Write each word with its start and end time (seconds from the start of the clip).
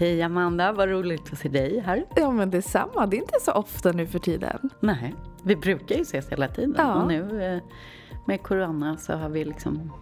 Hej 0.00 0.22
Amanda, 0.22 0.72
vad 0.72 0.88
roligt 0.88 1.32
att 1.32 1.38
se 1.38 1.48
dig 1.48 1.80
här. 1.86 2.04
Ja 2.16 2.30
men 2.30 2.50
detsamma, 2.50 3.06
det 3.06 3.16
är 3.16 3.18
inte 3.18 3.40
så 3.40 3.52
ofta 3.52 3.92
nu 3.92 4.06
för 4.06 4.18
tiden. 4.18 4.70
Nej, 4.80 5.14
vi 5.44 5.56
brukar 5.56 5.94
ju 5.96 6.02
ses 6.02 6.28
hela 6.28 6.48
tiden 6.48 6.74
Ja. 6.78 6.94
och 6.94 7.08
nu 7.08 7.42
eh, 7.44 7.58
med 8.26 8.42
corona 8.42 8.96
så 8.96 9.12
har 9.12 9.28
vi 9.28 9.44
liksom... 9.44 9.92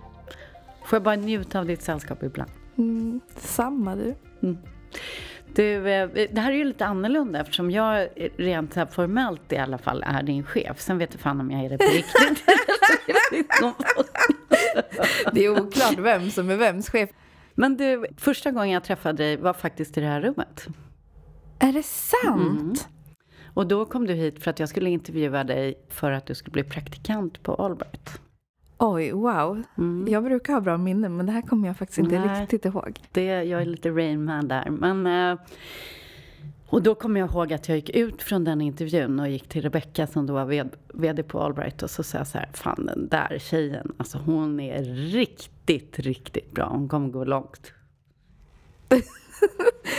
Får 0.85 0.97
jag 0.97 1.03
bara 1.03 1.17
njuta 1.17 1.59
av 1.59 1.67
ditt 1.67 1.83
sällskap 1.83 2.23
ibland? 2.23 2.51
Mm, 2.79 3.21
samma 3.37 3.97
du. 3.97 4.15
Du, 5.55 5.91
eh, 5.91 6.09
det 6.31 6.41
här 6.41 6.53
är 6.53 6.57
ju 6.57 6.65
lite 6.65 6.87
annorlunda 6.87 7.41
eftersom 7.41 7.71
jag 7.71 8.01
eh, 8.03 8.31
rent 8.37 8.75
så 8.75 8.87
formellt 8.87 9.53
i 9.53 9.57
alla 9.57 9.79
fall 9.79 10.05
är 10.07 10.23
din 10.23 10.45
chef. 10.45 10.81
Sen 10.81 10.99
vet 10.99 11.13
jag 11.13 11.21
fan 11.21 11.41
om 11.41 11.51
jag 11.51 11.65
är 11.65 11.69
det 11.69 11.79
på 11.79 11.85
riktigt. 11.93 12.45
Det 15.33 15.45
är 15.45 15.51
oklart 15.51 15.99
vem 15.99 16.31
som 16.31 16.51
är 16.51 16.57
vems 16.57 16.91
chef. 16.91 17.11
Men 17.59 17.77
du, 17.77 18.07
första 18.17 18.51
gången 18.51 18.71
jag 18.71 18.85
träffade 18.85 19.23
dig 19.23 19.37
var 19.37 19.53
faktiskt 19.53 19.99
i 19.99 20.01
det 20.01 20.07
här 20.07 20.21
rummet. 20.21 20.67
Är 21.59 21.73
det 21.73 21.83
sant? 21.83 22.89
Och 23.55 23.67
då 23.67 23.85
kom 23.85 24.07
du 24.07 24.15
hit 24.15 24.43
för 24.43 24.51
att 24.51 24.61
jag 24.61 24.69
skulle 24.69 24.91
intervjua 24.91 25.45
dig 25.45 25.75
för 25.89 26.13
att 26.13 26.27
du 26.27 26.35
skulle 26.35 26.53
bli 26.53 26.65
praktikant 26.65 27.43
på 27.43 27.55
Allbright. 27.55 28.21
Oj, 28.79 29.13
wow. 29.13 29.63
Jag 30.07 30.25
brukar 30.25 30.53
ha 30.53 30.61
bra 30.61 30.77
minnen 30.77 31.17
men 31.17 31.27
det 31.27 31.33
här 31.33 31.43
kommer 31.43 31.69
jag 31.69 31.77
faktiskt 31.77 31.99
inte 31.99 32.19
Nej. 32.19 32.41
riktigt 32.41 32.65
ihåg. 32.65 33.01
Det, 33.13 33.25
jag 33.25 33.63
är 33.63 33.67
lite 33.67 33.91
Rain 33.91 34.25
Man 34.25 34.49
där. 34.49 34.71
Men, 34.71 35.07
eh, 35.07 35.39
och 36.71 36.83
då 36.83 36.95
kommer 36.95 37.21
jag 37.21 37.31
ihåg 37.31 37.53
att 37.53 37.69
jag 37.69 37.77
gick 37.77 37.91
ut 37.91 38.23
från 38.23 38.45
den 38.45 38.61
intervjun 38.61 39.21
och 39.21 39.29
gick 39.29 39.49
till 39.49 39.63
Rebecca 39.63 40.07
som 40.07 40.27
då 40.27 40.35
var 40.35 40.69
VD 40.95 41.23
på 41.23 41.43
Allbright 41.43 41.83
och 41.83 41.91
så 41.91 42.03
sa 42.03 42.19
jag 42.19 42.27
så 42.27 42.39
här, 42.39 42.49
fan 42.53 42.87
den 42.87 43.09
där 43.09 43.39
tjejen, 43.41 43.93
alltså 43.97 44.19
hon 44.19 44.61
är 44.61 44.83
riktigt, 45.13 45.99
riktigt 45.99 46.53
bra. 46.53 46.67
Hon 46.67 46.89
kommer 46.89 47.09
gå 47.09 47.25
långt. 47.25 47.73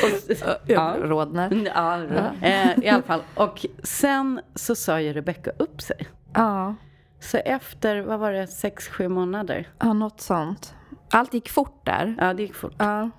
och, 0.03 0.69
Jag 0.69 1.11
rodnar. 1.11 1.51
Ja, 1.75 2.03
eh, 2.47 2.79
i 2.79 2.87
alla 2.89 3.03
fall. 3.03 3.21
Och 3.35 3.65
sen 3.83 4.41
så 4.55 4.75
sa 4.75 5.01
ju 5.01 5.13
Rebecca 5.13 5.51
upp 5.57 5.81
sig. 5.81 6.07
Ja, 6.33 6.75
Så 7.19 7.37
efter, 7.37 8.01
vad 8.01 8.19
var 8.19 8.31
det, 8.31 8.47
sex, 8.47 8.87
sju 8.87 9.07
månader? 9.07 9.67
ja, 9.79 9.93
något 9.93 10.21
sånt. 10.21 10.75
Allt 11.11 11.33
gick 11.33 11.49
fort 11.49 11.85
där. 11.85 12.15
Ja, 12.17 12.33
det 12.33 12.41
gick 12.41 12.55
fort. 12.55 12.73
Ja. 12.77 13.09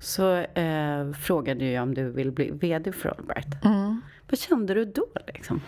Så 0.00 0.34
eh, 0.34 1.12
frågade 1.12 1.64
jag 1.70 1.82
om 1.82 1.94
du 1.94 2.10
vill 2.10 2.32
bli 2.32 2.50
VD 2.50 2.92
för 2.92 3.08
Allbright. 3.08 3.64
Mm. 3.64 4.00
Vad 4.30 4.38
kände 4.38 4.74
du 4.74 4.84
då 4.84 5.06
liksom? 5.34 5.60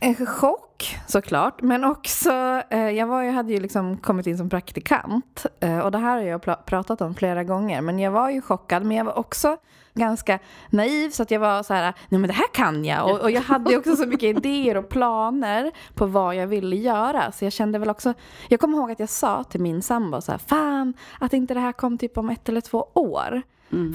En 0.00 0.26
chock 0.26 0.98
såklart, 1.06 1.62
men 1.62 1.84
också, 1.84 2.62
eh, 2.70 2.90
jag, 2.90 3.06
var, 3.06 3.22
jag 3.22 3.32
hade 3.32 3.52
ju 3.52 3.60
liksom 3.60 3.96
kommit 3.96 4.26
in 4.26 4.38
som 4.38 4.48
praktikant 4.50 5.46
eh, 5.60 5.78
och 5.78 5.90
det 5.90 5.98
här 5.98 6.16
har 6.16 6.22
jag 6.24 6.40
pla- 6.40 6.62
pratat 6.64 7.00
om 7.00 7.14
flera 7.14 7.44
gånger, 7.44 7.80
men 7.80 7.98
jag 7.98 8.10
var 8.10 8.30
ju 8.30 8.40
chockad, 8.40 8.84
men 8.84 8.96
jag 8.96 9.04
var 9.04 9.18
också 9.18 9.56
ganska 9.94 10.38
naiv 10.70 11.10
så 11.10 11.22
att 11.22 11.30
jag 11.30 11.40
var 11.40 11.62
så 11.62 11.74
här, 11.74 11.94
nej 12.08 12.20
men 12.20 12.28
det 12.28 12.34
här 12.34 12.48
kan 12.54 12.84
jag 12.84 13.10
och, 13.10 13.20
och 13.20 13.30
jag 13.30 13.40
hade 13.40 13.70
ju 13.70 13.78
också 13.78 13.96
så 13.96 14.06
mycket 14.06 14.36
idéer 14.36 14.76
och 14.76 14.88
planer 14.88 15.72
på 15.94 16.06
vad 16.06 16.34
jag 16.36 16.46
ville 16.46 16.76
göra 16.76 17.32
så 17.32 17.44
jag 17.44 17.52
kände 17.52 17.78
väl 17.78 17.90
också, 17.90 18.14
jag 18.48 18.60
kommer 18.60 18.78
ihåg 18.78 18.90
att 18.90 19.00
jag 19.00 19.08
sa 19.08 19.44
till 19.44 19.60
min 19.60 19.82
sambo 19.82 20.20
så 20.20 20.32
här, 20.32 20.38
fan 20.38 20.94
att 21.20 21.32
inte 21.32 21.54
det 21.54 21.60
här 21.60 21.72
kom 21.72 21.98
typ 21.98 22.18
om 22.18 22.30
ett 22.30 22.48
eller 22.48 22.60
två 22.60 22.86
år. 22.94 23.42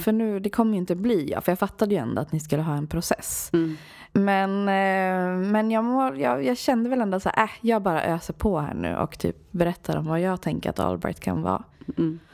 För 0.04 0.12
nu, 0.12 0.40
det 0.40 0.50
kommer 0.50 0.72
ju 0.72 0.78
inte 0.78 0.94
bli 0.94 1.30
jag, 1.30 1.44
för 1.44 1.52
jag 1.52 1.58
fattade 1.58 1.94
ju 1.94 2.00
ändå 2.00 2.22
att 2.22 2.32
ni 2.32 2.40
skulle 2.40 2.62
ha 2.62 2.74
en 2.74 2.86
process. 2.86 3.50
Men, 4.16 4.60
eh, 4.60 5.50
men 5.50 5.70
jag, 5.70 5.84
må, 5.84 6.14
jag, 6.14 6.44
jag 6.44 6.56
kände 6.56 6.90
väl 6.90 7.00
ändå 7.00 7.20
så 7.20 7.30
här, 7.34 7.44
äh, 7.44 7.50
jag 7.60 7.82
bara 7.82 8.04
öser 8.04 8.34
på 8.34 8.58
här 8.58 8.74
nu 8.74 8.96
och 8.96 9.18
typ 9.18 9.36
berättar 9.50 9.96
om 9.96 10.06
vad 10.06 10.20
jag 10.20 10.42
tänker 10.42 10.70
att 10.70 10.78
Albright 10.78 11.20
kan 11.20 11.42
vara. 11.42 11.64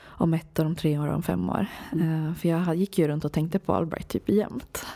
Om 0.05 0.35
ett 0.35 0.61
år, 0.61 0.65
om 0.65 0.77
tre 0.77 0.99
år, 0.99 1.09
om 1.09 1.23
fem 1.23 1.51
år. 1.51 1.67
Eh, 1.93 2.35
för 2.35 2.49
jag 2.49 2.75
gick 2.75 2.99
ju 2.99 3.09
runt 3.09 3.25
och 3.25 3.33
tänkte 3.33 3.59
på 3.59 3.75
Albright 3.75 4.09
typ 4.09 4.29
jämt. 4.29 4.87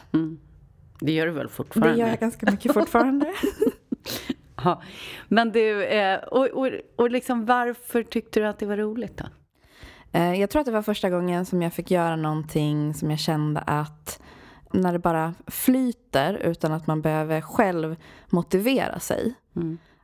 Det 1.01 1.13
gör 1.13 1.27
du 1.27 1.33
väl 1.33 1.49
fortfarande? 1.49 1.95
Det 1.95 2.01
gör 2.01 2.09
jag 2.09 2.21
ganska 2.21 2.51
mycket 2.51 2.75
fortfarande. 2.75 3.35
Ja. 4.65 4.83
Men 5.29 5.53
du, 5.53 5.85
eh, 5.85 6.19
och, 6.19 6.47
och, 6.47 6.71
och 6.97 7.11
liksom 7.11 7.47
varför 7.47 8.03
tyckte 8.03 8.41
du 8.41 8.47
att 8.47 8.59
det 8.59 8.67
var 8.67 8.77
roligt 8.77 9.17
då? 9.17 9.25
Jag 10.19 10.51
tror 10.51 10.61
att 10.61 10.67
det 10.67 10.73
var 10.73 10.83
första 10.83 11.11
gången 11.11 11.47
som 11.47 11.63
jag 11.63 11.73
fick 11.73 11.91
göra 11.91 12.17
någonting 12.17 12.95
som 12.95 13.11
jag 13.11 13.19
kände 13.21 13.61
att 13.61 14.23
när 14.75 14.93
det 14.93 14.99
bara 14.99 15.35
flyter 15.47 16.35
utan 16.35 16.73
att 16.73 16.87
man 16.87 17.03
behöver 17.03 17.41
själv 17.41 17.97
motivera 18.31 19.01
sig. 19.01 19.35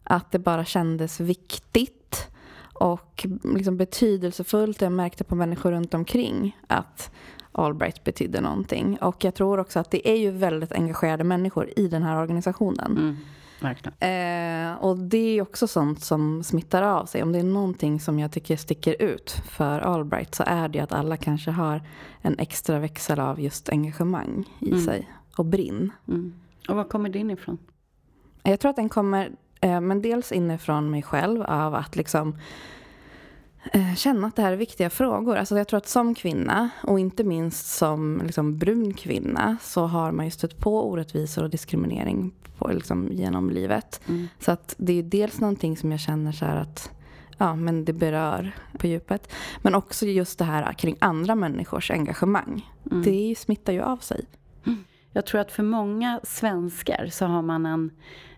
Att 0.04 0.32
det 0.32 0.38
bara 0.38 0.64
kändes 0.64 1.20
viktigt 1.20 2.28
och 2.74 3.26
liksom 3.44 3.76
betydelsefullt. 3.76 4.80
Jag 4.80 4.92
märkte 4.92 5.24
på 5.24 5.34
människor 5.34 5.70
runt 5.72 5.94
omkring 5.94 6.56
att 6.66 7.10
Albright 7.52 8.04
betydde 8.04 8.40
någonting. 8.40 8.98
Och 9.00 9.24
jag 9.24 9.34
tror 9.34 9.58
också 9.60 9.78
att 9.78 9.90
det 9.90 10.08
är 10.08 10.16
ju 10.16 10.30
väldigt 10.30 10.72
engagerade 10.72 11.24
människor 11.24 11.70
i 11.76 11.88
den 11.88 12.02
här 12.02 12.16
organisationen. 12.16 13.16
Verkligen. 13.60 13.94
Eh, 14.00 14.74
och 14.74 14.98
det 14.98 15.38
är 15.38 15.42
också 15.42 15.66
sånt 15.66 16.00
som 16.00 16.42
smittar 16.42 16.82
av 16.82 17.06
sig. 17.06 17.22
Om 17.22 17.32
det 17.32 17.38
är 17.38 17.42
någonting 17.42 18.00
som 18.00 18.18
jag 18.18 18.32
tycker 18.32 18.56
sticker 18.56 19.02
ut 19.02 19.30
för 19.30 19.80
Albright 19.80 20.34
så 20.34 20.44
är 20.46 20.68
det 20.68 20.80
att 20.80 20.92
alla 20.92 21.16
kanske 21.16 21.50
har 21.50 21.82
en 22.22 22.38
extra 22.38 22.78
växel 22.78 23.20
av 23.20 23.40
just 23.40 23.68
engagemang 23.68 24.44
i 24.60 24.80
sig 24.80 25.10
och 25.36 25.44
brinn. 25.44 25.92
Och 26.68 26.76
var 26.76 26.84
kommer 26.84 27.08
din 27.08 27.30
ifrån? 27.30 27.58
Jag 28.42 28.60
tror 28.60 28.70
att 28.70 28.76
den 28.76 28.88
kommer, 28.88 29.30
eh, 29.60 29.80
men 29.80 30.02
dels 30.02 30.32
inifrån 30.32 30.90
mig 30.90 31.02
själv 31.02 31.42
av 31.42 31.74
att 31.74 31.96
liksom 31.96 32.38
känna 33.96 34.26
att 34.26 34.36
det 34.36 34.42
här 34.42 34.52
är 34.52 34.56
viktiga 34.56 34.90
frågor. 34.90 35.36
Alltså 35.36 35.58
jag 35.58 35.68
tror 35.68 35.78
att 35.78 35.88
som 35.88 36.14
kvinna 36.14 36.70
och 36.82 37.00
inte 37.00 37.24
minst 37.24 37.66
som 37.66 38.22
liksom 38.24 38.58
brun 38.58 38.94
kvinna 38.94 39.56
så 39.62 39.86
har 39.86 40.12
man 40.12 40.24
ju 40.24 40.30
stött 40.30 40.58
på 40.58 40.90
orättvisor 40.90 41.44
och 41.44 41.50
diskriminering 41.50 42.32
på, 42.58 42.68
liksom, 42.68 43.08
genom 43.12 43.50
livet. 43.50 44.00
Så 44.38 44.52
att 44.52 44.74
det 44.78 44.98
är 44.98 45.02
dels 45.02 45.40
någonting 45.40 45.76
som 45.76 45.90
jag 45.90 46.00
känner 46.00 46.32
så 46.32 46.44
här 46.44 46.56
att 46.56 46.90
ja, 47.38 47.54
men 47.54 47.84
det 47.84 47.92
berör 47.92 48.52
på 48.78 48.86
djupet. 48.86 49.32
Men 49.62 49.74
också 49.74 50.06
just 50.06 50.38
det 50.38 50.44
här 50.44 50.72
kring 50.72 50.96
andra 50.98 51.34
människors 51.34 51.90
engagemang. 51.90 52.70
Det 53.04 53.34
smittar 53.38 53.72
ju 53.72 53.80
av 53.80 53.96
sig. 53.96 54.24
Jag 55.12 55.26
tror 55.26 55.40
att 55.40 55.52
för 55.52 55.62
många 55.62 56.20
svenskar 56.22 57.08
så 57.10 57.26
har 57.26 57.42
man 57.42 57.66
en, 57.66 57.90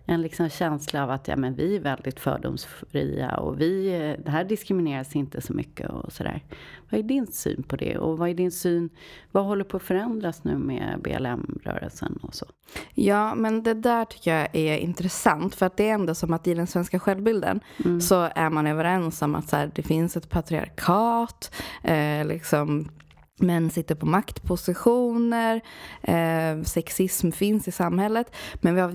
en 0.05 0.21
liksom 0.21 0.49
känsla 0.49 1.03
av 1.03 1.09
att 1.09 1.27
ja, 1.27 1.35
men 1.35 1.55
vi 1.55 1.75
är 1.75 1.79
väldigt 1.79 2.19
fördomsfria 2.19 3.37
och 3.37 3.61
vi, 3.61 3.87
eh, 3.87 4.23
det 4.23 4.31
här 4.31 4.43
diskrimineras 4.43 5.15
inte 5.15 5.41
så 5.41 5.53
mycket 5.53 5.89
och 5.89 6.13
sådär. 6.13 6.43
Vad 6.89 6.99
är 6.99 7.03
din 7.03 7.27
syn 7.27 7.63
på 7.63 7.75
det? 7.75 7.97
Och 7.97 8.17
vad 8.17 8.29
är 8.29 8.33
din 8.33 8.51
syn, 8.51 8.89
vad 9.31 9.45
håller 9.45 9.63
på 9.63 9.77
att 9.77 9.83
förändras 9.83 10.43
nu 10.43 10.57
med 10.57 10.99
BLM-rörelsen 11.01 12.19
och 12.21 12.35
så? 12.35 12.45
Ja, 12.93 13.35
men 13.35 13.63
det 13.63 13.73
där 13.73 14.05
tycker 14.05 14.35
jag 14.35 14.55
är 14.55 14.77
intressant. 14.77 15.55
För 15.55 15.65
att 15.65 15.77
det 15.77 15.89
är 15.89 15.93
ändå 15.93 16.15
som 16.15 16.33
att 16.33 16.47
i 16.47 16.53
den 16.53 16.67
svenska 16.67 16.99
självbilden 16.99 17.59
så 18.01 18.29
är 18.35 18.49
man 18.49 18.67
överens 18.67 19.21
om 19.21 19.35
att 19.35 19.49
så 19.49 19.55
här, 19.55 19.71
det 19.75 19.83
finns 19.83 20.17
ett 20.17 20.29
patriarkat. 20.29 21.55
Eh, 21.83 22.25
liksom, 22.25 22.89
män 23.39 23.69
sitter 23.69 23.95
på 23.95 24.05
maktpositioner. 24.05 25.61
Eh, 26.01 26.63
sexism 26.63 27.31
finns 27.31 27.67
i 27.67 27.71
samhället. 27.71 28.35
Men 28.61 28.75
vi 28.75 28.81
har 28.81 28.89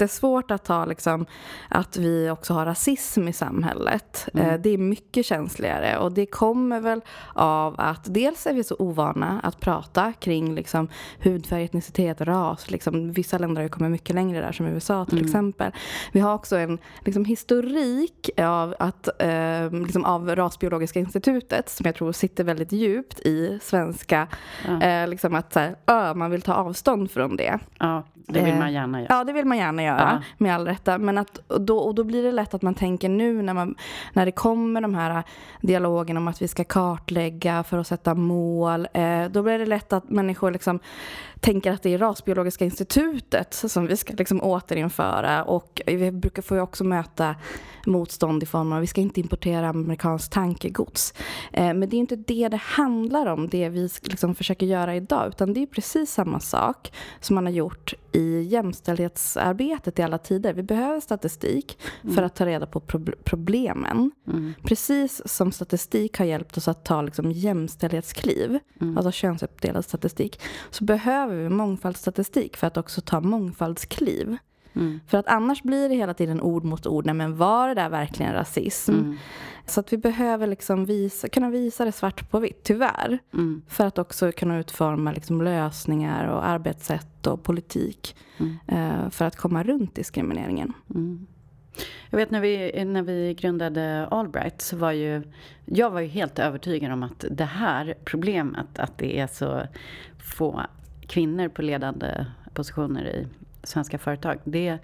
jättesvårt 0.00 0.50
att 0.50 0.64
ta 0.64 0.84
liksom, 0.84 1.26
att 1.68 1.96
vi 1.96 2.30
också 2.30 2.54
har 2.54 2.66
rasism 2.66 3.28
i 3.28 3.32
samhället. 3.32 4.28
Eh, 4.34 4.54
det 4.54 4.70
är 4.70 4.78
mycket 4.78 5.26
känsligare. 5.26 5.98
Och 5.98 6.12
det 6.12 6.26
kommer 6.26 6.80
väl 6.80 7.00
av 7.34 7.74
att 7.78 8.14
dels 8.14 8.46
är 8.46 8.54
vi 8.54 8.64
så 8.64 8.76
ovana 8.78 9.40
att 9.42 9.60
prata 9.60 10.12
kring 10.12 10.54
liksom, 10.54 10.88
hudfärg, 11.22 11.64
etnicitet, 11.64 12.20
ras. 12.20 12.70
Liksom, 12.70 13.12
vissa 13.12 13.38
länder 13.38 13.62
har 13.62 13.68
kommit 13.68 13.90
mycket 13.90 14.14
längre 14.14 14.40
där, 14.40 14.52
som 14.52 14.66
USA 14.66 15.04
till 15.04 15.24
exempel. 15.24 15.72
Vi 16.12 16.20
har 16.20 16.34
också 16.34 16.56
en 16.56 16.78
liksom, 17.04 17.24
historik 17.24 18.30
av, 18.38 18.74
att, 18.78 19.08
eh, 19.22 19.70
liksom, 19.72 20.04
av 20.04 20.36
Rasbiologiska 20.36 21.00
institutet 21.00 21.68
som 21.68 21.86
jag 21.86 21.94
tror 21.94 22.12
sitter 22.12 22.44
väldigt 22.44 22.72
djupt 22.72 23.20
i 23.20 23.58
svenska. 23.62 24.28
Eh, 24.82 25.08
liksom 25.08 25.34
att 25.34 25.52
så 25.52 25.60
här, 25.60 25.76
ö, 25.86 26.14
man 26.14 26.30
vill 26.30 26.42
ta 26.42 26.54
avstånd 26.54 27.10
från 27.10 27.36
det. 27.36 27.58
Ja, 27.78 28.02
det 28.28 28.40
vill 28.42 28.52
Eh, 28.52 28.58
man 28.58 28.72
gärna 28.72 29.00
göra. 29.00 29.06
Ja, 29.10 29.24
det 29.24 29.32
vill 29.32 29.44
man 29.44 29.58
gärna 29.58 29.82
göra, 29.82 30.20
Ja. 30.20 30.22
med 30.38 30.54
all 30.54 30.66
rätta. 30.66 30.98
Men 30.98 31.18
att, 31.18 31.38
och 31.46 31.60
då, 31.60 31.78
och 31.78 31.94
då 31.94 32.04
blir 32.04 32.22
det 32.22 32.32
lätt 32.32 32.54
att 32.54 32.62
man 32.62 32.74
tänker 32.74 33.08
nu 33.08 33.42
när, 33.42 33.54
man, 33.54 33.74
när 34.12 34.26
det 34.26 34.32
kommer 34.32 34.80
de 34.80 34.94
här 34.94 35.22
dialogen 35.60 36.16
om 36.16 36.28
att 36.28 36.42
vi 36.42 36.48
ska 36.48 36.64
kartlägga 36.64 37.62
för 37.62 37.78
att 37.78 37.86
sätta 37.86 38.14
mål. 38.14 38.88
Eh, 38.92 39.24
då 39.30 39.42
blir 39.42 39.58
det 39.58 39.66
lätt 39.66 39.92
att 39.92 40.10
människor 40.10 40.50
liksom 40.50 40.78
tänker 41.40 41.72
att 41.72 41.82
det 41.82 41.94
är 41.94 41.98
Rasbiologiska 41.98 42.64
institutet 42.64 43.54
som 43.54 43.86
vi 43.86 43.96
ska 43.96 44.14
liksom 44.18 44.42
återinföra. 44.42 45.44
Och 45.44 45.82
vi 45.86 46.10
brukar 46.12 46.42
få 46.42 46.60
också 46.60 46.84
möta 46.84 47.34
motstånd 47.86 48.42
i 48.42 48.46
form 48.46 48.72
av 48.72 48.80
vi 48.80 48.86
ska 48.86 49.00
inte 49.00 49.20
importera 49.20 49.68
amerikanskt 49.68 50.32
tankegods. 50.32 51.14
Eh, 51.52 51.74
men 51.74 51.80
det 51.88 51.96
är 51.96 51.98
inte 51.98 52.16
det 52.16 52.48
det 52.48 52.56
handlar 52.56 53.26
om, 53.26 53.48
det 53.48 53.68
vi 53.68 53.88
liksom 54.02 54.34
försöker 54.34 54.66
göra 54.66 54.96
idag. 54.96 55.28
Utan 55.28 55.52
det 55.52 55.62
är 55.62 55.66
precis 55.66 56.12
samma 56.12 56.40
sak 56.40 56.92
som 57.20 57.34
man 57.34 57.46
har 57.46 57.52
gjort 57.52 57.94
i 58.12 58.42
jämställdhetsarbetet 58.42 59.98
i 59.98 60.02
alla 60.02 60.18
tider. 60.18 60.52
Vi 60.52 60.62
behöver 60.62 61.00
statistik 61.00 61.78
mm. 62.02 62.14
för 62.14 62.22
att 62.22 62.34
ta 62.34 62.46
reda 62.46 62.66
på 62.66 62.80
pro 62.80 63.00
problemen. 63.24 64.10
Mm. 64.26 64.54
Precis 64.62 65.22
som 65.24 65.52
statistik 65.52 66.18
har 66.18 66.24
hjälpt 66.24 66.56
oss 66.56 66.68
att 66.68 66.84
ta 66.84 67.02
liksom 67.02 67.32
jämställdhetskliv, 67.32 68.58
mm. 68.80 68.98
alltså 68.98 69.12
könsuppdelad 69.12 69.84
statistik, 69.84 70.40
så 70.70 70.84
behöver 70.84 71.36
vi 71.36 71.48
mångfaldsstatistik 71.48 72.56
för 72.56 72.66
att 72.66 72.76
också 72.76 73.00
ta 73.00 73.20
mångfaldskliv. 73.20 74.36
Mm. 74.74 75.00
För 75.06 75.18
att 75.18 75.26
annars 75.26 75.62
blir 75.62 75.88
det 75.88 75.94
hela 75.94 76.14
tiden 76.14 76.40
ord 76.40 76.64
mot 76.64 76.86
ord. 76.86 77.06
Nej, 77.06 77.14
men 77.14 77.36
var 77.36 77.68
det 77.68 77.74
där 77.74 77.88
verkligen 77.88 78.32
rasism? 78.32 78.92
Mm. 78.92 79.16
Så 79.68 79.80
att 79.80 79.92
vi 79.92 79.96
behöver 79.96 80.46
liksom 80.46 80.84
visa, 80.84 81.28
kunna 81.28 81.50
visa 81.50 81.84
det 81.84 81.92
svart 81.92 82.30
på 82.30 82.38
vitt, 82.38 82.62
tyvärr. 82.62 83.18
Mm. 83.32 83.62
För 83.68 83.86
att 83.86 83.98
också 83.98 84.32
kunna 84.32 84.58
utforma 84.58 85.12
liksom 85.12 85.42
lösningar 85.42 86.28
och 86.28 86.46
arbetssätt 86.46 87.26
och 87.26 87.42
politik. 87.42 88.16
Mm. 88.38 88.56
Eh, 88.66 89.10
för 89.10 89.24
att 89.24 89.36
komma 89.36 89.62
runt 89.62 89.94
diskrimineringen. 89.94 90.72
Mm. 90.94 91.26
Jag 92.10 92.18
vet 92.18 92.30
när 92.30 92.40
vi, 92.40 92.84
när 92.84 93.02
vi 93.02 93.34
grundade 93.34 94.08
Allbright 94.10 94.62
så 94.62 94.76
var 94.76 94.92
ju 94.92 95.22
jag 95.64 95.90
var 95.90 96.00
ju 96.00 96.06
helt 96.06 96.38
övertygad 96.38 96.92
om 96.92 97.02
att 97.02 97.24
det 97.30 97.44
här 97.44 97.94
problemet, 98.04 98.78
att 98.78 98.98
det 98.98 99.18
är 99.18 99.26
så 99.26 99.62
få 100.18 100.62
kvinnor 101.06 101.48
på 101.48 101.62
ledande 101.62 102.26
positioner 102.54 103.06
i 103.06 103.26
svenska 103.62 103.98
företag. 103.98 104.38
Det 104.44 104.78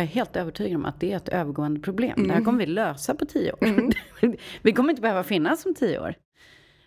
jag 0.00 0.08
helt 0.08 0.36
övertygad 0.36 0.76
om 0.76 0.84
att 0.84 1.00
det 1.00 1.12
är 1.12 1.16
ett 1.16 1.28
övergående 1.28 1.80
problem. 1.80 2.12
Mm. 2.16 2.28
Det 2.28 2.32
här 2.32 2.40
mm. 2.40 2.44
kommer 2.44 2.58
vi 2.58 2.66
lösa 2.66 3.14
på 3.14 3.24
tio 3.24 3.52
år. 3.52 3.64
Mm. 3.64 3.92
vi 4.62 4.72
kommer 4.72 4.90
inte 4.90 5.02
behöva 5.02 5.22
finnas 5.22 5.66
om 5.66 5.74
tio 5.74 6.00
år. 6.00 6.14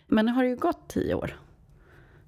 Men 0.06 0.26
nu 0.26 0.32
har 0.32 0.42
det 0.42 0.48
ju 0.48 0.56
gått 0.56 0.88
tio 0.88 1.14
år. 1.14 1.36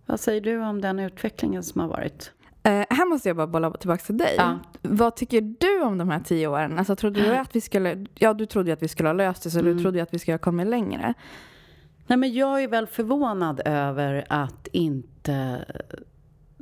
Vad 0.07 0.21
säger 0.21 0.41
du 0.41 0.61
om 0.61 0.81
den 0.81 0.99
utvecklingen 0.99 1.63
som 1.63 1.81
har 1.81 1.89
varit? 1.89 2.33
Uh, 2.69 2.73
här 2.73 3.09
måste 3.09 3.29
jag 3.29 3.37
bara 3.37 3.47
bolla 3.47 3.71
tillbaka 3.71 4.03
till 4.03 4.19
dig. 4.19 4.35
Ja. 4.37 4.59
Vad 4.83 5.17
tycker 5.17 5.41
du 5.41 5.83
om 5.83 5.99
de 5.99 6.09
här 6.09 6.21
tio 6.21 6.47
åren? 6.47 6.79
Alltså, 6.79 6.97
trodde 6.97 7.21
du 7.21 7.37
att 7.37 7.57
vi 7.57 7.61
skulle... 7.61 8.07
Ja, 8.15 8.35
du 8.35 8.47
trodde 8.47 8.69
ju 8.69 8.73
att 8.73 8.83
vi 8.83 8.89
skulle 8.89 9.09
ha 9.09 9.15
löst 9.15 9.43
det, 9.43 9.51
så 9.51 9.59
mm. 9.59 9.77
du 9.77 9.83
trodde 9.83 9.99
ju 9.99 10.03
att 10.03 10.15
vi 10.15 10.19
skulle 10.19 10.35
ha 10.35 10.39
kommit 10.39 10.67
längre. 10.67 11.15
Nej, 12.07 12.17
men 12.17 12.33
jag 12.33 12.63
är 12.63 12.69
väl 12.69 12.87
förvånad 12.87 13.61
över 13.65 14.25
att 14.29 14.69
inte 14.73 15.65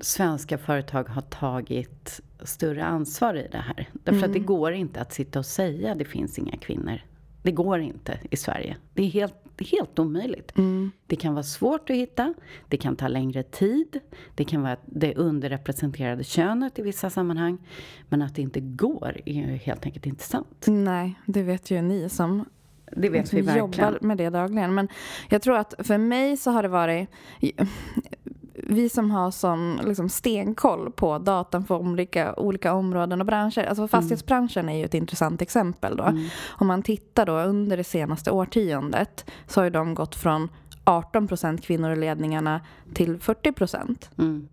svenska 0.00 0.58
företag 0.58 1.04
har 1.04 1.22
tagit 1.22 2.20
större 2.42 2.84
ansvar 2.84 3.34
i 3.34 3.48
det 3.52 3.58
här. 3.58 3.88
Därför 3.92 4.18
mm. 4.18 4.24
att 4.24 4.32
det 4.32 4.38
mm. 4.38 4.46
går 4.46 4.72
inte 4.72 5.00
att 5.00 5.12
sitta 5.12 5.38
och 5.38 5.46
säga 5.46 5.92
att 5.92 5.98
det 5.98 6.04
finns 6.04 6.38
inga 6.38 6.56
kvinnor. 6.56 7.00
Det 7.42 7.52
går 7.52 7.80
inte 7.80 8.18
i 8.30 8.36
Sverige. 8.36 8.76
Det 8.94 9.02
är 9.02 9.06
helt, 9.06 9.34
helt 9.70 9.98
omöjligt. 9.98 10.58
Mm. 10.58 10.90
Det 11.06 11.16
kan 11.16 11.34
vara 11.34 11.42
svårt 11.42 11.90
att 11.90 11.96
hitta. 11.96 12.34
Det 12.68 12.76
kan 12.76 12.96
ta 12.96 13.08
längre 13.08 13.42
tid. 13.42 14.00
Det 14.34 14.44
kan 14.44 14.62
vara 14.62 14.76
det 14.86 15.14
underrepresenterade 15.14 16.24
könet 16.24 16.78
i 16.78 16.82
vissa 16.82 17.10
sammanhang. 17.10 17.58
Men 18.08 18.22
att 18.22 18.34
det 18.34 18.42
inte 18.42 18.60
går 18.60 19.20
är 19.26 19.32
ju 19.32 19.56
helt 19.56 19.86
enkelt 19.86 20.06
inte 20.06 20.24
sant. 20.24 20.64
Nej, 20.66 21.14
det 21.26 21.42
vet 21.42 21.70
ju 21.70 21.82
ni 21.82 22.08
som 22.08 22.44
det 22.96 23.08
vet 23.08 23.32
vi 23.32 23.40
verkligen. 23.40 23.58
jobbar 23.58 23.98
med 24.00 24.18
det 24.18 24.30
dagligen. 24.30 24.74
Men 24.74 24.88
jag 25.28 25.42
tror 25.42 25.56
att 25.56 25.74
för 25.78 25.98
mig 25.98 26.36
så 26.36 26.50
har 26.50 26.62
det 26.62 26.68
varit 26.68 27.08
vi 28.70 28.88
som 28.88 29.10
har 29.10 29.30
sån 29.30 29.80
liksom, 29.84 30.08
stenkoll 30.08 30.90
på 30.90 31.18
datan 31.18 31.64
för 31.64 31.74
olika, 31.74 32.34
olika 32.34 32.72
områden 32.72 33.20
och 33.20 33.26
branscher. 33.26 33.64
Alltså 33.64 33.88
fastighetsbranschen 33.88 34.68
är 34.68 34.78
ju 34.78 34.84
ett 34.84 34.94
intressant 34.94 35.42
exempel. 35.42 35.96
Då. 35.96 36.04
Mm. 36.04 36.28
Om 36.48 36.66
man 36.66 36.82
tittar 36.82 37.26
då 37.26 37.32
under 37.32 37.76
det 37.76 37.84
senaste 37.84 38.30
årtiondet 38.30 39.30
så 39.46 39.62
har 39.62 39.70
de 39.70 39.94
gått 39.94 40.14
från 40.14 40.48
18 40.84 41.28
procent 41.28 41.62
kvinnor 41.62 41.92
i 41.92 41.96
ledningarna 41.96 42.60
till 42.94 43.18
40 43.18 43.52
procent. 43.52 44.10
Mm. 44.18 44.48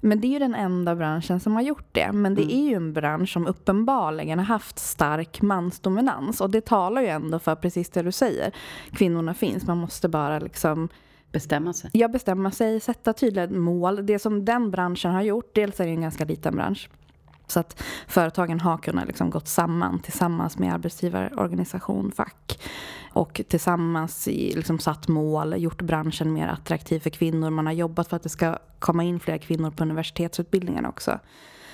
Men 0.00 0.20
det 0.20 0.26
är 0.26 0.32
ju 0.32 0.38
den 0.38 0.54
enda 0.54 0.94
branschen 0.94 1.40
som 1.40 1.54
har 1.54 1.62
gjort 1.62 1.88
det. 1.92 2.12
Men 2.12 2.34
det 2.34 2.42
mm. 2.42 2.56
är 2.56 2.68
ju 2.68 2.74
en 2.74 2.92
bransch 2.92 3.32
som 3.32 3.46
uppenbarligen 3.46 4.38
har 4.38 4.46
haft 4.46 4.78
stark 4.78 5.42
mansdominans. 5.42 6.40
Och 6.40 6.50
det 6.50 6.60
talar 6.60 7.02
ju 7.02 7.08
ändå 7.08 7.38
för 7.38 7.54
precis 7.54 7.90
det 7.90 8.02
du 8.02 8.12
säger. 8.12 8.52
Kvinnorna 8.92 9.34
finns, 9.34 9.66
man 9.66 9.78
måste 9.78 10.08
bara 10.08 10.38
liksom 10.38 10.88
Bestämma 11.32 11.72
sig? 11.72 11.90
Ja, 11.92 12.08
bestämma 12.08 12.50
sig, 12.50 12.80
sätta 12.80 13.12
tydliga 13.12 13.48
mål. 13.48 14.06
Det 14.06 14.18
som 14.18 14.44
den 14.44 14.70
branschen 14.70 15.10
har 15.10 15.22
gjort, 15.22 15.54
dels 15.54 15.80
är 15.80 15.84
det 15.84 15.90
en 15.90 16.00
ganska 16.00 16.24
liten 16.24 16.56
bransch. 16.56 16.90
Så 17.46 17.60
att 17.60 17.82
företagen 18.06 18.60
har 18.60 18.78
kunnat 18.78 19.06
liksom 19.06 19.30
gått 19.30 19.48
samman 19.48 19.98
tillsammans 19.98 20.58
med 20.58 20.74
arbetsgivarorganisation, 20.74 22.12
fack 22.12 22.60
och 23.12 23.40
tillsammans 23.48 24.28
i, 24.28 24.52
liksom 24.56 24.78
satt 24.78 25.08
mål, 25.08 25.54
gjort 25.62 25.82
branschen 25.82 26.32
mer 26.32 26.48
attraktiv 26.48 27.00
för 27.00 27.10
kvinnor. 27.10 27.50
Man 27.50 27.66
har 27.66 27.72
jobbat 27.72 28.08
för 28.08 28.16
att 28.16 28.22
det 28.22 28.28
ska 28.28 28.58
komma 28.78 29.04
in 29.04 29.20
fler 29.20 29.38
kvinnor 29.38 29.70
på 29.70 29.82
universitetsutbildningen 29.82 30.86
också. 30.86 31.18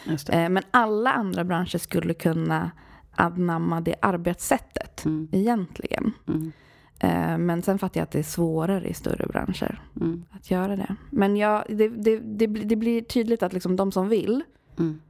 Eh, 0.07 0.49
men 0.49 0.63
alla 0.71 1.13
andra 1.13 1.45
branscher 1.45 1.79
skulle 1.79 2.15
kunna 2.15 2.71
anamma 3.15 3.81
det 3.81 3.95
arbetssättet 4.03 5.05
mm. 5.05 5.29
egentligen. 5.33 6.13
Mm. 6.29 6.53
Eh, 6.99 7.39
men 7.39 7.63
sen 7.63 7.79
fattar 7.79 8.01
jag 8.01 8.05
att 8.05 8.11
det 8.11 8.19
är 8.19 8.23
svårare 8.23 8.89
i 8.89 8.95
större 8.95 9.27
branscher 9.27 9.83
mm. 10.01 10.25
att 10.31 10.51
göra 10.51 10.77
det. 10.77 10.97
Men 11.11 11.37
ja, 11.37 11.65
det, 11.69 11.89
det, 11.89 12.19
det, 12.19 12.47
det, 12.47 12.77
blir 12.77 13.03
tydligt 13.03 13.43
att 13.43 13.53
liksom 13.53 13.77
de 13.77 13.93
som 13.93 14.09
vill, 14.09 14.43
mm. 14.79 15.01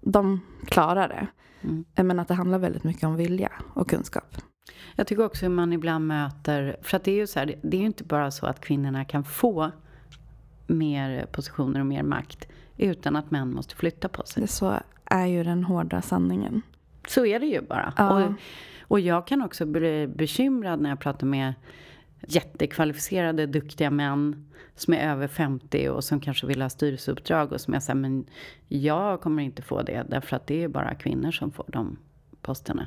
de 0.00 0.40
klarar 0.66 1.08
det. 1.08 1.26
Mm. 1.62 1.84
Eh, 1.94 2.04
men 2.04 2.18
att 2.18 2.28
det 2.28 2.34
handlar 2.34 2.58
väldigt 2.58 2.84
mycket 2.84 3.04
om 3.04 3.16
vilja 3.16 3.52
och 3.74 3.90
kunskap. 3.90 4.36
Jag 4.96 5.06
tycker 5.06 5.24
också 5.24 5.46
hur 5.46 5.52
man 5.52 5.72
ibland 5.72 6.06
möter, 6.06 6.76
för 6.82 6.96
att 6.96 7.04
det 7.04 7.10
är 7.10 7.16
ju 7.16 7.26
så 7.26 7.38
här, 7.38 7.58
det 7.62 7.76
är 7.76 7.80
ju 7.80 7.86
inte 7.86 8.04
bara 8.04 8.30
så 8.30 8.46
att 8.46 8.60
kvinnorna 8.60 9.04
kan 9.04 9.24
få 9.24 9.70
mer 10.66 11.26
positioner 11.32 11.80
och 11.80 11.86
mer 11.86 12.02
makt 12.02 12.48
utan 12.76 13.16
att 13.16 13.30
män 13.30 13.52
måste 13.52 13.76
flytta 13.76 14.08
på 14.08 14.22
sig. 14.26 14.40
Det 14.40 14.46
så 14.46 14.74
är 15.04 15.26
ju 15.26 15.44
den 15.44 15.64
hårda 15.64 16.02
sanningen. 16.02 16.62
Så 17.08 17.26
är 17.26 17.40
det 17.40 17.46
ju 17.46 17.60
bara. 17.60 17.92
Ja. 17.96 18.24
Och, 18.24 18.32
och 18.90 19.00
jag 19.00 19.26
kan 19.26 19.42
också 19.42 19.66
bli 19.66 20.06
bekymrad 20.06 20.80
när 20.80 20.90
jag 20.90 21.00
pratar 21.00 21.26
med 21.26 21.54
jättekvalificerade, 22.20 23.46
duktiga 23.46 23.90
män 23.90 24.50
som 24.74 24.94
är 24.94 25.10
över 25.10 25.28
50 25.28 25.88
och 25.88 26.04
som 26.04 26.20
kanske 26.20 26.46
vill 26.46 26.62
ha 26.62 26.68
styrelseuppdrag 26.68 27.52
och 27.52 27.60
som 27.60 27.74
jag 27.74 27.82
säger, 27.82 28.00
men 28.00 28.26
jag 28.68 29.20
kommer 29.20 29.42
inte 29.42 29.62
få 29.62 29.82
det 29.82 30.04
därför 30.08 30.36
att 30.36 30.46
det 30.46 30.62
är 30.62 30.68
bara 30.68 30.94
kvinnor 30.94 31.30
som 31.30 31.52
får 31.52 31.64
de 31.68 31.98
posterna. 32.42 32.86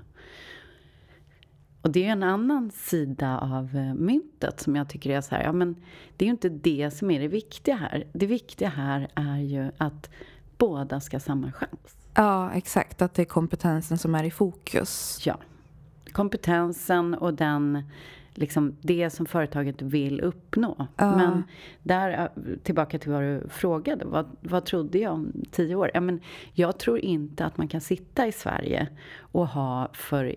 Och 1.81 1.91
det 1.91 2.05
är 2.05 2.11
en 2.11 2.23
annan 2.23 2.71
sida 2.71 3.39
av 3.39 3.75
eh, 3.75 3.93
myntet 3.93 4.59
som 4.59 4.75
jag 4.75 4.89
tycker 4.89 5.09
är 5.09 5.21
så 5.21 5.35
här, 5.35 5.43
ja 5.43 5.51
men 5.51 5.75
det 6.17 6.25
är 6.25 6.27
ju 6.27 6.31
inte 6.31 6.49
det 6.49 6.91
som 6.91 7.11
är 7.11 7.19
det 7.19 7.27
viktiga 7.27 7.75
här. 7.75 8.07
Det 8.13 8.25
viktiga 8.25 8.69
här 8.69 9.07
är 9.15 9.37
ju 9.37 9.71
att 9.77 10.09
båda 10.57 10.99
ska 10.99 11.15
ha 11.15 11.21
samma 11.21 11.51
chans. 11.51 11.97
Ja, 12.13 12.51
exakt. 12.51 13.01
Att 13.01 13.13
det 13.13 13.21
är 13.21 13.25
kompetensen 13.25 13.97
som 13.97 14.15
är 14.15 14.23
i 14.23 14.31
fokus. 14.31 15.21
Ja 15.25 15.37
kompetensen 16.13 17.13
och 17.13 17.33
den 17.33 17.83
liksom 18.33 18.75
det 18.81 19.09
som 19.09 19.25
företaget 19.25 19.81
vill 19.81 20.21
uppnå. 20.21 20.87
Uh. 21.01 21.17
Men 21.17 21.43
där, 21.83 22.29
tillbaka 22.63 22.99
till 22.99 23.11
vad 23.11 23.21
du 23.21 23.49
frågade. 23.49 24.05
Vad, 24.05 24.25
vad 24.41 24.65
trodde 24.65 24.97
jag 24.97 25.13
om 25.13 25.31
tio 25.51 25.75
år? 25.75 25.91
Ja, 25.93 26.01
men 26.01 26.19
jag 26.53 26.77
tror 26.77 26.99
inte 26.99 27.45
att 27.45 27.57
man 27.57 27.67
kan 27.67 27.81
sitta 27.81 28.27
i 28.27 28.31
Sverige 28.31 28.87
och 29.19 29.47
ha 29.47 29.89
för 29.93 30.35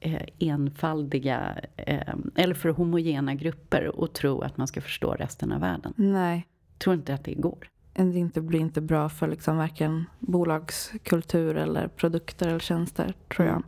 eh, 0.00 0.22
enfaldiga 0.38 1.56
eh, 1.76 2.14
eller 2.34 2.54
för 2.54 2.68
homogena 2.68 3.34
grupper 3.34 4.00
och 4.00 4.12
tro 4.12 4.40
att 4.40 4.56
man 4.56 4.66
ska 4.66 4.80
förstå 4.80 5.12
resten 5.12 5.52
av 5.52 5.60
världen. 5.60 5.92
Nej. 5.96 6.46
Tror 6.78 6.94
inte 6.94 7.14
att 7.14 7.24
det 7.24 7.34
går 7.34 7.68
det 7.96 8.18
inte 8.18 8.40
blir 8.40 8.60
inte 8.60 8.80
bra 8.80 9.08
för 9.08 9.28
liksom 9.28 9.56
varken 9.56 10.04
bolagskultur 10.18 11.56
eller 11.56 11.88
produkter 11.88 12.48
eller 12.48 12.58
tjänster, 12.58 13.14
tror 13.36 13.48
jag. 13.48 13.62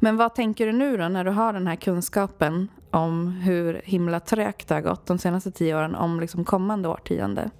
Men 0.00 0.16
vad 0.16 0.34
tänker 0.34 0.66
du 0.66 0.72
nu 0.72 0.96
då, 0.96 1.08
när 1.08 1.24
du 1.24 1.30
har 1.30 1.52
den 1.52 1.66
här 1.66 1.76
kunskapen 1.76 2.68
om 2.90 3.28
hur 3.28 3.80
himla 3.84 4.20
trögt 4.20 4.68
det 4.68 4.74
har 4.74 4.82
gått 4.82 5.06
de 5.06 5.18
senaste 5.18 5.50
tio 5.50 5.76
åren, 5.76 5.94
om 5.94 6.20
liksom 6.20 6.44
kommande 6.44 6.88
årtionde? 6.88 7.50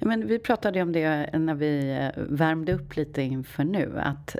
Men 0.00 0.26
vi 0.26 0.38
pratade 0.38 0.82
om 0.82 0.92
det 0.92 1.38
när 1.38 1.54
vi 1.54 1.90
eh, 1.90 2.22
värmde 2.28 2.72
upp 2.74 2.96
lite 2.96 3.22
inför 3.22 3.64
nu, 3.64 3.98
att 3.98 4.36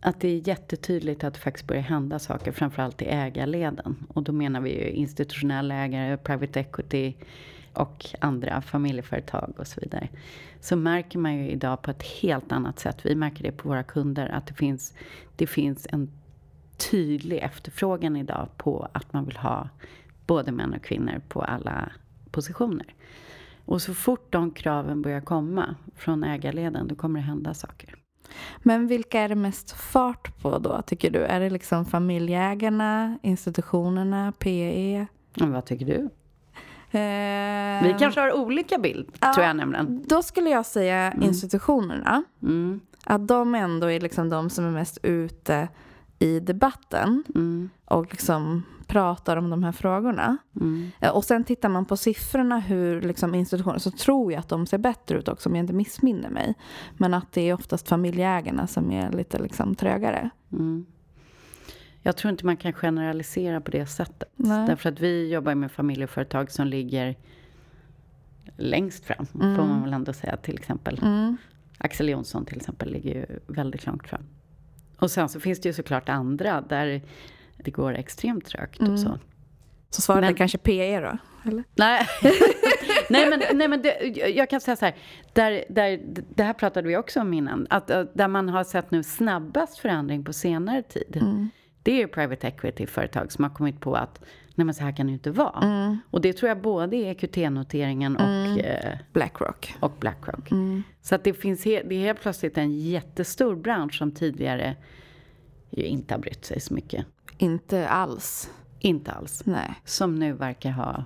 att 0.00 0.20
det 0.20 0.28
är 0.28 0.48
jättetydligt 0.48 1.24
att 1.24 1.34
det 1.34 1.40
faktiskt 1.40 1.66
börjar 1.66 1.82
hända 1.82 2.18
saker, 2.18 2.52
framförallt 2.52 3.02
i 3.02 3.04
ägarleden. 3.04 4.06
Och 4.08 4.22
då 4.22 4.32
menar 4.32 4.60
vi 4.60 4.70
ju 4.70 4.90
institutionella 4.90 5.74
ägare, 5.74 6.16
private 6.16 6.60
equity, 6.60 7.16
och 7.76 8.06
andra 8.20 8.62
familjeföretag 8.62 9.52
och 9.58 9.66
så 9.66 9.80
vidare. 9.80 10.08
Så 10.60 10.76
märker 10.76 11.18
man 11.18 11.34
ju 11.34 11.50
idag 11.50 11.82
på 11.82 11.90
ett 11.90 12.02
helt 12.02 12.52
annat 12.52 12.78
sätt, 12.78 13.06
vi 13.06 13.14
märker 13.14 13.42
det 13.42 13.52
på 13.52 13.68
våra 13.68 13.82
kunder, 13.82 14.28
att 14.28 14.46
det 14.46 14.54
finns, 14.54 14.94
det 15.36 15.46
finns 15.46 15.86
en 15.90 16.10
tydlig 16.90 17.38
efterfrågan 17.38 18.16
idag 18.16 18.48
på 18.56 18.88
att 18.92 19.12
man 19.12 19.24
vill 19.24 19.36
ha 19.36 19.68
både 20.26 20.52
män 20.52 20.74
och 20.74 20.82
kvinnor 20.82 21.20
på 21.28 21.42
alla 21.42 21.92
positioner. 22.30 22.94
Och 23.64 23.82
så 23.82 23.94
fort 23.94 24.32
de 24.32 24.50
kraven 24.50 25.02
börjar 25.02 25.20
komma 25.20 25.74
från 25.96 26.24
ägarleden, 26.24 26.88
då 26.88 26.94
kommer 26.94 27.20
det 27.20 27.26
hända 27.26 27.54
saker. 27.54 27.94
Men 28.58 28.86
vilka 28.86 29.20
är 29.20 29.28
det 29.28 29.34
mest 29.34 29.70
fart 29.70 30.42
på 30.42 30.58
då, 30.58 30.82
tycker 30.82 31.10
du? 31.10 31.18
Är 31.18 31.40
det 31.40 31.50
liksom 31.50 31.84
familjeägarna, 31.84 33.18
institutionerna, 33.22 34.32
PE? 34.38 35.06
vad 35.34 35.64
tycker 35.64 35.86
du? 35.86 36.08
Eh, 36.90 37.82
Vi 37.82 37.94
kanske 37.98 38.20
har 38.20 38.32
olika 38.32 38.78
bild, 38.78 39.08
ja, 39.20 39.32
tror 39.34 39.46
jag 39.46 39.56
nämligen. 39.56 40.02
Då 40.06 40.22
skulle 40.22 40.50
jag 40.50 40.66
säga 40.66 41.12
institutionerna. 41.22 42.22
Mm. 42.42 42.80
Att 43.04 43.28
de 43.28 43.54
ändå 43.54 43.90
är 43.90 44.00
liksom 44.00 44.28
de 44.30 44.50
som 44.50 44.64
är 44.64 44.70
mest 44.70 44.98
ute 45.02 45.68
i 46.18 46.40
debatten 46.40 47.24
Mm. 47.34 47.70
och 47.84 48.06
liksom 48.10 48.62
pratar 48.86 49.36
om 49.36 49.50
de 49.50 49.62
här 49.62 49.72
frågorna. 49.72 50.36
Mm. 50.60 50.90
Eh, 51.00 51.10
Och 51.10 51.24
sen 51.24 51.44
tittar 51.44 51.68
man 51.68 51.84
på 51.84 51.96
siffrorna 51.96 52.58
hur 52.58 53.00
liksom 53.02 53.34
institutioner 53.34 53.78
så 53.78 53.90
tror 53.90 54.32
jag 54.32 54.40
att 54.40 54.48
de 54.48 54.66
ser 54.66 54.78
bättre 54.78 55.18
ut 55.18 55.28
också 55.28 55.48
om 55.48 55.56
jag 55.56 55.62
inte 55.62 55.72
missminner 55.72 56.30
mig. 56.30 56.54
Men 56.96 57.14
att 57.14 57.32
det 57.32 57.48
är 57.48 57.54
oftast 57.54 57.88
familjeägarna 57.88 58.66
som 58.66 58.90
är 58.92 59.12
lite 59.12 59.38
liksom 59.38 59.74
trögare. 59.74 60.30
Mm. 60.52 60.86
Jag 62.06 62.16
tror 62.16 62.30
inte 62.30 62.46
man 62.46 62.56
kan 62.56 62.72
generalisera 62.72 63.60
på 63.60 63.70
det 63.70 63.86
sättet. 63.86 64.28
Nej. 64.36 64.66
Därför 64.66 64.88
att 64.88 65.00
vi 65.00 65.32
jobbar 65.32 65.54
med 65.54 65.72
familjeföretag 65.72 66.50
som 66.50 66.66
ligger 66.66 67.16
längst 68.56 69.04
fram, 69.04 69.26
får 69.26 69.64
man 69.64 69.82
väl 69.82 69.92
ändå 69.92 70.12
säga 70.12 70.36
till 70.36 70.58
exempel. 70.58 71.00
Mm. 71.02 71.36
Axel 71.78 72.08
Jonsson 72.08 72.44
till 72.44 72.56
exempel 72.56 72.92
ligger 72.92 73.14
ju 73.14 73.26
väldigt 73.46 73.86
långt 73.86 74.08
fram. 74.08 74.22
Och 74.96 75.10
sen 75.10 75.28
så 75.28 75.40
finns 75.40 75.60
det 75.60 75.68
ju 75.68 75.72
såklart 75.72 76.08
andra 76.08 76.60
där 76.60 77.02
det 77.56 77.70
går 77.70 77.94
extremt 77.94 78.44
trögt 78.46 78.80
och 78.80 79.00
så. 79.00 79.18
Så 79.90 80.02
svaret 80.02 80.20
Men- 80.20 80.32
är 80.32 80.36
kanske 80.36 80.58
PE 80.58 81.00
då? 81.00 81.18
Eller? 81.50 81.64
Nej, 81.74 82.06
nej 83.10 83.30
men, 83.30 83.42
nej, 83.58 83.68
men 83.68 83.82
det, 83.82 84.06
jag 84.36 84.50
kan 84.50 84.60
säga 84.60 84.76
så 84.76 84.84
här. 84.84 84.94
Där, 85.32 85.64
där, 85.68 86.00
det 86.34 86.42
här 86.42 86.52
pratade 86.52 86.88
vi 86.88 86.96
också 86.96 87.20
om 87.20 87.34
innan. 87.34 87.66
Att, 87.70 87.86
där 88.14 88.28
man 88.28 88.48
har 88.48 88.64
sett 88.64 88.90
nu 88.90 89.02
snabbast 89.02 89.78
förändring 89.78 90.24
på 90.24 90.32
senare 90.32 90.82
tid. 90.82 91.16
Det 91.86 91.92
är 91.92 91.96
ju 91.96 92.08
private 92.08 92.48
equity-företag 92.48 93.32
som 93.32 93.44
har 93.44 93.50
kommit 93.50 93.80
på 93.80 93.94
att 93.94 94.20
nej 94.54 94.64
men 94.64 94.74
så 94.74 94.84
här 94.84 94.96
kan 94.96 95.06
det 95.06 95.10
ju 95.10 95.14
inte 95.14 95.30
vara. 95.30 95.98
Och 96.10 96.20
det 96.20 96.32
tror 96.32 96.48
jag 96.48 96.60
både 96.60 96.96
är 96.96 97.10
EQT-noteringen 97.10 98.16
och, 98.16 98.58
eh, 98.58 98.98
Blackrock. 99.12 99.74
och 99.80 99.92
Blackrock. 100.00 100.50
Så 101.02 101.14
att 101.14 101.24
det, 101.24 101.34
finns 101.34 101.62
det 101.62 101.94
är 101.94 102.00
helt 102.00 102.20
plötsligt 102.20 102.58
en 102.58 102.72
jättestor 102.72 103.56
bransch 103.56 103.98
som 103.98 104.12
tidigare 104.12 104.76
ju 105.70 105.84
inte 105.84 106.14
har 106.14 106.18
brytt 106.18 106.44
sig 106.44 106.60
så 106.60 106.74
mycket. 106.74 107.06
Inte 107.38 107.88
alls. 107.88 108.50
Inte 108.78 109.12
alls. 109.12 109.42
Nej. 109.44 109.74
Som 109.84 110.14
nu 110.14 110.32
verkar 110.32 110.70
ha... 110.70 111.04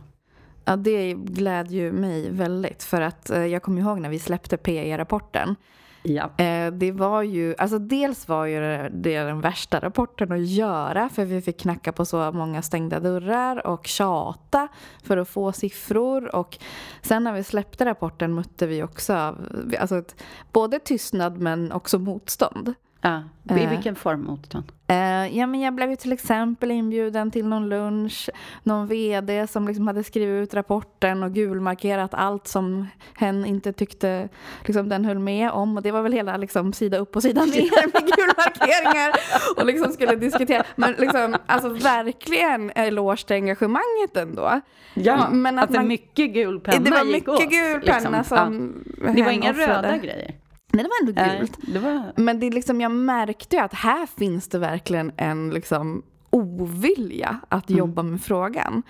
Ja, 0.65 0.77
det 0.77 1.15
glädjer 1.15 1.83
ju 1.83 1.93
mig 1.93 2.31
väldigt. 2.31 2.83
För 2.83 3.01
att 3.01 3.31
eh, 3.31 3.47
jag 3.47 3.63
kommer 3.63 3.81
ihåg 3.81 4.01
när 4.01 4.09
vi 4.09 4.19
släppte 4.19 4.57
PE-rapporten. 4.57 5.57
Ja. 6.03 6.31
Eh, 6.37 6.73
det 6.73 6.93
var 6.93 7.23
ju, 7.23 7.55
alltså 7.59 7.79
dels 7.79 8.29
var 8.29 8.47
ju 8.47 8.61
det, 8.93 9.23
den 9.23 9.41
värsta 9.41 9.81
rapporten 9.81 10.33
att 10.33 10.47
göra 10.47 11.09
för 11.09 11.25
vi 11.25 11.43
fick 11.43 11.61
knacka 11.61 11.93
på 11.93 12.05
så 12.05 12.33
många 12.33 12.63
stängda 12.63 13.01
dörrar 13.01 13.67
och 13.67 13.87
tjata 13.87 14.69
för 15.03 15.17
att 15.17 15.29
få 15.29 15.53
siffror 15.53 16.35
och 16.35 16.59
sen 17.03 17.25
när 17.25 17.33
vi 17.33 17.45
släppte 17.45 17.85
rapporten 17.85 18.35
mötte 18.35 18.67
vi 18.67 18.83
också 18.83 19.37
alltså 19.79 19.99
ett, 19.99 20.23
både 20.53 20.79
tystnad 20.79 21.39
men 21.39 21.73
också 21.73 21.99
motstånd 21.99 22.75
ja. 23.01 23.23
I 23.57 23.63
Eh. 23.65 23.71
vilken 23.71 23.95
form 23.97 24.23
motstånd? 24.25 24.73
Eh, 24.87 25.39
ja, 25.39 25.47
men 25.47 25.61
jag 25.61 25.75
blev 25.75 25.91
ju 25.91 25.97
till 25.97 26.13
exempel 26.13 26.71
inbjuden 26.71 27.31
till 27.31 27.47
någon 27.47 27.69
lunch. 27.69 28.31
Någon 28.63 28.87
vd 28.87 29.47
som 29.47 29.69
liksom 29.69 29.87
hade 29.87 30.05
skrivit 30.05 30.43
ut 30.43 30.55
rapporten 30.55 31.23
och 31.23 31.33
gulmarkerat 31.35 32.15
allt 32.15 32.47
som 32.47 32.87
hen 33.19 33.45
inte 33.47 33.73
tyckte 33.73 34.29
liksom, 34.67 34.89
den 34.89 35.05
höll 35.05 35.19
med 35.19 35.51
om. 35.51 35.77
Och 35.77 35.83
det 35.83 35.91
var 35.93 36.03
väl 36.03 36.13
hela 36.13 36.37
liksom, 36.37 36.73
sida 36.73 36.99
upp 36.99 37.17
och 37.17 37.23
sida 37.23 37.41
ner 37.45 37.87
med 37.93 38.03
gulmarkeringar. 38.17 39.13
Och 39.57 39.67
liksom 39.67 39.93
skulle 39.93 40.15
diskutera. 40.17 40.65
Men 40.77 40.93
liksom, 40.93 41.37
alltså 41.47 41.69
verkligen 41.69 42.71
eloge 42.75 43.27
till 43.27 43.37
engagemanget 43.37 44.17
ändå. 44.17 44.61
Ja, 44.95 45.31
men 45.31 45.59
att 45.59 45.65
att, 45.65 45.71
det 45.71 45.79
man- 45.79 45.89
mycket 45.89 46.31
gul 46.35 46.61
penna 46.61 46.85
det 46.85 46.91
var 46.91 47.05
mycket 47.05 47.29
åt, 47.29 47.51
gul 47.51 47.81
penna 47.81 48.19
liksom. 48.19 48.25
som 48.25 48.85
Ja. 49.07 49.13
Det 49.13 49.23
var 49.23 49.31
inga 49.31 49.53
röda 49.53 49.97
grejer. 49.97 50.35
Nej, 50.73 50.85
det 50.85 50.89
var 50.89 51.09
ändå 51.09 51.23
Nej, 51.23 51.39
gult. 51.39 51.59
det 51.75 51.79
var... 51.79 52.13
Men 52.17 52.41
det 52.41 52.47
är 52.47 52.51
liksom, 52.51 52.81
jag 52.81 52.93
märkte 52.93 53.57
ju 53.57 53.63
att 53.63 53.75
här 53.75 54.07
finns 54.07 54.49
det 54.49 54.59
verkligen 54.59 55.13
en 55.17 55.51
liksom 55.51 56.03
ovilja 56.31 57.41
att 57.49 57.71
jobba 57.71 58.03
med 58.03 58.23
frågan. 58.23 58.83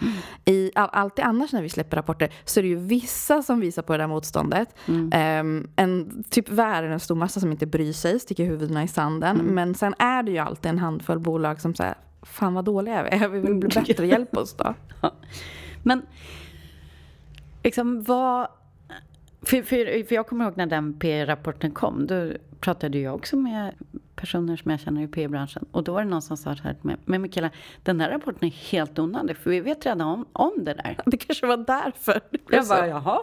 I, 0.44 0.70
all, 0.74 0.88
alltid 0.92 1.24
annars 1.24 1.52
när 1.52 1.62
vi 1.62 1.68
släpper 1.68 1.96
rapporter 1.96 2.32
så 2.44 2.60
är 2.60 2.62
det 2.62 2.68
ju 2.68 2.76
vissa 2.76 3.42
som 3.42 3.60
visar 3.60 3.82
på 3.82 3.92
det 3.92 3.98
där 3.98 4.06
motståndet. 4.06 4.74
Ehm, 5.12 5.68
en 5.76 6.24
typ 6.30 6.48
världens 6.48 7.04
stor 7.04 7.14
massa 7.14 7.40
som 7.40 7.52
inte 7.52 7.66
bryr 7.66 7.92
sig, 7.92 8.20
sticker 8.20 8.44
huvudena 8.44 8.82
i 8.82 8.88
sanden. 8.88 9.36
Men 9.36 9.74
sen 9.74 9.94
är 9.98 10.22
det 10.22 10.30
ju 10.30 10.38
alltid 10.38 10.70
en 10.70 10.78
handfull 10.78 11.18
bolag 11.18 11.60
som 11.60 11.74
säger 11.74 11.94
Fan 12.22 12.54
vad 12.54 12.64
dåliga 12.64 13.02
vi 13.02 13.08
är, 13.08 13.28
vi 13.28 13.40
vill 13.40 13.54
bli 13.54 13.68
bättre, 13.68 14.06
hjälp 14.06 14.36
oss 14.36 14.54
då. 14.56 14.74
Men 15.82 16.02
liksom 17.62 18.02
vad... 18.02 18.48
För, 19.42 19.62
för, 19.62 20.04
för 20.06 20.14
jag 20.14 20.26
kommer 20.26 20.44
ihåg 20.44 20.56
när 20.56 20.66
den 20.66 20.92
P-rapporten 20.98 21.70
kom. 21.70 22.06
Då 22.06 22.32
pratade 22.60 22.98
jag 22.98 23.14
också 23.14 23.36
med 23.36 23.74
personer 24.16 24.56
som 24.56 24.70
jag 24.70 24.80
känner 24.80 25.02
i 25.02 25.08
P-branschen. 25.08 25.64
Och 25.70 25.84
då 25.84 25.92
var 25.92 26.04
det 26.04 26.10
någon 26.10 26.22
som 26.22 26.36
sa 26.36 26.56
så 26.56 26.62
här 26.62 26.74
till 26.74 26.86
mig. 26.86 26.96
Men 27.04 27.22
Mikaela, 27.22 27.50
den 27.82 28.00
här 28.00 28.10
rapporten 28.10 28.44
är 28.48 28.70
helt 28.70 28.98
onödig. 28.98 29.36
För 29.36 29.50
vi 29.50 29.60
vet 29.60 29.86
redan 29.86 30.00
om, 30.00 30.26
om 30.32 30.52
det 30.56 30.74
där. 30.74 30.96
Det 31.06 31.16
kanske 31.16 31.46
var 31.46 31.56
därför. 31.56 32.20
Jag 32.50 32.66
bara, 32.68 32.86
jaha. 32.88 33.18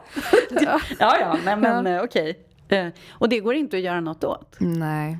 ja, 0.99 1.17
ja, 1.19 1.37
nej, 1.45 1.57
men 1.57 1.87
eh, 1.87 2.01
okej. 2.03 2.39
Eh, 2.67 2.87
Och 3.11 3.29
det 3.29 3.39
går 3.39 3.53
inte 3.55 3.77
att 3.77 3.83
göra 3.83 4.01
något 4.01 4.23
åt. 4.23 4.55
Nej. 4.59 5.17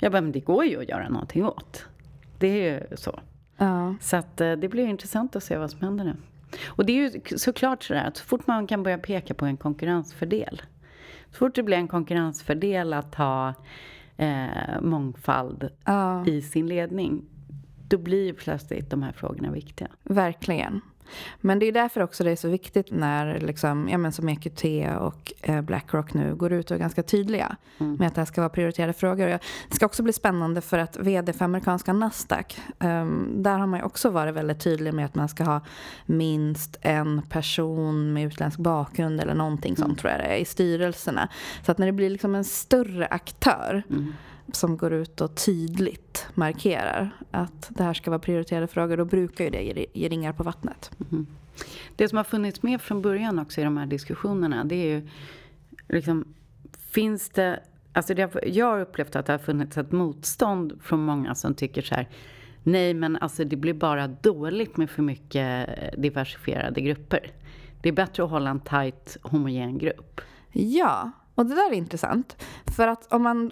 Jag 0.00 0.12
bara, 0.12 0.20
men 0.22 0.32
det 0.32 0.40
går 0.40 0.64
ju 0.64 0.80
att 0.80 0.88
göra 0.88 1.08
någonting 1.08 1.44
åt. 1.44 1.84
Det 2.38 2.46
är 2.48 2.72
ju 2.90 2.96
så. 2.96 3.20
Ja. 3.56 3.94
Så 4.00 4.16
att, 4.16 4.40
eh, 4.40 4.52
det 4.52 4.68
blir 4.68 4.86
intressant 4.86 5.36
att 5.36 5.42
se 5.44 5.56
vad 5.56 5.70
som 5.70 5.80
händer 5.80 6.04
nu. 6.04 6.16
Och 6.66 6.86
det 6.86 6.92
är 6.92 6.96
ju 6.96 7.38
såklart 7.38 7.82
sådär 7.82 8.04
att 8.04 8.16
så 8.16 8.24
fort 8.24 8.46
man 8.46 8.66
kan 8.66 8.82
börja 8.82 8.98
peka 8.98 9.34
på 9.34 9.44
en 9.44 9.56
konkurrensfördel. 9.56 10.62
Så 11.30 11.36
fort 11.36 11.54
det 11.54 11.62
blir 11.62 11.76
en 11.76 11.88
konkurrensfördel 11.88 12.92
att 12.92 13.14
ha 13.14 13.54
eh, 14.16 14.80
mångfald 14.80 15.70
ja, 15.84 16.26
i 16.26 16.42
sin 16.42 16.66
ledning. 16.66 17.24
Då 17.88 17.98
blir 17.98 18.24
ju 18.24 18.34
plötsligt 18.34 18.90
de 18.90 19.02
här 19.02 19.12
frågorna 19.12 19.50
viktiga. 19.50 19.88
verkligen. 20.02 20.80
Men 21.40 21.58
det 21.58 21.66
är 21.66 21.72
därför 21.72 22.00
också 22.00 22.24
det 22.24 22.30
är 22.30 22.36
så 22.36 22.48
viktigt 22.48 22.90
när 22.90 23.40
liksom, 23.40 23.88
ja, 23.88 23.98
men 23.98 24.12
som 24.12 24.28
EQT 24.28 24.64
och 25.00 25.32
eh, 25.42 25.60
Blackrock 25.60 26.14
nu 26.14 26.34
går 26.34 26.52
ut 26.52 26.70
och 26.70 26.74
är 26.74 26.80
ganska 26.80 27.02
tydliga 27.02 27.56
med 27.78 28.06
att 28.06 28.14
det 28.14 28.20
här 28.20 28.26
ska 28.26 28.40
vara 28.40 28.48
prioriterade 28.48 28.92
frågor. 28.92 29.26
Det 29.68 29.74
ska 29.74 29.86
också 29.86 30.02
bli 30.02 30.12
spännande 30.12 30.60
för 30.60 30.78
att 30.78 30.96
vd 30.96 31.32
för 31.32 31.44
amerikanska 31.44 31.92
Nasdaq, 31.92 32.60
ehm, 32.78 33.42
där 33.42 33.58
har 33.58 33.66
man 33.66 33.80
ju 33.80 33.84
också 33.86 34.10
varit 34.10 34.34
väldigt 34.34 34.60
tydlig 34.60 34.94
med 34.94 35.04
att 35.04 35.14
man 35.14 35.28
ska 35.28 35.44
ha 35.44 35.60
minst 36.06 36.76
en 36.80 37.22
person 37.22 38.12
med 38.12 38.26
utländsk 38.26 38.58
bakgrund 38.58 39.20
eller 39.20 39.34
någonting 39.34 39.76
sånt 39.76 39.98
tror 39.98 40.10
jag 40.10 40.20
det 40.20 40.26
är, 40.26 40.36
i 40.36 40.44
styrelserna. 40.44 41.28
Så 41.62 41.72
att 41.72 41.78
när 41.78 41.86
det 41.86 41.92
blir 41.92 42.10
liksom 42.10 42.34
en 42.34 42.44
större 42.44 43.06
aktör 43.06 43.82
som 44.56 44.76
går 44.76 44.92
ut 44.92 45.20
och 45.20 45.34
tydligt 45.34 46.26
markerar 46.34 47.10
att 47.30 47.70
det 47.70 47.82
här 47.82 47.94
ska 47.94 48.10
vara 48.10 48.18
prioriterade 48.18 48.66
frågor, 48.66 48.96
då 48.96 49.04
brukar 49.04 49.44
ju 49.44 49.50
det 49.50 49.62
ge, 49.62 49.86
ge 49.92 50.08
ringar 50.08 50.32
på 50.32 50.42
vattnet. 50.42 50.90
Det 51.96 52.08
som 52.08 52.16
har 52.16 52.24
funnits 52.24 52.62
med 52.62 52.80
från 52.80 53.02
början 53.02 53.38
också 53.38 53.60
i 53.60 53.64
de 53.64 53.76
här 53.76 53.86
diskussionerna, 53.86 54.64
det 54.64 54.74
är 54.74 54.86
ju 54.86 55.08
liksom, 55.88 56.24
finns 56.90 57.28
det, 57.28 57.60
alltså 57.92 58.14
det 58.14 58.34
jag 58.46 58.66
har 58.66 58.80
upplevt 58.80 59.16
att 59.16 59.26
det 59.26 59.32
har 59.32 59.38
funnits 59.38 59.76
ett 59.76 59.92
motstånd 59.92 60.78
från 60.82 61.04
många 61.04 61.34
som 61.34 61.54
tycker 61.54 61.82
så 61.82 61.94
här, 61.94 62.08
nej 62.62 62.94
men 62.94 63.16
alltså 63.16 63.44
det 63.44 63.56
blir 63.56 63.74
bara 63.74 64.08
dåligt 64.08 64.76
med 64.76 64.90
för 64.90 65.02
mycket 65.02 65.68
diversifierade 66.02 66.80
grupper. 66.80 67.32
Det 67.82 67.88
är 67.88 67.92
bättre 67.92 68.24
att 68.24 68.30
hålla 68.30 68.50
en 68.50 68.60
tajt 68.60 69.16
homogen 69.22 69.78
grupp. 69.78 70.20
Ja, 70.52 71.10
och 71.40 71.46
det 71.46 71.54
där 71.54 71.70
är 71.70 71.74
intressant. 71.74 72.36
För 72.76 72.88
att 72.88 73.12
om 73.12 73.22
man 73.22 73.50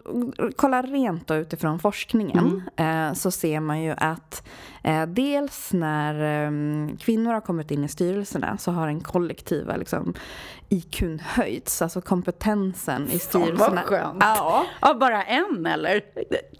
kollar 0.56 0.82
rent 0.82 1.30
utifrån 1.30 1.78
forskningen 1.78 2.62
eh, 2.76 3.12
så 3.12 3.30
ser 3.30 3.60
man 3.60 3.82
ju 3.82 3.94
att 3.96 4.42
dels 5.08 5.72
när 5.72 6.14
eh, 6.46 6.50
kvinnor 6.98 7.32
har 7.32 7.40
kommit 7.40 7.70
in 7.70 7.84
i 7.84 7.88
styrelserna 7.88 8.58
så 8.58 8.70
har 8.70 8.86
den 8.86 9.00
kollektiva 9.00 9.76
liksom, 9.76 10.14
IQn 10.68 11.18
höjts, 11.24 11.82
alltså 11.82 12.00
kompetensen 12.00 13.08
i 13.12 13.18
styrelserna. 13.18 13.82
skönt. 13.82 14.16
Ja. 14.20 14.66
Ja, 14.80 14.94
bara 14.94 15.22
en 15.24 15.66
eller? 15.66 16.00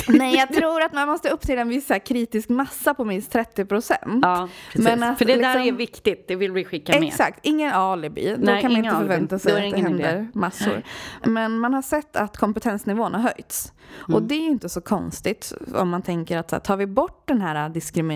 Nej, 0.09 0.35
jag 0.37 0.53
tror 0.53 0.83
att 0.83 0.93
man 0.93 1.09
måste 1.09 1.31
upp 1.31 1.41
till 1.41 1.59
en 1.59 1.69
viss 1.69 1.89
här 1.89 1.99
kritisk 1.99 2.49
massa 2.49 2.95
på 2.95 3.05
minst 3.05 3.33
30 3.33 3.65
procent. 3.65 4.19
Ja, 4.23 4.49
precis. 4.73 4.85
Men 4.85 5.03
att 5.03 5.19
För 5.19 5.25
det 5.25 5.33
där 5.37 5.55
liksom- 5.55 5.75
är 5.75 5.79
viktigt, 5.79 6.29
det 6.29 6.37
vill 6.37 6.53
vi 6.53 6.65
skicka 6.65 6.93
med. 6.93 7.03
Exakt, 7.09 7.39
ingen 7.43 7.73
alibi. 7.73 8.35
Då 8.39 8.45
Nej, 8.45 8.63
kan 8.63 8.73
man 8.73 8.79
inte 8.85 8.91
alibi. 8.97 9.09
förvänta 9.09 9.39
sig 9.39 9.53
Då 9.53 9.59
är 9.59 9.67
att 9.67 9.73
det 9.73 9.79
ingen 9.79 9.95
idé. 9.95 10.05
händer 10.09 10.29
massor. 10.35 10.83
Men 11.25 11.59
man 11.59 11.75
har 11.75 11.83
sett 11.83 12.17
att 12.17 12.37
kompetensnivån 12.37 13.15
har 13.15 13.21
höjts. 13.23 13.73
Och 13.97 14.09
Mm. 14.15 14.29
det 14.29 14.35
är 14.35 14.41
ju 14.41 14.47
inte 14.49 14.69
så 14.69 14.81
konstigt 14.81 15.53
om 15.75 15.89
man 15.89 16.03
tänker 16.03 16.39
att 16.39 16.51
så 16.51 16.57
här, 16.57 16.61
tar 16.61 16.77
vi 16.77 16.87
bort 16.87 17.23
den 17.29 17.41
här 17.41 17.69
diskrimineringen. 17.69 18.08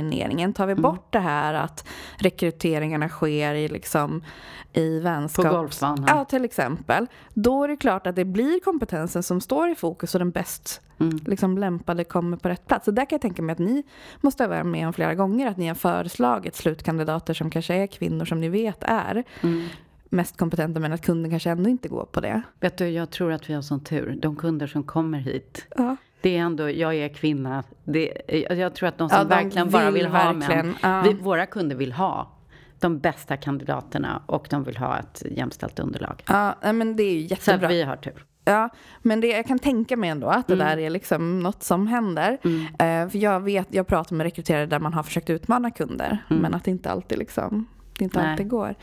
Tar 0.55 0.67
vi 0.67 0.73
Mm. 0.73 0.83
bort 0.83 1.13
det 1.13 1.19
här 1.19 1.55
att 1.55 1.89
rekryteringarna 2.17 3.09
sker 3.09 3.55
i, 3.55 3.69
liksom, 3.69 4.25
i 4.73 5.01
vänskap. 5.01 5.47
På 5.47 5.53
golfbanan. 5.53 6.05
Ja, 6.09 6.25
till 6.25 6.45
exempel. 6.45 7.07
Då 7.35 7.65
är 7.65 7.69
det 7.69 7.77
klart 7.77 8.07
att 8.07 8.17
det 8.17 8.25
blir 8.25 8.61
kompetensen 8.61 9.23
som 9.23 9.41
står 9.41 9.69
i 9.71 9.75
fokus 9.75 10.15
och 10.15 10.19
den 10.19 10.31
bäst 10.31 10.81
Mm. 10.99 11.19
liksom, 11.27 11.59
lämpade 11.59 12.05
kommer 12.05 12.37
på 12.37 12.49
rätt 12.49 12.67
plats. 12.67 12.85
Så 12.85 12.91
där 12.91 13.05
kan 13.05 13.17
jag 13.17 13.21
tänka 13.23 13.43
mig 13.43 13.53
att 13.53 13.59
ni 13.59 13.83
måste 14.21 14.43
ha 14.43 14.49
varit 14.49 14.67
med 14.67 14.87
om 14.87 14.93
flera 14.93 15.15
gånger 15.15 15.47
att 15.47 15.57
ni 15.57 15.69
har 15.69 15.75
föreslagit 15.75 16.57
slutkandidater 16.57 17.35
som 17.35 17.51
kanske 17.51 17.75
är 17.75 17.87
kvinnor 17.87 18.25
som 18.25 18.41
ni 18.41 18.49
vet 18.49 18.79
är 18.83 19.25
Mm. 19.41 19.65
mest 20.11 20.37
kompetenta 20.37 20.81
men 20.81 20.93
att 20.93 21.03
kunden 21.03 21.31
kanske 21.31 21.51
ändå 21.51 21.71
inte 21.71 21.89
går 21.89 22.05
på 22.05 22.21
det. 22.21 22.43
Vet 22.61 22.77
du, 22.77 22.89
jag 22.89 23.11
tror 23.11 23.33
att 23.33 23.51
vi 23.51 23.55
har 23.55 23.63
sån 23.63 23.81
tur. 23.85 24.19
De 24.23 24.37
kunder 24.37 24.67
som 24.67 24.83
kommer 24.83 25.19
hit. 25.19 25.67
Ja. 25.77 25.97
Det 26.23 26.37
är 26.37 26.41
ändå, 26.41 26.71
jag 26.71 26.95
är 26.95 27.09
kvinna. 27.09 27.64
Det, 27.85 28.12
jag 28.50 28.75
tror 28.75 28.88
att 28.88 28.99
de 28.99 29.09
som 29.09 29.19
Ja, 29.19 29.25
de 29.25 29.29
verkligen 29.29 29.71
bara 29.71 29.91
vill 29.91 30.02
vill 30.02 30.12
ha 30.12 30.33
män. 30.33 30.75
ja. 30.83 31.02
Vi, 31.02 31.12
våra 31.14 31.47
kunder 31.47 31.76
vill 31.76 31.93
ha 31.93 32.38
de 32.79 32.99
bästa 32.99 33.37
kandidaterna 33.37 34.23
och 34.26 34.47
de 34.50 34.64
vill 34.64 34.76
ha 34.76 34.99
ett 34.99 35.23
jämställt 35.31 35.79
underlag. 35.79 36.23
Ja, 36.29 36.73
men 36.73 36.97
det 36.97 37.02
är 37.02 37.14
ju 37.14 37.29
Så 37.29 37.35
jättebra. 37.35 37.67
att 37.67 37.73
vi 37.73 37.83
har 37.83 37.97
tur. 37.97 38.25
Ja, 38.45 38.69
men 39.02 39.21
det, 39.21 39.26
jag 39.26 39.47
kan 39.47 39.59
tänka 39.59 39.97
mig 39.97 40.11
ändå 40.11 40.26
att 40.26 40.47
det 40.47 40.55
Mm. 40.55 40.67
där 40.67 40.79
är 40.79 40.91
liksom 40.91 41.41
något 41.41 41.62
som 41.62 41.87
händer. 41.87 42.38
Eh, 42.79 43.09
för 43.09 43.17
jag 43.19 43.41
vet, 43.41 43.69
jag 43.71 43.87
pratar 43.87 44.17
med 44.17 44.25
rekryterare 44.25 44.67
där 44.67 44.79
man 44.79 44.95
har 44.95 45.02
försökt 45.02 45.31
utmana 45.31 45.71
kunder, 45.71 46.19
men 46.29 46.55
att 46.55 46.64
det 46.64 46.71
inte 46.71 46.91
alltid 46.91 47.19
liksom 47.19 47.67
det 48.03 48.05
inte 48.05 48.19
Mm. 48.19 48.25
Nej. 48.27 48.33
alltid 48.33 48.49
går. 48.49 48.75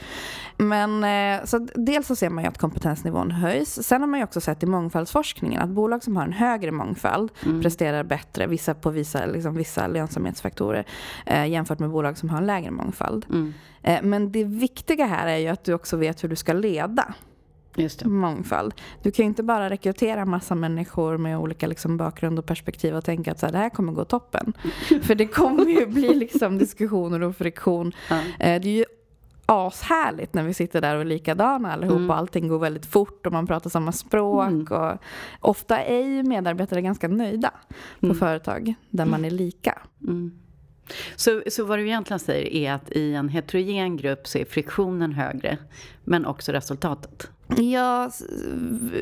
Men 0.57 1.03
eh, 1.39 1.45
så 1.45 1.67
dels 1.75 2.07
så 2.07 2.15
ser 2.15 2.29
man 2.29 2.43
ju 2.43 2.47
att 2.49 2.57
kompetensnivån 2.57 3.31
höjs. 3.31 3.83
Sen 3.87 4.01
har 4.01 4.07
man 4.07 4.19
ju 4.19 4.23
också 4.23 4.41
sett 4.41 4.63
i 4.63 4.65
mångfaldsforskningen 4.65 5.61
att 5.61 5.69
bolag 5.69 6.03
som 6.03 6.15
har 6.17 6.23
en 6.23 6.33
högre 6.33 6.71
mångfald 6.71 7.31
Mm. 7.45 7.61
presterar 7.61 8.03
bättre 8.03 8.47
vissa, 8.47 8.73
på 8.73 8.89
vissa, 8.89 9.25
liksom, 9.25 9.55
vissa 9.55 9.87
lönsamhetsfaktorer 9.87 10.85
eh, 11.25 11.45
jämfört 11.47 11.79
med 11.79 11.89
bolag 11.89 12.17
som 12.17 12.29
har 12.29 12.37
en 12.37 12.47
lägre 12.47 12.71
mångfald. 12.71 13.25
Mm. 13.29 13.53
Eh, 13.83 13.99
men 14.03 14.31
det 14.31 14.43
viktiga 14.43 15.05
här 15.05 15.27
är 15.27 15.37
ju 15.37 15.47
att 15.47 15.63
du 15.63 15.73
också 15.73 15.97
vet 15.97 16.23
hur 16.23 16.29
du 16.29 16.35
ska 16.35 16.53
leda 16.53 17.13
mångfald. 18.05 18.73
Du 19.03 19.11
kan 19.11 19.23
ju 19.23 19.27
inte 19.27 19.43
bara 19.43 19.69
rekrytera 19.69 20.25
massa 20.25 20.55
människor 20.55 21.17
med 21.17 21.37
olika 21.37 21.67
liksom 21.67 21.97
bakgrund 21.97 22.39
och 22.39 22.45
perspektiv 22.45 22.95
och 22.95 23.05
tänka 23.05 23.31
att 23.31 23.39
så 23.39 23.45
här, 23.45 23.53
det 23.53 23.59
här 23.59 23.69
kommer 23.69 23.93
gå 23.93 24.05
toppen. 24.05 24.53
För 25.01 25.15
det 25.15 25.27
kommer 25.27 25.65
ju 25.65 25.85
bli 25.85 26.13
liksom 26.15 26.57
diskussioner 26.57 27.23
och 27.23 27.35
friktion. 27.35 27.91
Ja. 28.09 28.15
Eh, 28.39 28.61
Det 28.61 28.69
är 28.69 28.77
ju 28.77 28.85
ashärligt 29.49 30.33
när 30.33 30.43
vi 30.43 30.53
sitter 30.53 30.81
där 30.81 30.95
och 30.95 31.01
är 31.01 31.05
likadana 31.05 31.73
allihop 31.73 31.97
Mm. 31.97 32.09
och 32.09 32.15
allting 32.17 32.47
går 32.47 32.59
väldigt 32.59 32.85
fort 32.85 33.25
och 33.25 33.31
man 33.31 33.47
pratar 33.47 33.69
samma 33.69 33.91
språk. 33.91 34.47
Mm. 34.47 34.67
Och 34.69 34.97
ofta 35.39 35.79
är 35.83 36.05
ju 36.05 36.23
medarbetare 36.23 36.81
ganska 36.81 37.07
nöjda 37.07 37.51
på 37.99 38.05
Mm. 38.05 38.17
företag 38.17 38.73
där 38.89 39.05
man 39.05 39.25
är 39.25 39.29
lika. 39.31 39.77
Mm. 40.07 40.31
Så, 41.15 41.41
så 41.51 41.65
vad 41.65 41.79
du 41.79 41.85
egentligen 41.87 42.19
säger 42.19 42.47
är 42.53 42.73
att 42.73 42.91
i 42.91 43.13
en 43.13 43.29
heterogen 43.29 43.97
grupp 43.97 44.27
så 44.27 44.37
är 44.37 44.45
friktionen 44.45 45.13
högre, 45.13 45.57
men 46.03 46.25
också 46.25 46.51
resultatet. 46.51 47.31
Jag 47.57 48.11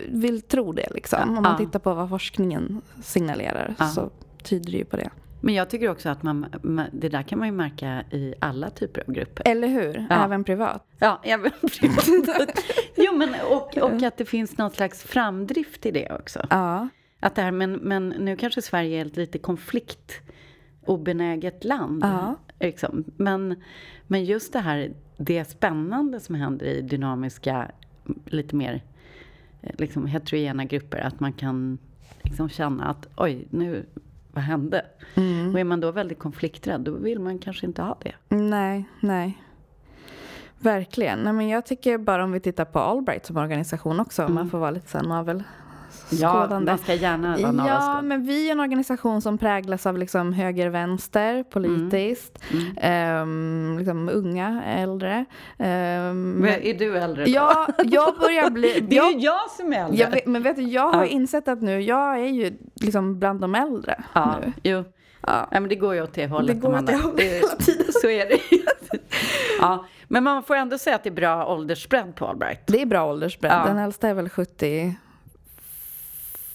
vill 0.09 0.41
tro 0.41 0.71
det 0.71 0.87
liksom. 0.93 1.19
Om 1.37 1.43
man 1.43 1.51
Ja. 1.51 1.57
tittar 1.57 1.79
på 1.79 1.93
vad 1.93 2.09
forskningen 2.09 2.81
signalerar 3.03 3.75
Ja. 3.79 3.87
så 3.87 4.09
tyder 4.43 4.71
det 4.71 4.77
ju 4.77 4.85
på 4.85 4.97
det. 4.97 5.09
Men 5.41 5.53
jag 5.53 5.69
tycker 5.69 5.89
också 5.89 6.09
att 6.09 6.23
man, 6.23 6.45
det 6.91 7.09
där 7.09 7.23
kan 7.23 7.39
man 7.39 7.47
ju 7.47 7.51
märka 7.51 8.03
i 8.11 8.33
alla 8.39 8.69
typer 8.69 9.03
av 9.07 9.13
grupper. 9.13 9.47
Eller 9.47 9.67
hur? 9.67 10.05
Ja. 10.09 10.25
Även 10.25 10.43
privat. 10.43 10.87
Ja, 10.99 11.21
även 11.23 11.51
privat. 11.79 12.63
Jo, 12.95 13.15
men 13.15 13.29
och, 13.51 13.77
och 13.77 14.03
att 14.03 14.17
det 14.17 14.25
finns 14.25 14.57
någon 14.57 14.71
slags 14.71 15.03
framdrift 15.03 15.85
i 15.85 15.91
det 15.91 16.11
också. 16.11 16.47
Ja. 16.49 16.87
Att 17.19 17.35
det 17.35 17.41
här, 17.41 17.51
men, 17.51 17.73
men 17.73 18.09
nu 18.09 18.35
kanske 18.35 18.61
Sverige 18.61 19.01
är 19.01 19.05
ett 19.05 19.17
lite 19.17 19.39
konfliktobenäget 19.39 21.63
land. 21.63 22.03
Ja. 22.03 22.35
Liksom. 22.59 23.03
Men, 23.17 23.63
men 24.07 24.25
just 24.25 24.53
det 24.53 24.59
här, 24.59 24.93
det 25.17 25.45
spännande 25.45 26.19
som 26.19 26.35
händer 26.35 26.65
i 26.65 26.81
dynamiska, 26.81 27.71
lite 28.25 28.55
mer 28.55 28.83
eh, 29.61 29.75
liksom, 29.77 30.05
heterogena 30.05 30.65
grupper. 30.65 30.97
Att 30.97 31.19
man 31.19 31.33
kan 31.33 31.77
liksom 32.21 32.49
känna 32.49 32.85
att 32.85 33.07
oj, 33.15 33.47
nu, 33.49 33.85
vad 34.37 34.43
hände? 34.43 34.85
Mm. 35.15 35.53
Och 35.53 35.59
är 35.59 35.63
man 35.63 35.79
då 35.79 35.91
väldigt 35.91 36.19
konflikträdd, 36.19 36.81
då 36.81 36.91
vill 36.91 37.19
man 37.19 37.39
kanske 37.39 37.65
inte 37.65 37.81
ha 37.81 37.97
det. 38.03 38.35
Nej, 38.35 38.89
nej. 38.99 39.43
Verkligen. 40.59 41.19
Nej, 41.19 41.33
men 41.33 41.47
jag 41.47 41.65
tycker 41.65 41.97
bara 41.97 42.23
om 42.23 42.31
vi 42.31 42.39
tittar 42.39 42.65
på 42.65 42.79
Allbright 42.79 43.25
som 43.25 43.37
organisation 43.37 43.99
också, 43.99 44.25
om 44.25 44.33
man 44.33 44.49
får 44.49 44.57
vara 44.57 44.71
lite 44.71 44.89
så 44.89 44.97
här 44.97 45.05
navel 45.05 45.43
Ja, 46.09 46.59
man 46.65 46.77
ska 46.77 46.93
gärna 46.93 47.27
vara 47.29 47.39
Ja, 47.39 47.51
navelskådande. 47.51 48.01
men 48.07 48.25
vi 48.25 48.47
är 48.47 48.51
en 48.51 48.59
organisation 48.59 49.21
som 49.21 49.37
präglas 49.37 49.85
av 49.85 49.97
liksom 49.97 50.33
höger-vänster 50.33 51.43
politiskt. 51.43 52.39
Mm. 52.51 52.65
Ehm, 52.81 53.75
liksom 53.77 54.09
unga, 54.09 54.63
äldre. 54.65 55.25
Ehm, 55.57 56.31
Men 56.31 56.61
är 56.61 56.73
du 56.73 56.97
äldre 56.97 57.23
då? 57.25 57.31
ja, 57.31 57.67
jag 57.83 58.17
börjar 58.19 58.49
bli... 58.49 58.79
Det 58.89 58.97
är 58.97 59.03
jag, 59.03 59.11
ju 59.13 59.19
jag 59.19 59.51
som 59.57 59.73
är 59.73 59.85
äldre. 59.85 59.97
jag 60.03 60.09
vet, 60.11 60.25
men 60.25 60.43
vet 60.43 60.55
du, 60.55 60.61
jag 60.61 60.91
har 60.91 61.03
Ja. 61.03 61.05
insett 61.09 61.47
att 61.47 61.61
nu, 61.61 61.81
jag 61.81 62.19
är 62.19 62.27
ju 62.29 62.57
liksom 62.81 63.19
bland 63.19 63.39
de 63.41 63.55
äldre 63.55 64.03
Ja, 64.13 64.35
nu. 64.45 64.53
jo. 64.63 64.83
Ja. 65.21 65.47
Ja, 65.51 65.59
men 65.59 65.69
det 65.69 65.75
går 65.75 65.95
ju 65.95 66.01
åt 66.03 66.13
det 66.13 66.27
hållet. 66.27 66.55
Det 66.61 66.67
går 66.67 66.77
åt 66.79 66.87
det 66.87 66.95
hållet 66.95 67.21
hela 67.21 67.47
tiden. 67.47 67.85
Så 68.01 68.07
är 68.09 68.25
det 68.29 68.39
ja, 69.59 69.85
Men 70.07 70.23
man 70.23 70.43
får 70.43 70.55
ändå 70.55 70.77
säga 70.77 70.95
att 70.95 71.03
det 71.03 71.09
är 71.09 71.13
bra 71.13 71.45
åldersbredd 71.47 72.15
på 72.15 72.27
Allbright. 72.27 72.59
Det 72.67 72.81
är 72.81 72.85
bra 72.85 73.05
åldersbredd. 73.09 73.51
Ja. 73.51 73.65
Den 73.65 73.77
äldsta 73.77 74.07
är 74.09 74.13
väl 74.13 74.29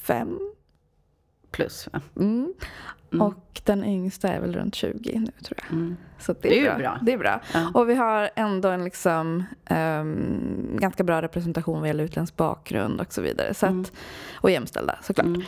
75. 0.02 0.38
Plus. 1.50 1.88
Va? 1.92 2.00
Mm. 2.16 2.54
Mm. 3.12 3.22
Och 3.22 3.60
den 3.64 3.84
yngsta 3.84 4.28
är 4.28 4.40
väl 4.40 4.54
runt 4.54 4.74
20 4.74 5.18
nu 5.18 5.32
tror 5.44 5.58
jag. 5.62 5.72
Mm. 5.72 5.96
Så 6.22 6.34
det 6.42 6.48
är, 6.48 6.62
Det 6.62 6.68
är 6.68 6.78
bra. 6.78 6.78
bra. 6.78 6.98
Det 7.02 7.12
är 7.12 7.18
bra. 7.18 7.40
Ja. 7.54 7.70
Och 7.74 7.88
vi 7.88 7.94
har 7.94 8.30
ändå 8.36 8.68
en 8.68 8.84
liksom, 8.84 9.44
ehm, 9.66 10.76
ganska 10.80 11.04
bra 11.04 11.22
representation 11.22 11.78
vad 11.78 11.88
gäller 11.88 12.04
utländsk 12.04 12.36
bakgrund 12.36 13.00
och 13.00 13.12
så 13.12 13.22
vidare. 13.22 13.54
Så 13.54 13.66
att, 13.66 13.92
Och 14.36 14.50
jämställda 14.50 14.98
såklart. 15.02 15.26
Mm. 15.26 15.42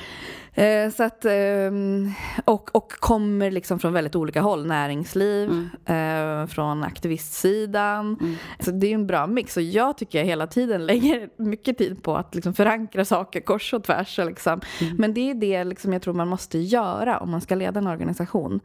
Eh, 0.56 0.90
så 0.92 1.02
att, 1.02 1.24
ehm, 1.24 2.12
och, 2.44 2.76
och 2.76 2.92
kommer 2.92 3.50
liksom 3.50 3.78
från 3.78 3.92
väldigt 3.92 4.16
olika 4.16 4.40
håll. 4.40 4.66
Näringsliv, 4.66 5.68
eh, 5.86 6.46
från 6.46 6.84
aktivistsidan. 6.84 8.16
Mm. 8.20 8.34
Så 8.60 8.70
det 8.70 8.86
är 8.86 8.94
en 8.94 9.06
bra 9.06 9.26
mix. 9.26 9.56
Och 9.56 9.62
jag 9.62 9.98
tycker 9.98 10.18
jag 10.18 10.26
hela 10.26 10.46
tiden 10.46 10.86
lägger 10.86 11.28
mycket 11.36 11.78
tid 11.78 12.02
på 12.02 12.16
att 12.16 12.34
liksom 12.34 12.54
förankra 12.54 13.04
saker 13.04 13.40
kors 13.40 13.74
och 13.74 13.84
tvärs. 13.84 14.18
och 14.18 14.26
Liksom. 14.26 14.60
Mm. 14.80 14.96
Men 14.96 15.14
det 15.14 15.30
är 15.30 15.34
det 15.34 15.64
liksom 15.64 15.92
jag 15.92 16.02
tror 16.02 16.14
man 16.14 16.28
måste 16.28 16.58
göra 16.58 17.18
om 17.18 17.30
man 17.30 17.40
ska 17.40 17.54
leda 17.54 17.80
en 17.80 17.86
organisation 17.86 18.60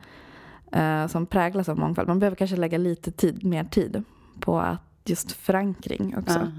eh, 0.71 1.07
som 1.07 1.25
präglas 1.25 1.69
av 1.69 1.77
mångfald. 1.77 2.07
Man 2.07 2.19
behöver 2.19 2.35
kanske 2.35 2.55
lägga 2.57 2.77
lite 2.77 3.11
tid, 3.11 3.43
mer 3.45 3.63
tid 3.63 4.03
på 4.39 4.59
att 4.59 4.81
just 5.05 5.31
förankring 5.31 6.17
också. 6.17 6.39
Ja. 6.39 6.51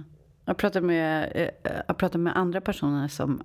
Jag 0.45 0.57
pratar 0.57 0.81
med, 0.81 1.33
eh, 1.35 1.73
jag 1.89 1.97
pratar 1.97 2.19
med 2.19 2.37
andra 2.37 2.61
personer 2.61 3.09
som 3.09 3.43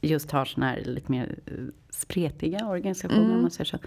just 0.00 0.30
har 0.30 0.44
såna 0.44 0.66
här 0.68 0.80
lite 0.84 1.12
mer 1.12 1.38
eh, 1.46 1.52
spretiga 1.90 2.66
organisationer, 2.68 3.20
Mm. 3.24 3.36
om 3.36 3.42
man 3.42 3.50
säger 3.50 3.64
så. 3.64 3.78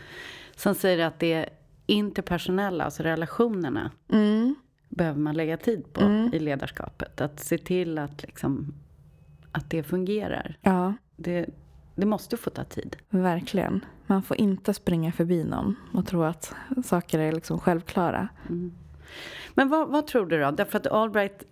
Som 0.56 0.76
säger 0.76 1.06
att 1.06 1.20
det 1.20 1.50
interpersonella, 1.86 2.84
alltså 2.84 3.04
relationerna, 3.04 3.92
Mm. 4.12 4.56
behöver 4.90 5.20
man 5.20 5.36
lägga 5.36 5.58
tid 5.58 5.94
på 5.94 6.02
Mm. 6.02 6.34
i 6.34 6.40
ledarskapet. 6.40 7.22
Att 7.22 7.40
se 7.40 7.58
till 7.58 7.98
att, 7.98 8.22
liksom, 8.22 8.74
att 9.52 9.70
det 9.70 9.84
fungerar. 9.84 10.58
Ja, 10.62 10.94
Det, 11.16 11.46
det 12.00 12.06
måste 12.06 12.38
få 12.38 12.50
ta 12.50 12.64
tid. 12.64 12.96
verkligen. 13.10 13.86
Man 14.08 14.24
får 14.24 14.38
inte 14.38 14.74
springa 14.74 15.12
förbi 15.12 15.44
någon 15.44 15.76
och 15.94 16.08
tro 16.08 16.24
att 16.24 16.54
saker 16.86 17.20
är 17.20 17.32
liksom 17.32 17.60
självklara. 17.60 18.28
Men 19.54 19.70
vad, 19.70 19.90
vad 19.90 20.08
tror 20.08 20.26
du 20.26 20.40
då? 20.42 20.52
Därför 20.52 20.78
att 20.78 20.88
Allbright, 20.88 21.44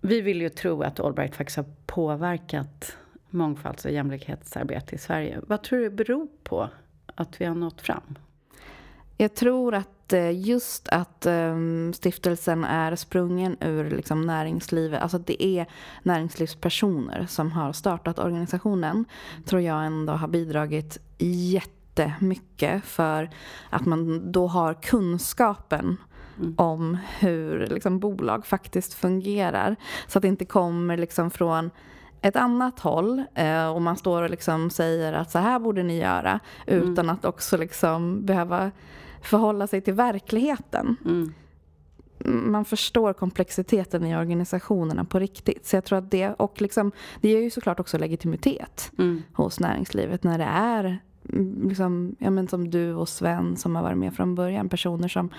vi 0.00 0.20
vill 0.20 0.40
ju 0.40 0.48
tro 0.48 0.82
att 0.82 1.00
Allbright 1.00 1.36
faktiskt 1.36 1.56
har 1.56 1.66
påverkat 1.86 2.96
mångfalds 3.30 3.84
och 3.84 3.90
jämlikhetsarbete 3.90 4.94
i 4.94 4.98
Sverige. 4.98 5.40
Vad 5.46 5.62
tror 5.62 5.78
du 5.78 5.90
beror 5.90 6.28
på 6.42 6.68
att 7.14 7.40
vi 7.40 7.44
har 7.44 7.54
nått 7.54 7.80
fram? 7.80 8.18
Jag 9.16 9.34
tror 9.34 9.74
att 9.74 9.99
eh, 10.12 10.40
just 10.48 10.88
att 10.88 11.26
ehm, 11.26 11.92
stiftelsen 11.92 12.64
är 12.64 12.96
sprungen 12.96 13.56
ur 13.60 13.90
liksom 13.90 14.26
näringslivet, 14.26 15.02
alltså 15.02 15.16
att 15.16 15.26
det 15.26 15.44
är 15.44 15.66
näringslivspersoner 16.02 17.26
som 17.28 17.52
har 17.52 17.72
startat 17.72 18.18
organisationen, 18.18 19.04
tror 19.44 19.60
jag 19.60 19.86
ändå 19.86 20.12
har 20.12 20.28
bidragit 20.28 20.98
jättemycket 21.18 22.84
för 22.84 23.30
att 23.70 23.86
man 23.86 24.32
då 24.32 24.46
har 24.46 24.74
kunskapen 24.74 25.96
om 26.56 26.98
hur 27.18 27.66
liksom, 27.66 27.98
bolag 27.98 28.46
faktiskt 28.46 28.94
fungerar. 28.94 29.76
Så 30.06 30.18
att 30.18 30.22
det 30.22 30.28
inte 30.28 30.44
kommer 30.44 30.96
liksom, 30.96 31.30
från 31.30 31.70
ett 32.22 32.36
annat 32.36 32.80
håll 32.80 33.24
eh, 33.34 33.68
och 33.68 33.82
man 33.82 33.96
står 33.96 34.22
och 34.22 34.30
liksom 34.30 34.70
säger 34.70 35.12
att 35.12 35.30
så 35.30 35.38
här 35.38 35.58
borde 35.58 35.82
ni 35.82 35.98
göra 35.98 36.40
utan 36.66 37.10
att 37.10 37.24
också 37.24 37.56
liksom 37.56 38.26
behöva 38.26 38.70
förhålla 39.22 39.66
sig 39.66 39.80
till 39.80 39.94
verkligheten. 39.94 40.96
Mm. 41.04 41.32
Man 42.24 42.64
förstår 42.64 43.12
komplexiteten 43.12 44.06
i 44.06 44.16
organisationerna 44.16 45.04
på 45.04 45.18
riktigt. 45.18 45.66
Så 45.66 45.76
jag 45.76 45.84
tror 45.84 45.98
att 45.98 46.10
det, 46.10 46.28
och 46.28 46.60
liksom, 46.60 46.92
det 47.20 47.28
ger 47.28 47.40
ju 47.40 47.50
såklart 47.50 47.80
också 47.80 47.98
legitimitet 47.98 48.92
Mm. 48.98 49.22
hos 49.32 49.60
näringslivet 49.60 50.24
när 50.24 50.38
det 50.38 50.44
är 50.44 50.98
liksom, 51.62 52.16
ja, 52.18 52.30
men 52.30 52.48
som 52.48 52.70
du 52.70 52.94
och 52.94 53.08
Sven 53.08 53.56
som 53.56 53.76
har 53.76 53.82
varit 53.82 53.98
med 53.98 54.14
från 54.14 54.34
början. 54.34 54.68
Personer 54.68 55.08
som, 55.08 55.30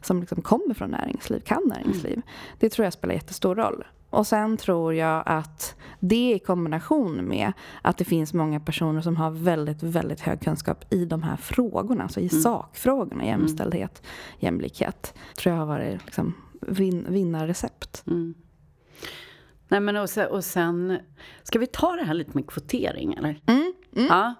som 0.00 0.20
liksom 0.20 0.42
kommer 0.42 0.74
från 0.74 0.90
näringsliv, 0.90 1.40
kan 1.40 1.62
näringsliv. 1.66 2.12
Mm. 2.12 2.26
Det 2.58 2.68
tror 2.68 2.84
jag 2.84 2.92
spelar 2.92 3.14
jättestor 3.14 3.54
roll. 3.54 3.84
Och 4.10 4.26
sen 4.26 4.56
tror 4.56 4.94
jag 4.94 5.22
att 5.26 5.74
det 6.00 6.32
i 6.34 6.38
kombination 6.38 7.28
med 7.28 7.52
att 7.82 7.98
det 7.98 8.04
finns 8.04 8.34
många 8.34 8.60
personer 8.60 9.00
som 9.00 9.16
har 9.16 9.30
väldigt, 9.30 9.82
väldigt 9.82 10.20
hög 10.20 10.40
kunskap 10.40 10.84
i 10.92 11.04
de 11.04 11.22
här 11.22 11.36
frågorna, 11.36 12.02
alltså 12.02 12.20
i 12.20 12.28
mm. 12.32 12.42
sakfrågorna, 12.42 13.24
jämställdhet, 13.24 14.02
jämlikhet, 14.38 15.14
tror 15.36 15.54
jag 15.54 15.60
har 15.60 15.66
varit 15.66 16.04
liksom 16.04 16.34
vin, 16.60 17.06
vinnarrecept. 17.08 18.04
Mm. 18.06 18.34
Nej, 19.68 19.80
men 19.80 19.96
och 19.96 20.10
sen, 20.10 20.30
och 20.30 20.44
sen, 20.44 20.98
ska 21.42 21.58
vi 21.58 21.66
ta 21.66 21.96
det 21.96 22.04
här 22.04 22.14
lite 22.14 22.30
med 22.34 22.46
kvotering 22.46 23.14
eller? 23.14 23.40
Mm, 23.46 23.72
mm. 23.96 24.06
Ja. 24.08 24.34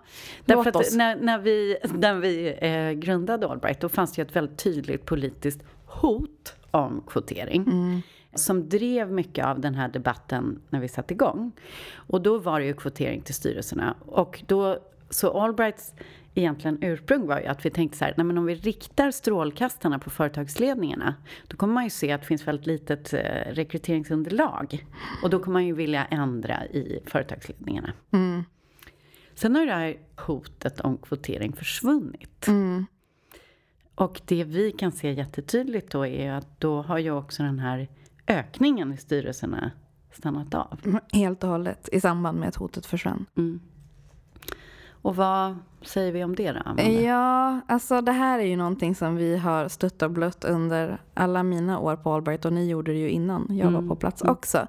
Därför 0.45 0.81
att 0.81 0.95
när, 0.95 1.17
när 1.17 1.38
vi, 1.38 1.77
när 1.95 2.15
vi 2.15 2.59
eh, 2.61 2.91
grundade 2.91 3.49
Allbright 3.49 3.81
då 3.81 3.88
fanns 3.88 4.12
det 4.12 4.23
ju 4.23 4.27
ett 4.27 4.37
väldigt 4.37 4.59
tydligt 4.59 5.07
politiskt 5.07 5.62
hot 5.87 6.57
om 6.71 7.03
kvotering. 7.07 7.62
Mm. 7.62 8.03
Som 8.35 8.69
drev 8.69 9.12
mycket 9.12 9.47
av 9.47 9.61
den 9.61 9.75
här 9.75 9.88
debatten 9.88 10.61
när 10.71 10.81
vi 10.81 10.88
satte 10.88 11.15
igång. 11.15 11.53
Och 11.95 12.23
då 12.23 12.38
var 12.38 12.61
det 12.61 12.67
ju 12.67 12.75
kvotering 12.75 13.23
till 13.23 13.35
styrelserna. 13.35 13.95
Och 14.07 14.43
då, 14.47 14.79
så 15.11 15.41
Allbrights 15.41 15.95
egentligen 16.35 16.79
ursprung 16.83 17.27
var 17.27 17.41
ju 17.41 17.47
att 17.47 17.67
vi 17.67 17.71
tänkte 17.71 17.99
så 17.99 18.05
här, 18.05 18.15
nej 18.17 18.27
men 18.27 18.38
om 18.38 18.47
vi 18.47 18.55
riktar 18.55 19.11
strålkastarna 19.11 19.99
på 19.99 20.11
företagsledningarna, 20.11 21.15
då 21.49 21.57
kommer 21.57 21.75
man 21.75 21.85
ju 21.85 21.91
se 21.91 22.12
att 22.12 22.21
det 22.21 22.27
finns 22.27 22.47
väldigt 22.47 22.67
litet 22.67 23.12
eh, 23.12 23.21
rekryteringsunderlag. 23.47 24.87
Och 25.23 25.31
då 25.31 25.38
kommer 25.38 25.53
man 25.53 25.67
ju 25.67 25.75
vilja 25.75 26.05
ändra 26.05 26.67
i 26.67 27.01
företagsledningarna. 27.07 27.93
Mm. 28.11 28.45
Sen 29.35 29.57
har 29.57 29.66
det 29.66 29.73
här 29.73 29.97
hotet 30.16 30.81
om 30.81 30.99
kvotering 30.99 31.53
försvunnit. 31.53 32.49
Mm. 32.49 32.87
Och 33.95 34.21
det 34.25 34.45
vi 34.45 34.73
kan 34.73 34.92
se 34.92 35.12
jättetydligt 35.12 35.92
då 35.92 36.07
är 36.07 36.33
att 36.33 36.61
då 36.61 36.83
har 36.83 36.99
ju 36.99 37.11
också 37.11 37.42
den 37.42 37.59
här 37.59 37.88
ökningen 38.27 38.92
i 38.92 38.97
styrelserna 38.97 39.71
stannat 40.12 40.55
av. 40.55 40.99
Helt 41.12 41.45
och 41.45 41.51
hållet 41.51 41.88
i 41.92 42.01
samband 42.01 42.38
med 42.38 42.49
att 42.49 42.57
hotet 42.57 42.87
försvann. 42.87 43.27
Mm. 43.37 43.61
Och 44.90 45.16
vad 45.16 45.57
säger 45.83 46.12
vi 46.12 46.25
om 46.25 46.37
det 46.37 46.53
då, 46.53 46.61
Amanda? 46.61 46.83
Ja, 46.83 47.61
alltså 47.68 48.01
det 48.01 48.12
här 48.12 48.38
är 48.38 48.45
ju 48.45 48.57
någonting 48.57 48.95
som 48.95 49.16
vi 49.16 49.37
har 49.37 49.68
stött 49.68 50.03
och 50.03 50.11
blött 50.11 50.45
under 50.45 51.01
alla 51.14 51.42
mina 51.42 51.79
år 51.79 51.97
på 51.97 52.12
Albright 52.12 52.45
och 52.45 52.53
ni 52.53 52.68
gjorde 52.68 52.92
det 52.92 52.99
ju 52.99 53.11
innan 53.11 53.47
jag 53.49 53.68
mm. 53.68 53.75
var 53.75 53.88
på 53.88 54.01
plats 54.01 54.23
mm. 54.23 54.33
också. 54.33 54.66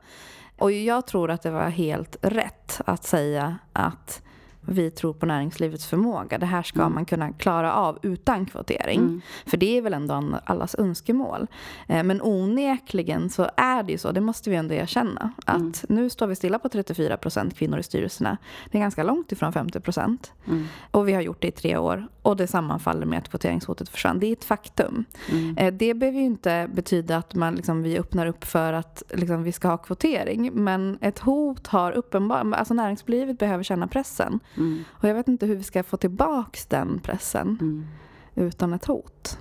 Och 0.57 0.71
jag 0.71 1.07
tror 1.07 1.31
att 1.31 1.41
det 1.41 1.51
var 1.51 1.69
helt 1.69 2.17
rätt 2.21 2.81
att 2.85 3.03
säga 3.03 3.57
att 3.73 4.21
vi 4.65 4.91
tror 4.91 5.13
på 5.13 5.25
näringslivets 5.25 5.85
förmåga. 5.85 6.37
Det 6.37 6.45
här 6.45 6.63
ska 6.63 6.79
mm. 6.79 6.93
man 6.93 7.05
kunna 7.05 7.33
klara 7.33 7.73
av 7.73 7.99
utan 8.01 8.45
kvotering. 8.45 8.99
Mm. 8.99 9.21
För 9.45 9.57
det 9.57 9.77
är 9.77 9.81
väl 9.81 9.93
ändå 9.93 10.39
allas 10.45 10.75
önskemål. 10.75 11.47
Eh, 11.87 12.03
men 12.03 12.21
onekligen 12.21 13.29
så 13.29 13.49
är 13.57 13.83
det 13.83 13.91
ju 13.91 13.97
så, 13.97 14.11
det 14.11 14.21
måste 14.21 14.49
vi 14.49 14.55
ändå 14.55 14.73
erkänna, 14.73 15.31
att 15.45 15.55
mm. 15.55 15.73
nu 15.87 16.09
står 16.09 16.27
vi 16.27 16.35
stilla 16.35 16.59
på 16.59 16.69
34 16.69 17.17
procent 17.17 17.55
kvinnor 17.55 17.79
i 17.79 17.83
styrelserna. 17.83 18.37
Det 18.71 18.77
är 18.77 18.81
ganska 18.81 19.03
långt 19.03 19.31
ifrån 19.31 19.53
50 19.53 19.79
procent. 19.79 20.31
Mm. 20.47 20.65
Och 20.91 21.07
vi 21.07 21.13
har 21.13 21.21
gjort 21.21 21.41
det 21.41 21.47
i 21.47 21.51
tre 21.51 21.77
år. 21.77 22.07
Och 22.23 22.37
det 22.37 22.47
sammanfaller 22.47 23.05
med 23.05 23.19
att 23.19 23.29
kvoteringshotet 23.29 23.89
försvann. 23.89 24.19
Det 24.19 24.27
är 24.27 24.33
ett 24.33 24.43
faktum. 24.43 25.05
Mm. 25.31 25.57
Eh, 25.57 25.73
det 25.73 25.93
behöver 25.93 26.19
ju 26.19 26.25
inte 26.25 26.69
betyda 26.73 27.17
att 27.17 27.35
man 27.35 27.55
liksom, 27.55 27.83
vi 27.83 27.97
öppnar 27.97 28.25
upp 28.25 28.45
för 28.45 28.73
att 28.73 29.03
liksom, 29.09 29.43
vi 29.43 29.51
ska 29.51 29.67
ha 29.67 29.77
kvotering. 29.77 30.51
Men 30.53 30.97
ett 31.01 31.19
hot 31.19 31.67
har 31.67 31.91
uppenbart, 31.91 32.45
alltså 32.53 32.73
näringslivet 32.73 33.39
behöver 33.39 33.63
känna 33.63 33.87
pressen. 33.87 34.39
Mm. 34.57 34.83
Och 34.89 35.09
jag 35.09 35.15
vet 35.15 35.27
inte 35.27 35.45
hur 35.45 35.55
vi 35.55 35.63
ska 35.63 35.83
få 35.83 35.97
tillbaks 35.97 36.65
den 36.65 36.99
pressen 36.99 37.57
mm. 37.61 37.87
utan 38.35 38.73
ett 38.73 38.85
hot. 38.85 39.37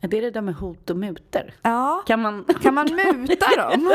Är 0.00 0.08
det 0.08 0.20
det 0.20 0.30
där 0.30 0.40
med 0.40 0.54
hot 0.54 0.90
och 0.90 0.96
muter? 0.96 1.54
Ja. 1.62 2.02
Kan 2.06 2.22
man, 2.22 2.44
kan 2.62 2.74
man 2.74 2.86
muta 2.94 3.46
dem? 3.56 3.92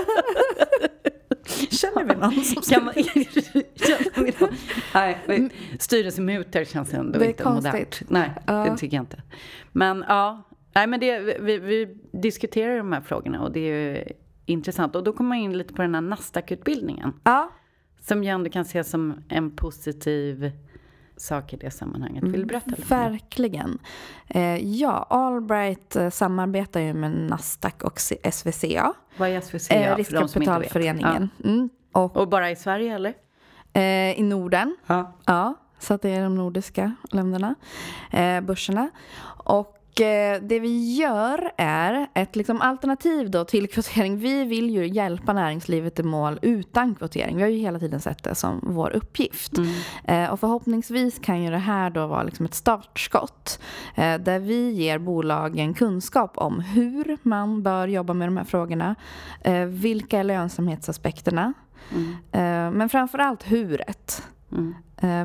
Känner 1.69 2.03
vi 2.03 2.15
någon 2.15 2.43
som 2.43 2.61
kan 2.61 2.85
man, 2.85 2.93
Nej, 4.93 5.49
styrelsemuter 5.79 6.65
känns 6.65 6.93
ändå 6.93 7.19
det 7.19 7.27
inte 7.27 7.49
modernt. 7.49 8.01
Nej, 8.07 8.31
ja. 8.47 8.53
det 8.53 8.77
tycker 8.77 8.97
jag 8.97 9.03
inte. 9.03 9.21
Men 9.71 10.05
ja, 10.07 10.43
Nej, 10.75 10.87
men 10.87 10.99
det, 10.99 11.19
vi, 11.39 11.57
vi 11.57 11.97
diskuterar 12.11 12.77
de 12.77 12.91
här 12.91 13.01
frågorna 13.01 13.41
och 13.41 13.51
det 13.51 13.59
är 13.59 13.93
ju 13.93 14.03
intressant. 14.45 14.95
Och 14.95 15.03
då 15.03 15.13
kommer 15.13 15.27
man 15.27 15.37
in 15.37 15.57
lite 15.57 15.73
på 15.73 15.81
den 15.81 15.95
här 15.95 16.01
Nasdaq-utbildningen. 16.01 17.13
Ja. 17.23 17.51
Som 18.01 18.23
ju 18.23 18.29
ändå 18.29 18.49
kan 18.49 18.61
ses 18.61 18.89
som 18.89 19.23
en 19.29 19.55
positiv 19.55 20.51
sak 21.17 21.53
i 21.53 21.57
det 21.57 21.71
sammanhanget. 21.71 22.23
Vill 22.23 22.31
du 22.31 22.45
berätta 22.45 22.69
lite? 22.69 22.81
Verkligen. 22.87 23.79
Eh, 24.27 24.57
ja, 24.57 25.07
Allbright 25.09 25.95
eh, 25.95 26.09
samarbetar 26.09 26.79
ju 26.79 26.93
med 26.93 27.11
Nasdaq 27.11 27.83
och 27.83 27.99
SVCA. 28.31 28.93
Vad 29.17 29.29
är 29.29 29.41
SVCA? 29.41 29.75
Eh, 29.75 29.95
Riskkapitalföreningen. 29.95 31.29
Ja. 31.37 31.49
Mm. 31.49 31.69
Och, 31.91 32.17
och, 32.17 32.29
bara 32.29 32.51
i 32.51 32.55
Sverige 32.55 32.95
eller? 32.95 33.13
Eh, 33.73 34.19
I 34.19 34.23
Norden. 34.23 34.77
Ja. 34.87 35.15
ja. 35.25 35.55
Så 35.79 35.93
att 35.93 36.01
det 36.01 36.09
är 36.09 36.23
de 36.23 36.35
nordiska 36.35 36.95
länderna, 37.11 37.55
eh, 38.11 38.41
börserna. 38.41 38.89
Och 39.43 39.77
det 40.41 40.59
vi 40.59 40.95
gör 40.95 41.51
är 41.57 42.07
ett 42.13 42.35
liksom 42.35 42.61
alternativ 42.61 43.31
då 43.31 43.45
till 43.45 43.69
kvotering. 43.73 44.17
Vi 44.17 44.43
vill 44.43 44.69
ju 44.69 44.87
hjälpa 44.87 45.33
näringslivet 45.33 45.99
i 45.99 46.03
mål 46.03 46.39
utan 46.41 46.95
kvotering. 46.95 47.35
Vi 47.35 47.41
har 47.41 47.49
ju 47.49 47.57
hela 47.57 47.79
tiden 47.79 47.99
sett 47.99 48.23
det 48.23 48.35
som 48.35 48.59
vår 48.63 48.95
uppgift. 48.95 49.57
Mm. 49.57 49.69
Eh, 50.03 50.31
och 50.31 50.39
förhoppningsvis 50.39 51.19
kan 51.19 51.43
ju 51.43 51.51
det 51.51 51.57
här 51.57 51.89
då 51.89 52.07
vara 52.07 52.23
liksom 52.23 52.45
ett 52.45 52.53
startskott 52.53 53.59
eh, 53.95 54.17
där 54.17 54.39
vi 54.39 54.71
ger 54.71 54.97
bolagen 54.97 55.73
kunskap 55.73 56.37
om 56.37 56.59
hur 56.59 57.17
man 57.21 57.63
bör 57.63 57.87
jobba 57.87 58.13
med 58.13 58.27
de 58.27 58.37
här 58.37 58.45
frågorna. 58.45 58.95
Vilka 59.67 60.19
är 60.19 60.23
lönsamhetsaspekterna? 60.23 61.53
Mm. 61.91 62.77
Men 62.77 62.89
framför 62.89 63.19
allt 63.19 63.43
huret. 63.43 64.23
Mm. 64.51 64.75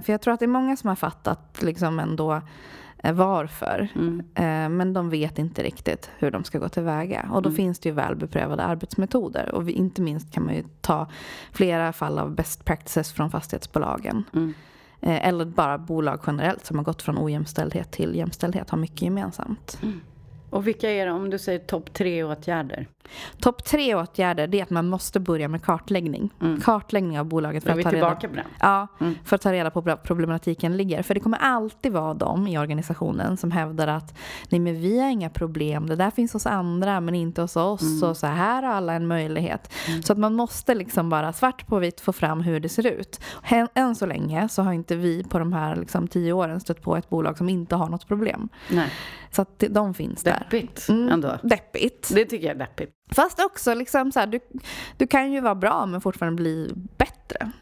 För 0.02 0.12
jag 0.12 0.20
tror 0.20 0.35
att 0.35 0.40
det 0.40 0.46
är 0.46 0.48
många 0.48 0.76
som 0.76 0.88
har 0.88 0.96
fattat 0.96 1.62
liksom 1.62 1.98
ändå 1.98 2.42
Eh, 2.89 2.89
varför. 3.02 3.88
Mm. 3.94 4.20
Eh, 4.34 4.76
men 4.76 4.92
de 4.92 5.10
vet 5.10 5.38
inte 5.38 5.62
riktigt 5.62 6.10
hur 6.18 6.30
de 6.30 6.44
ska 6.44 6.58
gå 6.58 6.68
tillväga. 6.68 7.28
Och 7.32 7.42
då 7.42 7.48
mm. 7.48 7.56
finns 7.56 7.78
det 7.78 7.88
ju 7.88 7.94
väl 7.94 8.16
beprövade 8.16 8.62
arbetsmetoder. 8.62 9.54
Och 9.54 9.68
vi, 9.68 9.72
inte 9.72 10.02
minst 10.02 10.32
kan 10.32 10.44
man 10.44 10.54
ju 10.54 10.64
ta 10.80 11.06
flera 11.52 11.92
fall 11.92 12.18
av 12.18 12.34
best 12.34 12.64
practices 12.64 13.12
från 13.12 13.30
fastighetsbolagen. 13.30 14.24
Mm. 14.32 14.54
Eh, 15.00 15.28
eller 15.28 15.44
bara 15.44 15.78
bolag 15.78 16.20
generellt 16.26 16.66
som 16.66 16.78
har 16.78 16.84
gått 16.84 17.02
från 17.02 17.18
ojämställdhet 17.18 17.90
till 17.90 18.14
jämställdhet 18.14 18.70
har 18.70 18.78
mycket 18.78 19.02
gemensamt. 19.02 19.78
Mm. 19.82 20.00
Och 20.50 20.66
vilka 20.66 20.90
är 20.90 21.06
det, 21.06 21.12
om 21.12 21.30
du 21.30 21.38
säger 21.38 21.58
topp 21.58 21.94
tre 21.94 22.24
åtgärder? 22.24 22.86
Topp 23.40 23.64
tre 23.64 23.94
åtgärder 23.94 24.46
det 24.46 24.58
är 24.58 24.62
att 24.62 24.70
man 24.70 24.88
måste 24.88 25.20
börja 25.20 25.48
med 25.48 25.62
kartläggning. 25.62 26.30
Mm. 26.40 26.60
Kartläggning 26.60 27.18
av 27.18 27.24
bolaget. 27.24 27.64
För 27.64 27.70
att, 27.70 27.82
ta 27.82 27.92
reda? 27.92 28.18
Ja, 28.60 28.86
mm. 29.00 29.14
för 29.24 29.36
att 29.36 29.42
ta 29.42 29.52
reda 29.52 29.70
på 29.70 29.96
problematiken 29.96 30.76
ligger. 30.76 31.02
För 31.02 31.14
det 31.14 31.20
kommer 31.20 31.38
alltid 31.38 31.92
vara 31.92 32.14
de 32.14 32.46
i 32.46 32.58
organisationen 32.58 33.36
som 33.36 33.50
hävdar 33.50 33.88
att 33.88 34.18
nej 34.48 34.60
men 34.60 34.80
vi 34.80 35.00
har 35.00 35.08
inga 35.08 35.30
problem, 35.30 35.86
det 35.86 35.96
där 35.96 36.10
finns 36.10 36.32
hos 36.32 36.46
andra 36.46 37.00
men 37.00 37.14
inte 37.14 37.42
hos 37.42 37.56
oss 37.56 37.82
mm. 37.82 38.10
och 38.10 38.16
så 38.16 38.26
här 38.26 38.62
har 38.62 38.72
alla 38.72 38.94
en 38.94 39.06
möjlighet. 39.06 39.72
Mm. 39.88 40.02
Så 40.02 40.12
att 40.12 40.18
man 40.18 40.34
måste 40.34 40.74
liksom 40.74 41.10
bara 41.10 41.32
svart 41.32 41.66
på 41.66 41.78
vitt 41.78 42.00
få 42.00 42.12
fram 42.12 42.40
hur 42.40 42.60
det 42.60 42.68
ser 42.68 42.86
ut. 42.86 43.20
Än 43.74 43.94
så 43.94 44.06
länge 44.06 44.48
så 44.48 44.62
har 44.62 44.72
inte 44.72 44.96
vi 44.96 45.24
på 45.24 45.38
de 45.38 45.52
här 45.52 45.76
liksom 45.76 46.08
tio 46.08 46.32
åren 46.32 46.60
stött 46.60 46.82
på 46.82 46.96
ett 46.96 47.10
bolag 47.10 47.38
som 47.38 47.48
inte 47.48 47.76
har 47.76 47.88
något 47.88 48.08
problem. 48.08 48.48
Nej. 48.68 48.90
Så 49.30 49.42
att 49.42 49.64
de 49.70 49.94
finns 49.94 50.22
där. 50.22 50.38
Deppigt 50.38 50.88
mm, 50.88 51.08
ändå. 51.08 51.38
Deppigt. 51.42 52.10
Det 52.14 52.24
tycker 52.24 52.46
jag 52.46 52.54
är 52.54 52.58
deppigt. 52.58 52.92
Fast 53.12 53.40
också 53.40 53.74
liksom 53.74 54.12
så 54.12 54.20
här, 54.20 54.26
du, 54.26 54.40
du 54.96 55.06
kan 55.06 55.32
ju 55.32 55.40
vara 55.40 55.54
bra 55.54 55.86
men 55.86 56.00
fortfarande 56.00 56.42
bli 56.42 56.72
bättre. 56.96 57.52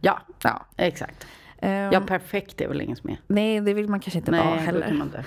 Ja, 0.00 0.20
ja. 0.42 0.66
exakt. 0.76 1.26
Um, 1.62 1.70
ja, 1.70 2.00
perfekt 2.00 2.60
är 2.60 2.68
väl 2.68 2.80
inget 2.80 3.04
mer. 3.04 3.20
Nej, 3.26 3.60
det 3.60 3.74
vill 3.74 3.88
man 3.88 4.00
kanske 4.00 4.18
inte 4.18 4.30
nej, 4.30 4.46
vara 4.46 4.56
heller. 4.56 5.02
Inte. 5.02 5.18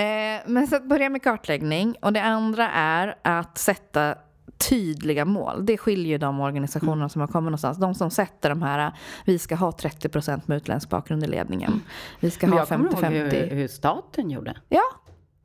Eh, 0.00 0.40
men 0.46 0.66
så 0.66 0.76
att 0.76 0.88
börja 0.88 1.10
med 1.10 1.22
kartläggning. 1.22 1.96
Och 2.02 2.12
det 2.12 2.22
andra 2.22 2.70
är 2.70 3.16
att 3.22 3.58
sätta 3.58 4.14
tydliga 4.58 5.24
mål. 5.24 5.66
Det 5.66 5.78
skiljer 5.78 6.18
de 6.18 6.40
organisationerna 6.40 6.96
mm. 6.96 7.08
som 7.08 7.20
har 7.20 7.28
kommit 7.28 7.44
någonstans. 7.44 7.78
De 7.78 7.94
som 7.94 8.10
sätter 8.10 8.50
de 8.50 8.62
här, 8.62 8.92
vi 9.24 9.38
ska 9.38 9.54
ha 9.54 9.72
30 9.72 10.08
procent 10.08 10.48
med 10.48 10.56
utländsk 10.56 10.88
bakgrund 10.88 11.24
i 11.24 11.26
ledningen. 11.26 11.70
Mm. 11.70 11.84
Vi 12.20 12.30
ska 12.30 12.46
Men 12.46 12.58
ha 12.58 12.64
50-50. 12.64 12.68
Jag 12.68 12.90
kommer 12.90 13.12
ihåg 13.12 13.32
hur, 13.32 13.56
hur 13.56 13.68
staten 13.68 14.30
gjorde. 14.30 14.56
Ja, 14.68 14.84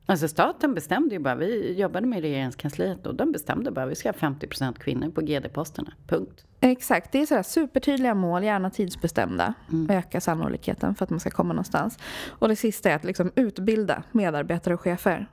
Alltså 0.06 0.28
staten 0.28 0.74
bestämde 0.74 1.16
ju 1.16 1.20
bara, 1.20 1.36
vi 1.36 1.80
jobbade 1.80 2.08
med 2.08 2.22
regeringskansliet 2.22 3.08
och 3.08 3.16
de 3.16 3.32
bestämde 3.32 3.72
bara, 3.72 3.86
vi 3.86 3.96
ska 3.96 4.10
ha 4.10 4.14
50% 4.14 4.80
kvinnor 4.80 5.10
på 5.10 5.22
GD-posterna. 5.22 5.94
Punkt. 6.08 6.46
Exakt, 6.62 7.12
det 7.12 7.22
är 7.22 7.26
sådär 7.26 7.44
supertydliga 7.44 8.14
mål, 8.14 8.44
gärna 8.44 8.70
tidsbestämda. 8.70 9.54
Mm. 9.72 9.98
Öka 9.98 10.22
sannolikheten 10.22 10.96
för 10.96 11.04
att 11.04 11.10
man 11.10 11.20
ska 11.20 11.30
komma 11.30 11.54
någonstans. 11.54 11.98
Och 12.30 12.48
det 12.48 12.56
sista 12.56 12.90
är 12.92 12.96
att 12.96 13.04
liksom 13.04 13.32
utbilda 13.36 14.04
medarbetare 14.12 14.74
och 14.74 14.82
chefer. 14.82 15.28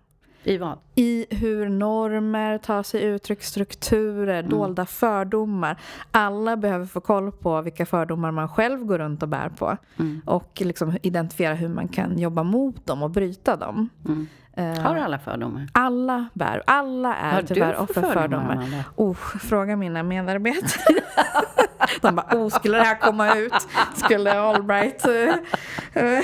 I 0.44 0.58
vad? 0.58 0.78
I 0.94 1.26
hur 1.30 1.68
normer 1.68 2.58
tar 2.58 2.82
sig 2.82 3.04
uttryck, 3.04 3.42
strukturer, 3.42 4.38
Mm. 4.38 4.50
dolda 4.50 4.86
fördomar. 4.86 5.80
Alla 6.10 6.56
behöver 6.56 6.86
få 6.86 7.00
koll 7.00 7.32
på 7.32 7.62
vilka 7.62 7.86
fördomar 7.86 8.30
man 8.30 8.48
själv 8.48 8.84
går 8.84 8.98
runt 8.98 9.22
och 9.22 9.28
bär 9.28 9.48
på. 9.48 9.76
Mm. 9.98 10.20
Och 10.26 10.62
liksom 10.64 10.96
identifiera 11.02 11.54
hur 11.54 11.68
man 11.68 11.88
kan 11.88 12.18
jobba 12.18 12.42
mot 12.42 12.86
dem 12.86 13.02
och 13.02 13.10
bryta 13.10 13.56
dem. 13.56 13.88
Mm. 14.06 14.26
Eh, 14.58 14.78
Har 14.78 14.96
alla 14.96 15.18
fördomar? 15.18 15.68
Alla 15.72 16.28
bär, 16.34 16.62
alla 16.66 17.16
är 17.16 17.32
Har 17.32 17.42
tyvärr 17.42 17.74
för 17.74 17.82
offer 17.82 18.02
för 18.02 18.12
fördomar? 18.12 18.84
Oh, 18.96 19.14
fråga 19.14 19.76
mina 19.76 20.02
medarbetare. 20.02 21.00
De 22.00 22.14
bara, 22.14 22.26
oh, 22.36 22.48
skulle 22.48 22.78
det 22.78 22.84
här 22.84 22.98
komma 22.98 23.34
ut? 23.34 23.52
Skulle 23.96 24.40
Allbright 24.40 25.06
uh, 25.08 25.12
uh, 26.02 26.20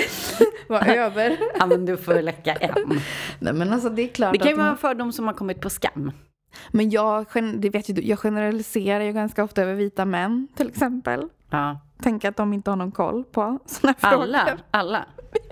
vara 0.69 0.87
över? 0.87 1.39
Ja, 1.59 1.67
men 1.67 1.87
du 1.87 1.97
får 1.97 2.23
läcka 2.23 2.53
en. 2.53 3.01
Nej, 3.39 3.53
men 3.53 3.73
alltså 3.73 3.89
det 3.89 4.03
är 4.03 4.09
klart 4.09 4.33
Det 4.33 4.39
kan 4.39 4.49
ju 4.49 4.57
vara 4.57 4.69
en 4.69 4.77
fördom 4.77 5.13
som 5.13 5.27
har 5.27 5.35
kommit 5.35 5.61
på 5.61 5.71
skam. 5.71 6.13
Men 6.71 6.91
jag, 6.91 7.27
det 7.57 7.71
vet 7.71 7.89
ju 7.89 8.03
jag 8.03 8.19
generaliserar 8.19 9.05
ju 9.05 9.13
ganska 9.13 9.45
ofta 9.45 9.63
över 9.63 9.75
vita 9.75 10.05
män 10.05 10.49
till 10.57 10.69
exempel. 10.69 11.29
Ja. 11.51 11.81
Tänker 12.03 12.29
att 12.29 12.37
de 12.37 12.53
inte 12.53 12.71
har 12.71 12.77
någon 12.77 12.93
koll 12.93 13.25
på 13.25 13.59
såna 13.67 13.95
här 14.01 14.13
Alla, 14.13 14.45
frågor. 14.45 14.61
alla. 14.71 15.05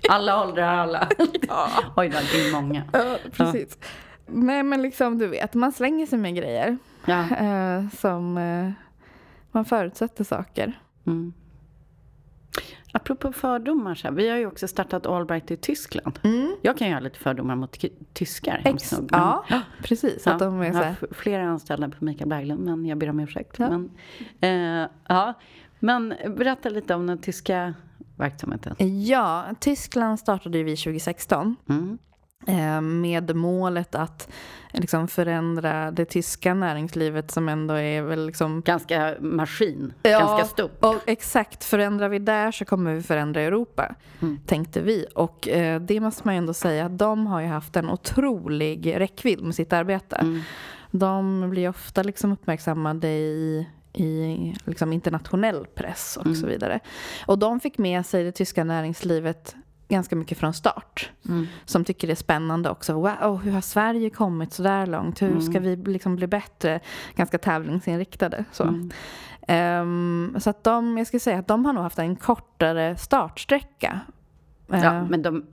Alla 0.08 0.42
åldrar, 0.44 0.76
alla. 0.76 1.08
Ja. 1.48 1.68
Oj 1.96 2.08
då, 2.08 2.18
det 2.32 2.48
är 2.48 2.52
många. 2.52 2.82
Ja, 2.92 3.16
precis. 3.32 3.78
Nej 4.26 4.62
men 4.62 4.82
liksom 4.82 5.18
du 5.18 5.26
vet, 5.26 5.54
man 5.54 5.72
slänger 5.72 6.06
sig 6.06 6.18
med 6.18 6.34
grejer 6.36 6.78
Ja. 7.06 7.36
eh, 7.36 7.88
som 7.98 8.38
eh, 8.38 8.70
man 9.52 9.64
förutsätter 9.64 10.24
saker. 10.24 10.78
Mm. 11.06 11.32
Apropå 12.94 13.32
fördomar, 13.32 13.94
så 13.94 14.08
här, 14.08 14.14
vi 14.14 14.28
har 14.28 14.36
ju 14.36 14.46
också 14.46 14.68
startat 14.68 15.06
Allbright 15.06 15.50
i 15.50 15.56
Tyskland. 15.56 16.18
Mm. 16.22 16.56
Jag 16.62 16.78
kan 16.78 16.88
ju 16.88 16.94
ha 16.94 17.00
lite 17.00 17.18
fördomar 17.18 17.56
mot 17.56 17.78
tyskar. 18.12 18.62
Ex- 18.64 18.92
nog, 18.92 19.00
men- 19.10 19.20
ja, 19.20 19.44
precis. 19.82 20.26
Att 20.26 20.38
de 20.38 20.60
är 20.60 20.64
jag 20.64 20.72
så 20.74 20.78
har 20.78 20.84
här, 20.84 20.94
f- 21.02 21.08
flera 21.16 21.44
anställda 21.44 21.88
på 21.88 22.04
Mikael 22.04 22.28
Berglund, 22.28 22.64
men 22.64 22.86
jag 22.86 22.98
ber 22.98 23.10
om 23.10 23.20
ursäkt. 23.20 23.56
Ja. 23.58 23.68
Men, 23.70 23.90
eh, 24.84 24.88
ja. 25.08 25.34
men 25.78 26.14
berätta 26.36 26.68
lite 26.68 26.94
om 26.94 27.06
den 27.06 27.18
tyska 27.18 27.74
verksamheten. 28.22 28.76
Ja, 29.06 29.44
Tyskland 29.60 30.18
startade 30.18 30.58
ju 30.58 30.64
vi 30.64 30.76
2016 30.76 31.56
Mm. 31.68 31.98
eh, 32.46 32.80
med 32.80 33.36
målet 33.36 33.94
att 33.94 34.28
liksom 34.72 35.08
förändra 35.08 35.90
det 35.90 36.04
tyska 36.04 36.54
näringslivet 36.54 37.30
som 37.30 37.48
ändå 37.48 37.74
är 37.74 38.02
väl 38.02 38.26
liksom 38.26 38.62
Ganska 38.64 39.14
maskin, 39.20 39.92
Ja, 40.02 40.18
ganska 40.18 40.44
stort. 40.46 40.84
Och 40.84 40.96
exakt, 41.06 41.64
förändrar 41.64 42.08
vi 42.08 42.18
där 42.18 42.50
så 42.52 42.64
kommer 42.64 42.94
vi 42.94 43.02
förändra 43.02 43.40
Europa, 43.40 43.94
Mm. 44.20 44.38
tänkte 44.46 44.80
vi. 44.80 45.06
Och 45.14 45.48
eh, 45.48 45.80
det 45.80 46.00
måste 46.00 46.22
man 46.24 46.34
ju 46.34 46.38
ändå 46.38 46.54
säga 46.54 46.86
att 46.86 46.98
de 46.98 47.26
har 47.26 47.40
ju 47.40 47.46
haft 47.46 47.76
en 47.76 47.90
otrolig 47.90 49.00
räckvidd 49.00 49.42
med 49.42 49.54
sitt 49.54 49.72
arbete. 49.72 50.16
Mm. 50.16 50.40
De 50.90 51.50
blir 51.50 51.68
ofta 51.68 52.02
liksom 52.02 52.32
uppmärksammade 52.32 53.08
i 53.08 53.68
i 53.94 54.54
liksom 54.64 54.92
internationell 54.92 55.66
press 55.74 56.16
och 56.16 56.26
Mm. 56.26 56.36
så 56.36 56.46
vidare. 56.46 56.80
Och 57.26 57.38
de 57.38 57.60
fick 57.60 57.78
med 57.78 58.06
sig 58.06 58.24
det 58.24 58.32
tyska 58.32 58.64
näringslivet 58.64 59.56
ganska 59.88 60.16
mycket 60.16 60.38
från 60.38 60.54
start. 60.54 61.10
Mm. 61.28 61.46
Som 61.64 61.84
tycker 61.84 62.06
det 62.06 62.12
är 62.12 62.14
spännande 62.14 62.70
också. 62.70 62.92
Wow, 62.92 63.40
hur 63.44 63.52
har 63.52 63.60
Sverige 63.60 64.10
kommit 64.10 64.52
så 64.52 64.62
där 64.62 64.86
långt? 64.86 65.22
Hur 65.22 65.40
ska 65.40 65.60
vi 65.60 65.76
liksom 65.76 66.16
bli 66.16 66.26
bättre? 66.26 66.80
Ganska 67.16 67.38
tävlingsinriktade. 67.38 68.44
Så. 68.52 68.62
Mm. 68.62 68.90
Ehm, 69.48 70.36
så 70.40 70.50
att 70.50 70.64
de, 70.64 70.98
jag 70.98 71.06
skulle 71.06 71.20
säga 71.20 71.38
att 71.38 71.48
de 71.48 71.64
har 71.64 71.72
nog 71.72 71.82
haft 71.82 71.98
en 71.98 72.16
kortare 72.16 72.96
startsträcka. 72.96 74.00
Ja, 74.72 74.92
Ehm, 74.92 75.06
men 75.06 75.22
de 75.22 75.44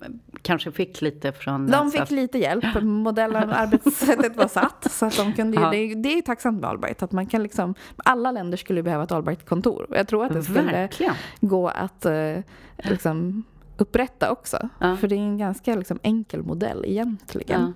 kanske 0.41 0.71
fick 0.71 1.01
lite 1.01 1.31
från... 1.31 1.67
de 1.67 1.73
alltså, 1.73 1.99
fick 2.01 2.11
lite 2.11 2.37
hjälp. 2.37 2.65
Modellen, 2.81 3.49
arbetssättet 3.49 4.35
var 4.37 4.47
satt. 4.47 4.91
Så 4.91 5.05
att 5.05 5.17
de 5.17 5.33
kunde 5.35 5.57
ju, 5.57 5.63
Ja. 5.63 5.69
det, 5.71 5.77
är- 5.77 5.95
det 5.95 6.17
är 6.17 6.21
tacksamt 6.21 6.61
med 6.61 6.69
Allbright. 6.69 7.03
Att 7.03 7.11
man 7.11 7.25
kan 7.25 7.43
liksom, 7.43 7.75
alla 7.97 8.31
länder 8.31 8.57
skulle 8.57 8.83
behöva 8.83 9.03
ett 9.03 9.11
Allbright-kontor. 9.11 9.87
Jag 9.89 10.07
tror 10.07 10.25
att 10.25 10.33
det 10.33 10.43
skulle 10.43 10.61
Verkligen. 10.71 11.13
gå 11.41 11.67
att 11.67 12.05
eh, 12.05 12.35
liksom, 12.77 13.43
upprätta 13.77 14.31
också. 14.31 14.69
Ja. 14.79 14.95
För 14.97 15.07
det 15.07 15.15
är 15.15 15.19
en 15.19 15.37
ganska 15.37 15.75
liksom, 15.75 15.99
enkel 16.03 16.43
modell 16.43 16.83
egentligen. 16.87 17.61
Ja. 17.61 17.71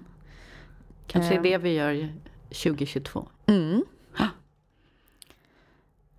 Kanske 1.08 1.34
är 1.34 1.38
Ehm. 1.38 1.44
det 1.44 1.58
vi 1.58 1.74
gör 1.74 2.10
2022. 2.50 3.28
Mm. 3.46 3.84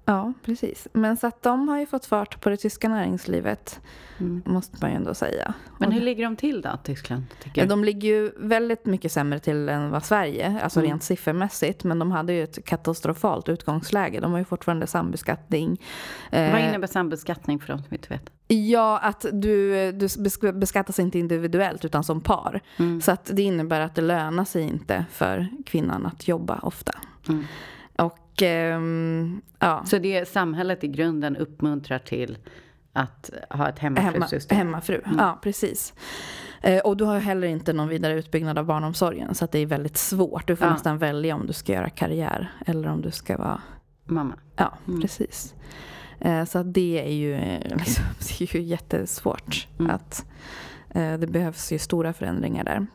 Ja, 0.07 0.33
precis. 0.45 0.89
Men 0.93 1.17
så 1.17 1.27
att 1.27 1.43
de 1.43 1.69
har 1.69 1.79
ju 1.79 1.87
fått 1.87 2.07
fart 2.07 2.41
på 2.41 2.51
det 2.51 2.57
tyska 2.57 2.89
näringslivet, 2.89 3.81
Mm. 4.21 4.43
måste 4.47 4.77
man 4.81 4.91
ju 4.91 4.97
ändå 4.97 5.15
säga. 5.15 5.55
Men 5.79 5.93
hur 5.93 6.01
ligger 6.01 6.25
de 6.25 6.37
till 6.37 6.61
då, 6.63 6.71
Tyskland? 6.85 7.25
Tycker? 7.43 7.67
De 7.67 7.85
ligger 7.85 8.09
ju 8.09 8.31
väldigt 8.37 8.87
mycket 8.87 9.13
sämre 9.13 9.39
till 9.39 9.69
än 9.69 9.91
vad 9.91 10.05
Sverige, 10.05 10.61
alltså 10.63 10.81
Mm. 10.81 10.91
rent 10.91 11.03
siffermässigt. 11.03 11.85
Men 11.85 11.99
de 11.99 12.11
hade 12.13 12.33
ju 12.33 12.43
ett 12.45 12.65
katastrofalt 12.65 13.49
utgångsläge. 13.49 14.21
De 14.21 14.33
har 14.33 14.39
ju 14.39 14.45
fortfarande 14.45 14.87
sambeskattning. 14.87 15.81
Vad 16.31 16.41
Eh, 16.41 16.69
innebär 16.69 16.87
sambeskattning 16.87 17.61
för 17.61 17.69
de 17.73 17.83
som 17.83 17.95
inte 17.95 18.09
vet? 18.09 18.31
Ja, 18.49 18.99
att 18.99 19.21
du, 19.33 19.93
du 19.93 20.07
besk- 20.07 20.53
beskattas 20.59 20.99
inte 20.99 21.19
individuellt 21.19 21.85
utan 21.85 22.05
som 22.05 22.21
par. 22.21 22.61
Mm. 22.77 23.01
Så 23.01 23.13
att 23.13 23.31
det 23.33 23.43
innebär 23.43 23.81
att 23.81 23.95
det 23.95 24.03
lönar 24.03 24.45
sig 24.45 24.63
inte 24.63 25.05
för 25.11 25.49
kvinnan 25.67 26.07
att 26.07 26.29
jobba 26.29 26.59
ofta. 26.63 26.93
Mm. 27.99 28.07
Och 28.07 28.43
ehm, 28.43 29.43
ja, 29.59 29.83
Så 29.87 29.99
det 29.99 30.29
samhället 30.29 30.85
i 30.85 30.89
grunden 30.89 31.37
uppmuntrar 31.37 31.99
till 31.99 32.39
att 32.93 33.31
ha 33.51 33.69
ett 33.69 33.79
hemma, 33.79 34.01
hemmafrusystem? 34.01 34.59
hemmafru. 34.59 35.01
Ja, 35.19 35.39
precis. 35.43 35.95
Eh, 36.63 36.79
och 36.81 36.97
du 36.97 37.05
har 37.05 37.19
heller 37.19 37.47
inte 37.49 37.73
någon 37.73 37.89
vidare 37.89 38.15
utbyggnad 38.15 38.59
av 38.59 38.65
barnomsorgen. 38.65 39.35
Så 39.35 39.45
att 39.45 39.53
det 39.53 39.59
är 39.59 39.67
väldigt 39.67 39.97
svårt. 39.97 40.47
Du 40.47 40.57
får 40.57 40.67
Ja. 40.67 40.73
nästan 40.73 40.99
välja 40.99 41.35
om 41.35 41.47
du 41.47 41.53
ska 41.53 41.73
göra 41.73 41.91
karriär 41.91 42.53
eller 42.67 42.89
om 42.89 43.03
du 43.03 43.11
ska 43.11 43.37
vara... 43.37 43.63
Mamma? 44.05 44.35
Ja, 44.57 44.79
Mm. 44.89 45.01
precis. 45.01 45.55
Eh, 46.21 46.45
så 46.45 46.63
det 46.63 47.05
är 47.07 47.13
ju, 47.13 47.37
liksom, 47.79 48.05
det 48.39 48.41
är 48.45 48.57
ju 48.57 48.63
jättesvårt. 48.63 49.69
Mm. 49.79 49.91
Att, 49.91 50.27
det 50.95 51.27
behövs 51.31 51.73
ju 51.73 51.79
stora 51.79 52.13
förändringar 52.13 52.65
där. 52.65 52.77
Mm. 52.77 52.89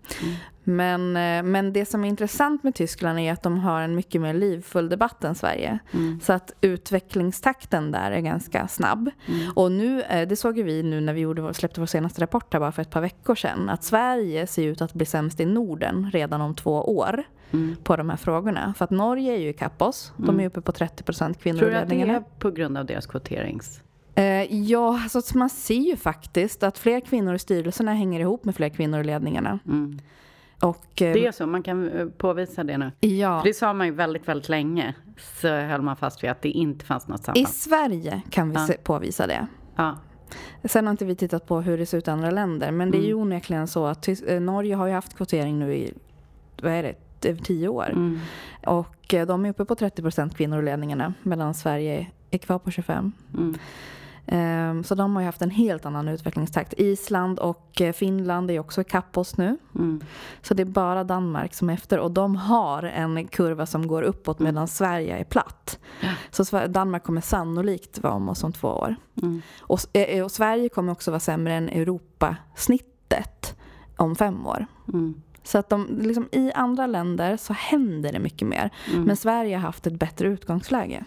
Men, 0.63 1.17
eh, 1.17 1.43
men 1.51 1.73
det 1.73 1.85
som 1.85 2.03
är 2.05 2.09
intressant 2.09 2.63
med 2.63 2.75
Tyskland 2.75 3.19
är 3.19 3.33
att 3.33 3.43
de 3.43 3.59
har 3.59 3.81
en 3.81 3.95
mycket 3.95 4.21
mer 4.21 4.33
livfull 4.33 4.89
debatt 4.89 5.23
än 5.23 5.35
Sverige. 5.35 5.79
Mm. 5.93 6.19
Så 6.19 6.33
att 6.33 6.53
utvecklingstakten 6.61 7.91
där 7.91 8.11
är 8.11 8.19
ganska 8.19 8.67
snabb. 8.67 9.09
Mm. 9.27 9.51
Och 9.55 9.71
nu, 9.71 10.01
eh, 10.01 10.27
det 10.27 10.35
såg 10.35 10.59
vi 10.59 10.83
nu 10.83 11.01
när 11.01 11.13
vi 11.13 11.21
gjorde, 11.21 11.53
släppte 11.53 11.79
vår 11.79 11.87
senaste 11.87 12.21
rapport 12.21 12.53
här 12.53 12.59
bara 12.59 12.71
för 12.71 12.81
ett 12.81 12.89
par 12.89 13.01
veckor 13.01 13.35
sedan. 13.35 13.69
Att 13.69 13.83
Sverige 13.83 14.47
ser 14.47 14.63
ut 14.63 14.81
att 14.81 14.93
bli 14.93 15.05
sämst 15.05 15.39
i 15.39 15.45
Norden 15.45 16.09
redan 16.13 16.41
om 16.41 16.55
två 16.55 16.97
år 16.97 17.23
Mm. 17.51 17.75
på 17.83 17.95
de 17.95 18.09
här 18.09 18.17
frågorna. 18.17 18.73
För 18.77 18.85
att 18.85 18.91
Norge 18.91 19.33
är 19.33 19.37
ju 19.37 19.49
ikapp 19.49 19.81
oss. 19.81 20.13
De 20.17 20.23
Mm. 20.23 20.39
är 20.39 20.45
uppe 20.45 20.61
på 20.61 20.71
30 20.71 21.03
procent 21.03 21.39
kvinnor 21.39 21.59
Tror 21.59 21.69
du 21.69 21.75
att 21.75 21.89
det 21.89 22.01
är 22.01 22.23
på 22.39 22.51
grund 22.51 22.77
av 22.77 22.85
deras 22.85 23.05
kvoterings... 23.07 23.81
Eh, 24.19 24.55
ja, 24.63 24.99
alltså 25.13 25.37
man 25.37 25.49
ser 25.49 25.73
ju 25.75 25.95
faktiskt 25.95 26.63
att 26.63 26.77
fler 26.77 26.99
kvinnor 26.99 27.33
i 27.35 27.39
styrelserna 27.39 27.93
hänger 27.93 28.19
ihop 28.19 28.45
med 28.45 28.55
fler 28.55 28.69
kvinnor 28.69 28.99
i 28.99 29.03
ledningarna. 29.03 29.59
Mm. 29.67 29.99
Och, 30.61 31.01
eh, 31.01 31.13
Det 31.13 31.27
är 31.27 31.31
så, 31.31 31.47
man 31.47 31.63
kan 31.63 31.89
eh, 31.91 32.05
påvisa 32.05 32.63
det 32.63 32.77
nu. 32.77 32.91
ja, 32.99 33.39
För 33.41 33.47
det 33.47 33.53
sa 33.53 33.73
man 33.73 33.87
ju 33.87 33.93
väldigt, 33.93 34.27
väldigt 34.27 34.49
länge. 34.49 34.93
Så 35.41 35.47
höll 35.47 35.81
man 35.81 35.95
fast 35.95 36.23
vid 36.23 36.29
att 36.29 36.41
det 36.41 36.49
inte 36.49 36.85
fanns 36.85 37.07
något 37.07 37.19
i 37.21 37.23
samband. 37.23 37.47
Sverige 37.49 38.21
kan 38.29 38.49
vi 38.49 38.55
Ja. 38.55 38.67
se, 38.67 38.73
påvisa 38.73 39.27
det. 39.27 39.47
Ja. 39.75 39.97
Sen 40.63 40.85
har 40.87 40.91
inte 40.91 41.05
vi 41.05 41.15
tittat 41.15 41.45
på 41.47 41.61
hur 41.61 41.77
det 41.77 41.85
ser 41.85 41.97
ut 41.97 42.07
i 42.07 42.11
andra 42.11 42.31
länder. 42.31 42.71
Men 42.71 42.91
det 42.91 42.97
är 42.97 43.01
ju 43.01 43.11
Mm. 43.11 43.21
onekligen 43.21 43.67
så 43.67 43.85
att 43.85 44.07
Norge 44.41 44.75
har 44.75 44.87
ju 44.87 44.93
haft 44.93 45.13
kvotering 45.17 45.59
nu 45.59 45.73
i, 45.75 45.93
vad 46.61 46.71
är 46.71 46.83
det, 47.19 47.35
tio 47.35 47.67
år. 47.67 47.89
Mm. 47.89 48.19
Och 48.65 48.95
de 49.27 49.45
är 49.45 49.49
uppe 49.49 49.65
på 49.65 49.75
30 49.75 50.01
procent 50.01 50.37
kvinnor 50.37 50.61
i 50.61 50.65
ledningarna. 50.65 51.13
Medan 51.23 51.53
Sverige 51.53 52.07
är 52.31 52.37
kvar 52.37 52.59
på 52.59 52.71
25. 52.71 53.11
Mm. 53.37 53.55
Ehm, 54.31 54.83
Så 54.83 54.95
de 54.95 55.15
har 55.15 55.21
ju 55.21 55.25
haft 55.25 55.41
en 55.41 55.49
helt 55.49 55.85
annan 55.85 56.07
utvecklingstakt. 56.07 56.73
Island 56.77 57.39
och 57.39 57.81
eh, 57.81 57.93
Finland 57.93 58.51
är 58.51 58.59
också 58.59 58.81
ikapp 58.81 59.17
oss 59.17 59.37
nu. 59.37 59.57
Mm. 59.75 60.01
Så 60.41 60.53
det 60.53 60.63
är 60.63 60.65
bara 60.65 61.03
Danmark 61.03 61.53
som 61.53 61.69
är 61.69 61.73
efter. 61.73 61.99
Och 61.99 62.11
de 62.11 62.35
har 62.35 62.83
en 62.83 63.27
kurva 63.27 63.65
som 63.65 63.87
går 63.87 64.01
uppåt 64.01 64.39
medan 64.39 64.67
Sverige 64.67 65.17
är 65.17 65.23
platt. 65.23 65.79
Ja. 66.01 66.09
Så 66.31 66.67
Danmark 66.67 67.03
kommer 67.03 67.21
sannolikt 67.21 67.99
vara 67.99 68.13
om 68.13 68.29
oss 68.29 68.43
om 68.43 68.53
två 68.53 68.67
år. 68.67 68.95
Mm. 69.21 69.41
Och, 69.61 69.79
eh, 69.93 70.23
och 70.23 70.31
Sverige 70.31 70.69
kommer 70.69 70.91
också 70.91 71.11
vara 71.11 71.19
sämre 71.19 71.53
än 71.53 71.69
Europasnittet 71.69 73.55
om 73.95 74.15
fem 74.15 74.47
år. 74.47 74.65
Mm. 74.93 75.21
Så 75.43 75.57
att 75.57 75.69
de, 75.69 75.99
liksom, 76.01 76.29
i 76.31 76.51
andra 76.51 76.87
länder 76.87 77.37
så 77.37 77.53
händer 77.53 78.11
det 78.11 78.19
mycket 78.19 78.47
mer. 78.47 78.69
Mm. 78.91 79.03
Men 79.03 79.17
Sverige 79.17 79.55
har 79.55 79.61
haft 79.61 79.87
ett 79.87 79.99
bättre 79.99 80.27
utgångsläge. 80.27 81.05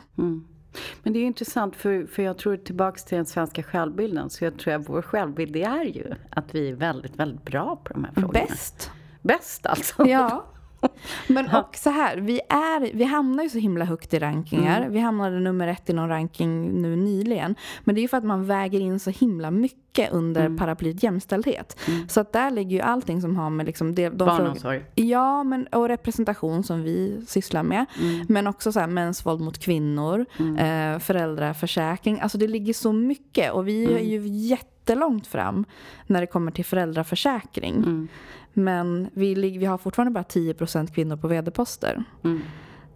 Men 1.03 1.13
det 1.13 1.19
är 1.19 1.25
intressant 1.25 1.77
för, 1.77 2.07
för 2.07 2.23
jag 2.23 2.39
tror 2.39 2.57
tillbaks 2.57 3.05
till 3.05 3.17
den 3.17 3.27
svenska 3.27 3.63
självbilden 3.63 4.31
så 4.31 4.45
jag 4.45 4.59
tror 4.59 4.75
att 4.75 4.89
vår 4.89 5.03
självbild 5.03 5.53
det 5.53 5.63
är 5.63 5.85
ju 5.85 6.15
att 6.31 6.55
vi 6.55 6.69
är 6.69 6.75
väldigt, 6.75 7.17
väldigt 7.17 7.45
bra 7.45 7.77
på 7.85 7.93
de 7.93 8.05
här 8.05 8.13
frågorna. 8.13 8.47
Bäst! 8.49 8.91
Bäst 9.23 9.67
alltså. 9.67 10.07
Ja, 10.07 10.45
Men 11.27 11.49
och 11.49 11.77
så 11.77 11.90
här, 11.90 12.16
vi, 12.16 12.40
är, 12.49 12.95
vi 12.95 13.05
hamnar 13.05 13.42
ju 13.42 13.51
så 13.51 13.59
himla 13.59 13.85
högt 13.85 14.14
i 14.14 14.18
rankingar. 14.18 14.81
Mm. 14.81 14.92
Vi 14.92 14.99
hamnade 14.99 15.40
nummer 15.40 15.68
ett 15.68 15.90
i 15.90 15.92
någon 15.92 16.09
ranking 16.09 16.83
nu 16.83 16.97
nyligen. 16.97 17.55
Men 17.85 17.95
det 17.95 18.01
är 18.01 18.03
ju 18.03 18.09
för 18.09 18.16
att 18.16 18.25
man 18.25 18.47
väger 18.47 18.81
in 18.81 19.01
så 19.01 19.11
himla 19.11 19.51
mycket 19.51 20.12
under 20.12 20.40
mm. 20.47 20.59
paraplyet 20.59 21.03
jämställdhet. 21.03 21.79
Mm. 21.88 22.09
Så 22.09 22.21
att 22.21 22.33
där 22.33 22.51
ligger 22.51 22.77
ju 22.77 22.81
allting 22.81 23.21
som 23.21 23.37
har 23.37 23.51
med 23.51 23.66
liksom 23.66 23.95
det, 23.95 24.09
de 24.09 24.18
Barnomsorg. 24.18 24.85
Ja, 24.95 25.45
men, 25.45 25.66
och 25.66 25.88
representation 25.88 26.62
som 26.62 26.83
vi 26.83 27.25
sysslar 27.27 27.62
med. 27.62 27.87
Mm. 28.01 28.27
Men 28.29 28.47
också 28.47 28.73
så 28.73 28.81
här, 28.81 28.87
mäns 28.87 29.27
våld 29.27 29.40
mot 29.40 29.59
kvinnor, 29.59 30.27
mm. 30.38 30.57
eh, 30.57 30.99
föräldraförsäkring. 30.99 32.21
Alltså 32.21 32.38
det 32.38 32.47
ligger 32.47 32.75
så 32.75 32.92
mycket 32.92 33.53
och 33.53 33.68
vi 33.68 33.85
är 33.85 33.90
mm. 33.90 34.05
ju 34.05 34.29
jättelångt 34.29 35.27
fram 35.27 35.64
när 36.07 36.21
det 36.21 36.27
kommer 36.27 36.53
till 36.53 36.64
föräldraförsäkring. 36.64 37.75
Mm. 37.75 38.09
Men 38.53 39.11
vi, 39.15 39.35
vi 39.35 39.65
har 39.65 39.79
fortfarande 39.79 40.11
bara 40.11 40.25
10% 40.25 40.95
kvinnor 40.95 41.17
på 41.17 41.29
vd-poster. 41.29 42.05
Mm. 42.25 42.41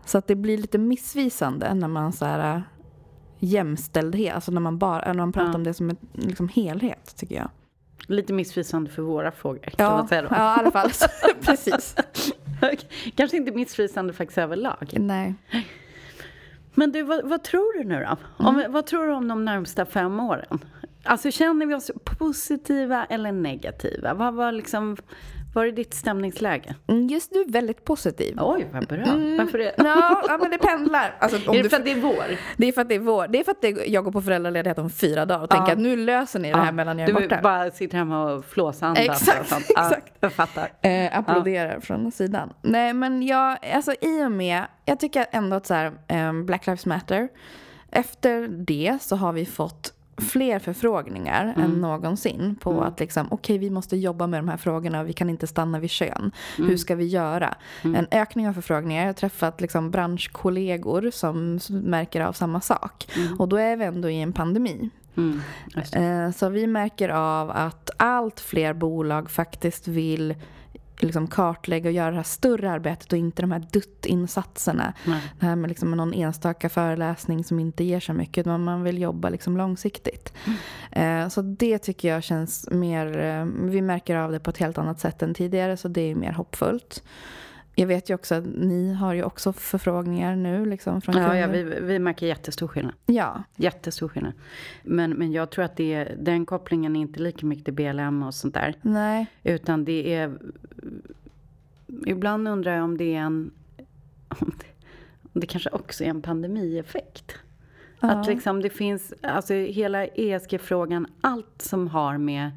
Så 0.05 0.19
att 0.19 0.27
det 0.27 0.35
blir 0.35 0.59
lite 0.59 0.79
missvisande 0.79 1.75
när 1.75 1.88
man 1.88 2.12
så 2.12 2.25
här, 2.25 2.62
jämställdhet, 3.38 4.35
alltså 4.35 4.53
när 4.53 4.61
man, 4.61 4.79
bara, 4.79 5.12
när 5.12 5.14
man 5.14 5.33
pratar 5.33 5.51
ja. 5.51 5.55
om 5.55 5.64
det 5.64 5.75
som 5.75 5.90
en 5.90 5.97
liksom, 6.12 6.49
helhet 6.49 7.16
tycker 7.16 7.35
jag. 7.35 7.51
Lite 8.07 8.33
missvisande 8.33 8.90
för 8.90 9.03
våra 9.03 9.33
frågor 9.33 9.59
kan 9.61 9.87
ja, 9.87 9.90
man 9.90 10.09
säga 10.09 10.23
då. 10.23 10.29
Ja, 10.31 10.57
i 10.57 10.61
alla 10.61 10.71
fall. 10.71 10.90
Precis. 11.40 11.97
Kanske 13.16 13.37
inte 13.37 13.53
missvisande 13.53 14.12
faktiskt 14.12 14.38
överlag. 14.38 14.95
Nej. 14.99 15.35
Men 16.75 16.92
du, 16.92 17.03
vad, 17.03 17.29
vad 17.29 17.42
tror 17.42 17.79
du 17.79 17.88
nu 17.88 18.07
då? 18.11 18.16
Om, 18.45 18.59
mm. 18.59 18.73
Vad 18.73 18.87
tror 18.87 19.07
du 19.07 19.12
om 19.12 19.29
de 19.29 19.45
närmsta 19.45 19.87
fem 19.87 20.21
åren? 20.21 20.59
Alltså 21.03 21.31
känner 21.31 21.66
vi 21.66 21.75
oss 21.75 21.90
positiva 22.05 23.05
eller 23.05 23.33
negativa? 23.33 24.14
Vad 24.14 24.35
var 24.35 24.53
liksom 24.53 24.97
vad 25.57 25.66
är 25.66 25.73
ditt 25.73 25.95
stämningsläge? 25.95 26.75
Mm, 26.87 27.07
just 27.07 27.33
nu 27.33 27.45
väldigt 27.49 27.85
positiv. 27.85 28.38
Oj, 28.40 28.66
vad 28.73 28.87
bra. 28.87 28.97
Mm. 28.97 29.37
Varför 29.37 29.59
det? 29.59 29.75
Ja, 29.77 30.23
ja, 30.29 30.38
men 30.40 30.51
det 30.51 30.59
pendlar. 30.59 31.16
Alltså, 31.19 31.37
är 31.55 31.62
det 31.62 31.69
för 31.69 31.77
att 31.77 31.85
det 31.85 31.90
är 31.90 32.01
vår? 32.01 32.25
Det 32.57 32.69
är 32.69 32.73
för 32.73 32.81
att 32.81 32.88
det 32.88 32.95
är 32.95 32.99
vår. 32.99 33.29
Det 33.29 33.40
är 33.40 33.45
för 33.45 33.53
att 33.53 33.62
det, 33.62 33.69
jag 33.87 34.05
går 34.05 34.12
på 34.12 34.23
föräldraledighet 34.23 34.79
om 34.79 34.90
fyra 34.90 35.27
dagar 35.27 35.40
och 35.40 35.53
ja. 35.53 35.57
tänker 35.57 35.73
att 35.73 35.79
nu 35.79 35.97
löser 35.97 36.40
ni 36.40 36.53
det 36.53 36.59
här 36.59 36.73
medan 36.73 36.99
jag 36.99 37.09
är 37.09 37.14
du 37.14 37.21
borta. 37.21 37.37
Du 37.37 37.42
bara 37.42 37.71
sitter 37.71 37.99
hemma 37.99 38.33
och 38.33 38.45
flåsandas 38.45 39.05
exakt, 39.05 39.40
och 39.40 39.47
sånt. 39.47 39.64
exakt. 39.71 40.12
jag 40.21 40.33
fattar. 40.33 40.73
Eh, 40.83 41.19
applåderar 41.19 41.81
från 41.81 42.12
sidan. 42.12 42.53
Nej, 42.62 42.92
men 42.92 43.23
jag, 43.23 43.59
alltså 43.75 43.92
i 44.01 44.25
och 44.25 44.33
med, 44.33 44.64
jag 44.85 45.01
tycker 45.01 45.27
ändå 45.31 45.57
att 45.57 45.66
så 45.66 45.75
här, 45.75 45.92
um, 46.29 46.47
Black 46.47 46.66
Lives 46.66 46.87
Matter, 46.87 47.29
efter 47.90 48.49
det 48.49 48.99
så 49.01 49.16
har 49.16 49.33
vi 49.33 49.47
fått 49.47 49.92
fler 50.16 50.59
förfrågningar 50.59 51.55
mm. 51.57 51.61
än 51.61 51.81
någonsin 51.81 52.57
på 52.61 52.70
mm. 52.70 52.83
att 52.83 53.00
liksom, 53.00 53.26
okej 53.26 53.37
okay, 53.37 53.59
vi 53.59 53.70
måste 53.70 53.96
jobba 53.96 54.26
med 54.26 54.38
de 54.38 54.48
här 54.48 54.57
frågorna 54.57 55.00
och 55.00 55.09
vi 55.09 55.12
kan 55.12 55.31
inte 55.31 55.46
stanna 55.46 55.79
vid 55.79 55.90
kön. 55.90 56.33
Mm. 56.59 56.70
Hur 56.70 56.76
ska 56.76 56.94
vi 56.94 57.07
göra? 57.07 57.55
Mm. 57.83 57.96
En 57.96 58.07
ökning 58.11 58.48
av 58.48 58.52
förfrågningar. 58.52 59.02
Jag 59.02 59.09
har 59.09 59.12
träffat 59.12 59.61
liksom 59.61 59.90
branschkollegor 59.90 61.11
som 61.11 61.61
märker 61.68 62.20
av 62.20 62.33
samma 62.33 62.61
sak. 62.61 63.09
Mm. 63.16 63.40
Och 63.40 63.48
då 63.48 63.57
är 63.57 63.76
vi 63.76 63.85
ändå 63.85 64.11
i 64.11 64.20
en 64.22 64.33
pandemi. 64.33 64.90
Mm. 65.16 65.40
Eh, 65.92 66.33
så 66.33 66.48
vi 66.48 66.66
märker 66.66 67.09
av 67.09 67.50
att 67.50 67.90
allt 67.96 68.40
fler 68.40 68.74
bolag 68.74 69.31
faktiskt 69.31 69.88
vill 69.88 70.35
liksom 70.99 71.27
kartlägga 71.27 71.89
och 71.89 71.95
göra 71.95 72.11
det 72.11 72.17
här 72.17 72.23
större 72.23 72.71
arbetet 72.71 73.13
och 73.13 73.19
inte 73.19 73.43
de 73.43 73.53
här 73.53 73.67
dutt-insatserna. 73.73 74.93
Det 75.41 75.47
här 75.47 75.57
med 75.57 75.69
liksom 75.69 75.91
någon 75.91 76.15
enstaka 76.15 76.69
föreläsning 76.69 77.45
som 77.45 77.61
inte 77.61 77.85
ger 77.85 78.01
så 78.01 78.13
mycket. 78.13 78.47
Men 78.47 78.65
man 78.65 78.83
vill 78.83 78.99
jobba 78.99 79.29
liksom 79.29 79.57
långsiktigt. 79.57 80.33
Mm. 80.45 81.23
Eh, 81.23 81.29
så 81.29 81.43
det 81.43 81.79
tycker 81.79 82.09
jag 82.09 82.23
känns 82.23 82.71
mer... 82.71 83.19
Eh, 83.19 83.45
vi 83.45 83.83
märker 83.83 84.17
av 84.17 84.33
det 84.33 84.41
på 84.41 84.51
ett 84.51 84.59
helt 84.59 84.79
annat 84.79 85.01
sätt 85.01 85.23
än 85.23 85.35
tidigare 85.35 85.77
så 85.77 85.89
det 85.89 86.11
är 86.11 86.15
mer 86.15 86.33
hoppfullt. 86.33 87.03
Jag 87.79 87.87
vet 87.87 88.11
ju 88.11 88.15
också 88.15 88.35
att 88.35 88.45
ni 88.47 88.93
har 88.93 89.15
ju 89.15 89.23
också 89.23 89.53
förfrågningar 89.53 90.37
nu. 90.37 90.65
Liksom, 90.65 91.01
från 91.01 91.17
ja, 91.17 91.37
ja 91.37 91.47
vi, 91.47 91.63
vi 91.63 91.99
märker 91.99 92.27
jättestor 92.27 92.69
skillnad. 92.69 92.95
Ja. 93.07 93.43
Jättestor 93.57 94.09
skillnad. 94.09 94.33
Men, 94.83 95.11
men 95.11 95.33
jag 95.33 95.51
tror 95.51 95.65
att 95.65 95.77
det, 95.77 96.09
den 96.19 96.47
kopplingen 96.47 96.97
är 96.97 97.01
inte 97.01 97.21
lika 97.21 97.47
mycket 97.47 97.65
till 97.65 97.75
BLM 97.75 98.23
och 98.23 98.35
sånt 98.35 98.55
där. 98.55 98.75
Nej. 98.83 99.27
Utan 99.43 99.85
det 99.85 100.15
är... 100.15 100.39
Ibland 102.07 102.49
undrar 102.49 102.75
jag 102.75 102.85
om 102.85 102.97
det 102.97 103.15
är 103.15 103.21
en... 103.21 103.51
Om 104.29 104.53
det, 104.59 104.67
om 105.33 105.41
det 105.41 105.47
kanske 105.47 105.71
också 105.71 106.05
är 106.05 106.09
en 106.09 106.23
pandemieffekt. 106.23 107.35
Ja. 108.01 108.11
Att 108.11 108.27
liksom 108.27 108.63
det 108.63 108.71
finns, 108.71 109.15
alltså 109.23 109.55
hela 109.55 110.07
ESG-frågan, 110.07 111.07
allt 111.21 111.63
som 111.63 111.89
har 111.89 112.19
med 112.19 112.51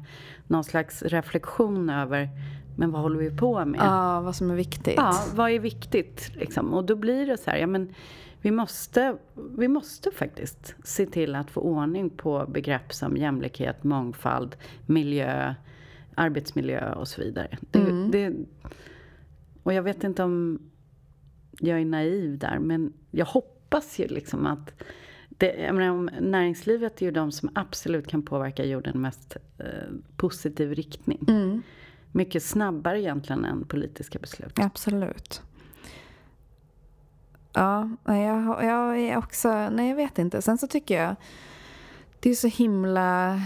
någon 0.46 0.64
slags 0.64 1.02
reflektion 1.02 1.90
över 1.90 2.28
men 2.76 2.90
vad 2.90 3.02
håller 3.02 3.18
vi 3.18 3.36
på 3.36 3.64
med? 3.64 3.80
Ja, 3.80 4.20
vad 4.20 4.36
som 4.36 4.50
är 4.50 4.54
viktigt. 4.54 4.94
Ja, 4.96 5.24
vad 5.34 5.50
är 5.50 5.58
viktigt? 5.58 6.30
Liksom? 6.34 6.74
Och 6.74 6.84
då 6.84 6.96
blir 6.96 7.26
det 7.26 7.36
så 7.36 7.50
här, 7.50 7.58
ja 7.58 7.66
men 7.66 7.94
vi 8.40 8.50
måste, 8.50 9.16
vi 9.58 9.68
måste 9.68 10.10
faktiskt 10.10 10.74
se 10.84 11.06
till 11.06 11.34
att 11.34 11.50
få 11.50 11.60
ordning 11.60 12.10
på 12.10 12.46
begrepp 12.48 12.92
som 12.92 13.16
jämlikhet, 13.16 13.84
mångfald, 13.84 14.56
miljö, 14.86 15.54
arbetsmiljö 16.14 16.92
och 16.92 17.08
så 17.08 17.20
vidare. 17.20 17.58
Det, 17.60 17.78
mm. 17.78 18.10
det, 18.10 18.32
och 19.62 19.72
jag 19.72 19.82
vet 19.82 20.04
inte 20.04 20.22
om 20.22 20.58
jag 21.60 21.80
är 21.80 21.84
naiv 21.84 22.38
där, 22.38 22.58
men 22.58 22.92
jag 23.10 23.26
hoppas 23.26 23.98
ju 23.98 24.06
liksom 24.06 24.46
att 24.46 24.82
det, 25.28 25.72
menar, 25.72 26.20
näringslivet 26.20 27.02
är 27.02 27.06
ju 27.06 27.12
de 27.12 27.32
som 27.32 27.50
absolut 27.54 28.06
kan 28.06 28.22
påverka 28.22 28.64
jorden 28.64 29.00
mest 29.00 29.36
eh, 29.58 29.66
positiv 30.16 30.74
riktning. 30.74 31.24
Mm 31.28 31.62
mycket 32.12 32.42
snabbare 32.42 33.00
egentligen 33.00 33.44
än 33.44 33.64
politiska 33.64 34.18
beslut. 34.18 34.58
Absolut. 34.58 35.42
Ja, 37.52 37.90
jag, 38.04 38.64
jag 38.64 38.98
är 38.98 39.16
också... 39.16 39.68
Nej, 39.68 39.88
jag 39.88 39.96
vet 39.96 40.18
inte. 40.18 40.42
Sen 40.42 40.58
så 40.58 40.66
tycker 40.66 41.02
jag... 41.02 41.16
Det 42.20 42.30
är 42.30 42.34
så 42.34 42.48
himla 42.48 43.40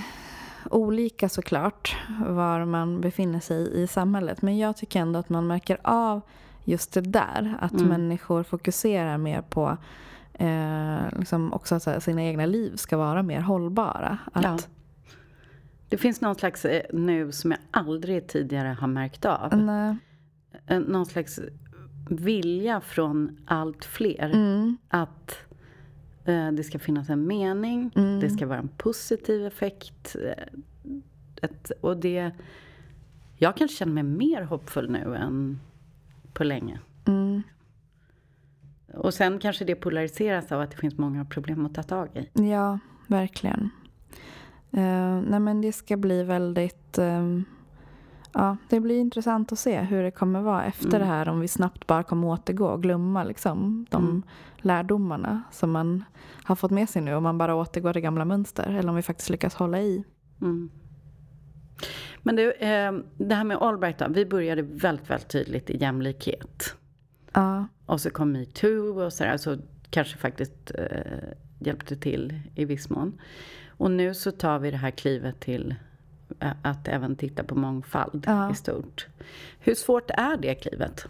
olika 0.70 1.28
såklart 1.28 1.96
var 2.26 2.64
man 2.64 3.00
befinner 3.00 3.40
sig 3.40 3.82
i 3.82 3.86
samhället. 3.86 4.42
Men 4.42 4.58
jag 4.58 4.76
tycker 4.76 5.00
ändå 5.00 5.18
att 5.18 5.28
man 5.28 5.46
märker 5.46 5.78
av 5.82 6.20
just 6.64 6.92
det 6.92 7.00
där. 7.00 7.58
Att 7.60 7.72
mm. 7.72 7.88
människor 7.88 8.42
fokuserar 8.42 9.18
mer 9.18 9.42
på 9.42 9.76
eh, 10.32 11.18
liksom 11.18 11.52
också 11.52 11.74
att 11.74 12.02
sina 12.02 12.22
egna 12.22 12.46
liv 12.46 12.76
ska 12.76 12.96
vara 12.96 13.22
mer 13.22 13.40
hållbara. 13.40 14.18
Att, 14.32 14.44
ja. 14.44 14.58
Det 15.88 15.98
finns 15.98 16.20
någon 16.20 16.34
slags 16.34 16.64
eh, 16.64 16.82
nu 16.92 17.32
som 17.32 17.50
jag 17.50 17.60
aldrig 17.70 18.28
tidigare 18.28 18.68
har 18.80 18.88
märkt 18.88 19.24
av. 19.24 19.56
Nej. 19.56 19.96
Någon 20.80 21.06
slags 21.06 21.40
vilja 22.10 22.80
från 22.80 23.36
allt 23.46 23.84
fler 23.84 24.30
mm. 24.34 24.76
att 24.88 25.38
eh, 25.50 25.53
det 26.52 26.64
ska 26.64 26.78
finnas 26.78 27.10
en 27.10 27.26
mening, 27.26 27.90
mm. 27.96 28.20
det 28.20 28.30
ska 28.30 28.46
vara 28.46 28.58
en 28.58 28.68
positiv 28.68 29.46
effekt. 29.46 30.16
Eh, 30.24 30.44
ett, 31.42 31.72
och 31.80 31.96
det, 31.96 32.30
jag 33.36 33.56
kan 33.56 33.68
känna 33.68 33.92
mig 33.92 34.02
mer 34.02 34.42
hoppfull 34.42 34.90
nu 34.90 35.16
än 35.16 35.60
på 36.32 36.44
länge. 36.44 36.80
Mm. 37.06 37.42
Och 38.94 39.14
sen 39.14 39.38
kanske 39.38 39.64
det 39.64 39.74
polariseras 39.74 40.52
av 40.52 40.60
att 40.60 40.70
det 40.70 40.76
finns 40.76 40.98
många 40.98 41.24
problem 41.24 41.66
att 41.66 41.74
ta 41.74 41.82
tag 41.82 42.08
i. 42.14 42.48
Ja, 42.50 42.78
verkligen. 43.06 43.70
Uh, 44.76 45.22
nej 45.28 45.40
men 45.40 45.60
det 45.60 45.72
ska 45.72 45.96
bli 45.96 46.22
väldigt... 46.22 46.98
Um, 46.98 47.44
ja, 48.34 48.56
det 48.68 48.80
blir 48.80 49.00
intressant 49.00 49.52
att 49.52 49.58
se 49.58 49.80
hur 49.80 50.02
det 50.02 50.10
kommer 50.10 50.40
vara 50.40 50.64
efter 50.64 50.86
mm. 50.86 51.00
det 51.00 51.04
här. 51.04 51.28
Om 51.28 51.40
vi 51.40 51.48
snabbt 51.48 51.86
bara 51.86 52.02
kommer 52.02 52.28
återgå 52.28 52.66
och 52.66 52.82
glömma 52.82 53.24
liksom, 53.24 53.86
de 53.90 54.04
mm. 54.04 54.22
lärdomarna 54.56 55.42
som 55.50 55.70
man 55.70 56.04
har 56.44 56.56
fått 56.56 56.70
med 56.70 56.88
sig 56.88 57.02
nu. 57.02 57.14
Om 57.14 57.22
man 57.22 57.38
bara 57.38 57.54
återgår 57.54 57.92
till 57.92 58.02
gamla 58.02 58.24
mönster. 58.24 58.76
Eller 58.78 58.88
om 58.88 58.96
vi 58.96 59.02
faktiskt 59.02 59.30
lyckas 59.30 59.54
hålla 59.54 59.80
i. 59.80 60.04
Mm. 60.40 60.70
Men 62.22 62.36
du, 62.36 62.52
eh, 62.52 62.92
det 63.16 63.34
här 63.34 63.44
med 63.44 63.56
Allbright 63.56 63.98
då. 63.98 64.06
Vi 64.08 64.26
började 64.26 64.62
väldigt, 64.62 65.10
väldigt 65.10 65.28
tydligt 65.28 65.70
i 65.70 65.76
jämlikhet. 65.76 66.76
Ja. 67.32 67.66
Och 67.86 68.00
så 68.00 68.10
kom 68.10 68.32
metoo 68.32 69.04
och 69.04 69.12
sådär. 69.12 69.36
Så 69.36 69.56
kanske 69.90 70.18
faktiskt 70.18 70.72
eh, 70.74 71.28
hjälpte 71.58 71.96
till 71.96 72.40
i 72.54 72.64
viss 72.64 72.90
mån. 72.90 73.20
Och 73.68 73.90
nu 73.90 74.14
så 74.14 74.30
tar 74.30 74.58
vi 74.58 74.70
det 74.70 74.76
här 74.76 74.90
klivet 74.90 75.40
till 75.40 75.74
att 76.62 76.88
även 76.88 77.16
titta 77.16 77.44
på 77.44 77.54
mångfald 77.54 78.24
ja. 78.26 78.52
i 78.52 78.54
stort. 78.54 79.06
Hur 79.58 79.74
svårt 79.74 80.10
är 80.10 80.36
det 80.36 80.54
klivet? 80.54 81.06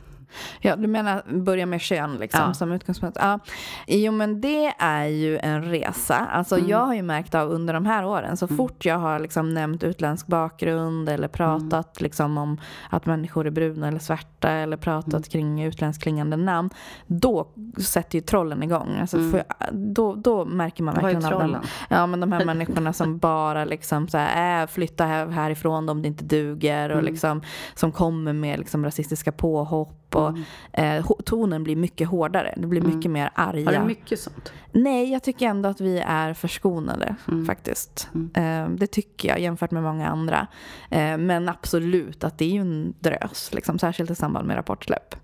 Ja, 0.61 0.77
du 0.77 0.87
menar 0.87 1.23
börja 1.27 1.67
med 1.67 1.81
kön 1.81 2.17
liksom, 2.17 2.41
ja. 2.47 2.55
som 2.55 2.73
utgångspunkt? 2.73 3.17
Ja. 3.21 3.39
Jo, 3.87 4.13
men 4.13 4.41
det 4.41 4.75
är 4.79 5.07
ju 5.07 5.39
en 5.39 5.63
resa. 5.63 6.17
Alltså, 6.17 6.57
mm. 6.57 6.69
Jag 6.69 6.87
har 6.87 6.95
ju 6.95 7.03
märkt 7.03 7.35
av 7.35 7.51
under 7.51 7.75
de 7.75 7.87
här 7.87 8.05
åren, 8.05 8.37
så 8.37 8.47
mm. 8.47 8.57
fort 8.57 8.85
jag 8.85 8.99
har 8.99 9.19
liksom 9.19 9.55
nämnt 9.55 9.85
utländsk 9.85 10.27
bakgrund 10.27 11.09
eller 11.09 11.29
pratat 11.29 12.01
mm. 12.01 12.05
liksom, 12.05 12.39
om 12.39 12.61
att 12.91 13.07
människor 13.07 13.47
är 13.47 13.51
bruna 13.51 13.89
eller 13.89 13.99
svarta 13.99 14.51
eller 14.51 14.77
pratat 14.77 15.13
mm. 15.13 15.23
kring 15.23 15.63
utländskt 15.65 16.03
klingande 16.03 16.37
namn, 16.37 16.71
då 17.07 17.49
sätter 17.79 18.19
ju 18.19 18.23
trollen 18.23 18.63
igång. 18.63 18.97
Alltså, 19.01 19.17
mm. 19.17 19.31
för, 19.31 19.45
då, 19.73 20.15
då 20.15 20.45
märker 20.45 20.83
man 20.83 20.95
verkligen 20.95 21.25
av 21.25 21.41
dem. 21.41 21.57
Ja, 21.89 22.07
men 22.07 22.21
de 22.21 22.33
här 22.33 22.45
människorna 22.45 22.93
som 22.93 23.19
bara 23.25 23.65
liksom, 23.65 24.09
så 24.09 24.19
här, 24.19 24.63
äh, 24.63 24.67
flytta 24.67 25.05
härifrån 25.05 25.89
om 25.89 26.03
det 26.03 26.09
inte 26.09 26.25
duger 26.25 26.89
och 26.89 26.99
mm. 26.99 27.05
liksom, 27.05 27.43
som 27.75 27.93
kommer 27.93 28.33
med 28.33 28.59
liksom, 28.59 28.85
rasistiska 28.85 29.33
påhopp 29.33 30.17
och 30.17 30.24
och 30.27 30.39
eh, 30.81 31.07
tonen 31.25 31.65
blir 31.65 31.77
mycket 31.77 32.09
hårdare. 32.09 32.55
Det 32.57 32.67
blir 32.67 32.81
mycket 32.81 33.11
mer 33.11 33.31
arga. 33.35 33.65
Har 33.65 33.73
du 33.73 33.87
mycket 33.87 34.21
sånt? 34.21 34.53
Nej, 34.73 35.13
jag 35.13 35.23
tycker 35.23 35.47
ändå 35.47 35.69
att 35.69 35.81
vi 35.81 35.99
är 36.07 36.35
förskonade 36.35 37.17
Mm. 37.29 37.47
faktiskt. 37.47 38.09
Eh, 38.35 38.69
det 38.69 38.87
tycker 38.87 39.29
jag 39.29 39.41
jämfört 39.41 39.71
med 39.71 39.83
många 39.83 40.09
andra. 40.09 40.47
Eh, 40.91 41.17
men 41.17 41.49
absolut 41.49 42.25
att 42.25 42.39
det 42.39 42.45
är 42.45 42.51
ju 42.51 42.61
en 42.61 42.95
drös, 43.01 43.51
liksom, 43.55 43.79
särskilt 43.79 44.11
i 44.11 44.15
samband 44.15 44.47
med 44.49 44.57
rapportsläpp. 44.57 45.15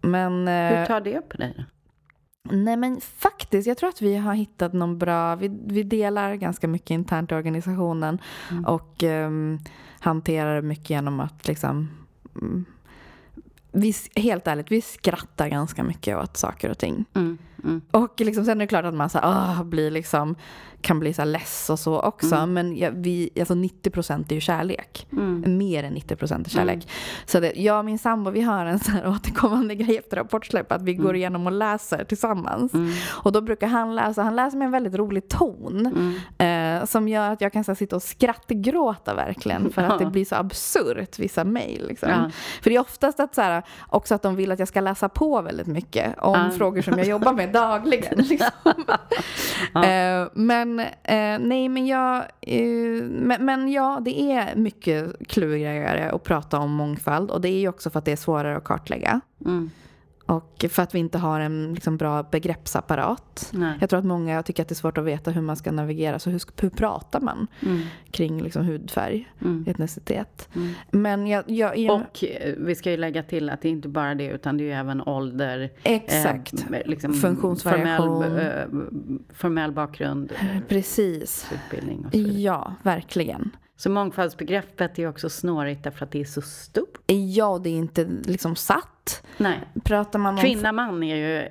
Men, 0.00 0.48
eh, 0.48 0.78
Hur 0.78 0.86
tar 0.86 1.00
det 1.00 1.28
på 1.28 1.36
dig? 1.36 1.64
Nej 2.50 2.76
men 2.76 3.00
faktiskt, 3.00 3.66
jag 3.68 3.78
tror 3.78 3.88
att 3.88 4.02
vi 4.02 4.16
har 4.16 4.34
hittat 4.34 4.72
någon 4.72 4.98
bra, 4.98 5.34
vi, 5.36 5.48
vi 5.66 5.82
delar 5.82 6.34
ganska 6.34 6.68
mycket 6.68 6.90
internt 6.90 7.32
i 7.32 7.34
organisationen 7.34 8.18
Mm. 8.50 8.64
och 8.64 9.02
um, 9.02 9.58
hanterar 10.00 10.62
mycket 10.62 10.90
genom 10.90 11.20
att 11.20 11.48
liksom 11.48 11.88
mm, 12.42 12.64
vi, 13.74 13.94
helt 14.16 14.46
ärligt, 14.46 14.70
vi 14.70 14.80
skrattar 14.80 15.48
ganska 15.48 15.82
mycket 15.82 16.16
åt 16.16 16.36
saker 16.36 16.70
och 16.70 16.78
ting. 16.78 17.04
Mm. 17.14 17.38
Mm. 17.64 17.82
Och 17.90 18.20
liksom, 18.20 18.44
sen 18.44 18.60
är 18.60 18.64
det 18.64 18.66
klart 18.66 18.84
att 18.84 18.94
man 18.94 19.10
så 19.10 19.18
här, 19.18 19.28
åh, 19.28 19.64
blir 19.64 19.90
liksom, 19.90 20.36
kan 20.84 21.00
bli 21.00 21.14
så 21.14 21.22
här 21.22 21.26
less 21.26 21.70
och 21.70 21.78
så 21.78 22.00
också. 22.00 22.46
Men 22.46 22.76
ja, 22.76 22.90
vi, 22.94 23.30
alltså 23.38 23.54
90 23.54 23.90
procent 23.90 24.30
är 24.30 24.34
ju 24.34 24.40
kärlek. 24.40 25.06
Mm. 25.12 25.58
Mer 25.58 25.84
än 25.84 25.92
90 25.92 26.16
procent 26.16 26.46
är 26.46 26.50
kärlek. 26.50 26.88
Så 27.26 27.40
det, 27.40 27.52
jag 27.56 27.78
och 27.78 27.84
min 27.84 27.98
sambo 27.98 28.30
vi 28.30 28.40
har 28.40 28.66
en 28.66 28.78
så 28.78 28.90
här 28.90 29.08
återkommande 29.16 29.74
grej 29.74 29.98
efter 29.98 30.16
rapportsläpp 30.16 30.72
att 30.72 30.82
vi 30.82 30.94
går 30.94 31.16
igenom 31.16 31.46
och 31.46 31.52
läser 31.52 32.04
tillsammans. 32.04 32.74
Mm. 32.74 32.92
Och 33.10 33.32
då 33.32 33.40
brukar 33.40 33.66
han 33.66 33.94
läsa, 33.94 34.22
han 34.22 34.36
läser 34.36 34.58
med 34.58 34.66
en 34.66 34.72
väldigt 34.72 34.94
rolig 34.94 35.28
ton. 35.28 35.86
Mm. 36.38 36.80
Eh, 36.80 36.86
som 36.86 37.08
gör 37.08 37.30
att 37.30 37.40
jag 37.40 37.52
kan 37.52 37.64
så 37.64 37.70
här, 37.70 37.76
sitta 37.76 37.96
och 37.96 38.02
skrattgråta 38.02 39.14
verkligen. 39.14 39.72
För 39.72 39.82
att 39.82 39.98
det 39.98 40.06
blir 40.06 40.24
så 40.24 40.34
absurt, 40.34 41.18
vissa 41.18 41.44
mejl. 41.44 41.88
Liksom. 41.88 42.08
Ja. 42.08 42.30
För 42.62 42.70
det 42.70 42.76
är 42.76 42.80
oftast 42.80 43.20
att, 43.20 43.34
så 43.34 43.40
här, 43.40 43.62
också 43.88 44.14
att 44.14 44.22
de 44.22 44.36
vill 44.36 44.52
att 44.52 44.58
jag 44.58 44.68
ska 44.68 44.80
läsa 44.80 45.08
på 45.08 45.42
väldigt 45.42 45.66
mycket 45.66 46.18
om 46.18 46.50
frågor 46.50 46.82
som 46.82 46.98
jag 46.98 47.06
jobbar 47.06 47.32
med 47.32 47.52
dagligen. 47.54 48.18
Liksom. 48.28 48.84
Eh, 49.84 50.28
men 50.32 50.80
eh, 50.80 51.38
nej, 51.38 51.68
men 51.68 51.86
jag... 51.86 52.16
Eh, 52.40 53.02
men, 53.02 53.44
men 53.44 53.72
ja, 53.72 54.00
det 54.04 54.20
är 54.20 54.56
mycket 54.56 55.28
klurigare 55.28 56.10
att 56.10 56.22
prata 56.22 56.58
om 56.58 56.72
mångfald. 56.72 57.30
Och 57.30 57.40
det 57.40 57.48
är 57.48 57.58
ju 57.58 57.68
också 57.68 57.90
för 57.90 57.98
att 57.98 58.04
det 58.04 58.12
är 58.12 58.16
svårare 58.16 58.56
att 58.56 58.64
kartlägga. 58.64 59.20
Mm. 59.44 59.70
Och 60.26 60.64
för 60.70 60.82
att 60.82 60.94
vi 60.94 60.98
inte 60.98 61.18
har 61.18 61.40
en 61.40 61.74
liksom, 61.74 61.96
bra 61.96 62.22
begreppsapparat. 62.22 63.50
Nej. 63.52 63.78
Jag 63.80 63.90
tror 63.90 63.98
att 63.98 64.04
många 64.06 64.42
tycker 64.42 64.62
att 64.62 64.68
det 64.68 64.72
är 64.72 64.76
svårt 64.76 64.98
att 64.98 65.04
veta 65.04 65.30
hur 65.30 65.40
man 65.42 65.56
ska 65.56 65.72
navigera. 65.72 66.18
Så 66.18 66.30
hur, 66.30 66.40
hur 66.60 66.70
pratar 66.70 67.20
man 67.20 67.46
Mm. 67.62 67.80
kring 68.10 68.42
liksom, 68.42 68.64
hudfärg, 68.64 69.32
Mm. 69.40 69.64
etnicitet? 69.68 70.48
Mm. 70.54 70.72
Men 70.90 71.26
jag... 71.26 71.50
jag 71.50 71.78
i- 71.78 71.88
Och 71.90 72.24
eh, 72.24 72.54
vi 72.58 72.74
ska 72.74 72.90
ju 72.90 72.96
lägga 72.96 73.22
till 73.22 73.50
att 73.50 73.60
det 73.62 73.68
är 73.68 73.72
inte 73.72 73.88
bara 73.88 74.14
det 74.14 74.26
utan 74.26 74.56
det 74.56 74.62
är 74.64 74.66
ju 74.66 74.72
även 74.72 75.00
ålder. 75.00 75.72
Exakt. 75.82 76.54
Eh, 76.72 76.78
liksom 76.86 77.14
Funktionsvariation. 77.14 78.22
Formell, 78.24 78.46
eh, 78.46 79.34
formell 79.34 79.72
bakgrund, 79.72 80.32
Precis. 80.68 81.50
utbildning 81.54 81.98
och 82.06 82.12
så 82.12 82.18
vidare. 82.18 82.40
Ja, 82.40 82.74
verkligen. 82.82 83.50
Så 83.76 83.90
mångfaldsbegreppet 83.90 84.98
är 84.98 85.08
också 85.08 85.30
snårigt 85.30 85.84
därför 85.84 86.04
att 86.04 86.10
det 86.10 86.20
är 86.20 86.24
så 86.24 86.42
stort. 86.42 86.98
Ja, 87.06 87.60
det 87.64 87.70
är 87.70 87.74
inte 87.74 88.04
liksom 88.24 88.56
satt. 88.56 89.22
Nej, 89.36 89.60
Pratar 89.84 90.18
man 90.18 90.34
om... 90.34 90.40
kvinna, 90.40 90.72
man 90.72 91.02
är 91.02 91.16
ju 91.16 91.48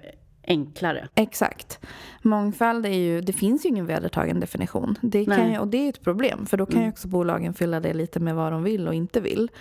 enklare. 0.48 1.08
Exakt. 1.16 1.80
Mångfald 2.22 2.86
är 2.86 2.90
ju, 2.90 3.22
det 3.22 3.34
finns 3.34 3.66
ju 3.66 3.70
ingen 3.70 3.86
vedertagen 3.86 4.40
definition. 4.40 4.98
Det 5.02 5.26
kan 5.26 5.52
ju, 5.52 5.60
och 5.60 5.68
det 5.68 5.78
är 5.78 5.90
ett 5.90 6.02
problem, 6.02 6.46
för 6.46 6.58
då 6.58 6.66
kan 6.66 6.82
ju 6.84 6.90
också 6.90 7.08
bolagen 7.08 7.54
fylla 7.54 7.80
det 7.80 7.94
lite 7.94 8.20
med 8.20 8.36
vad 8.36 8.52
de 8.52 8.64
vill 8.64 8.88
och 8.88 8.94
inte 8.94 9.20
vill. 9.20 9.52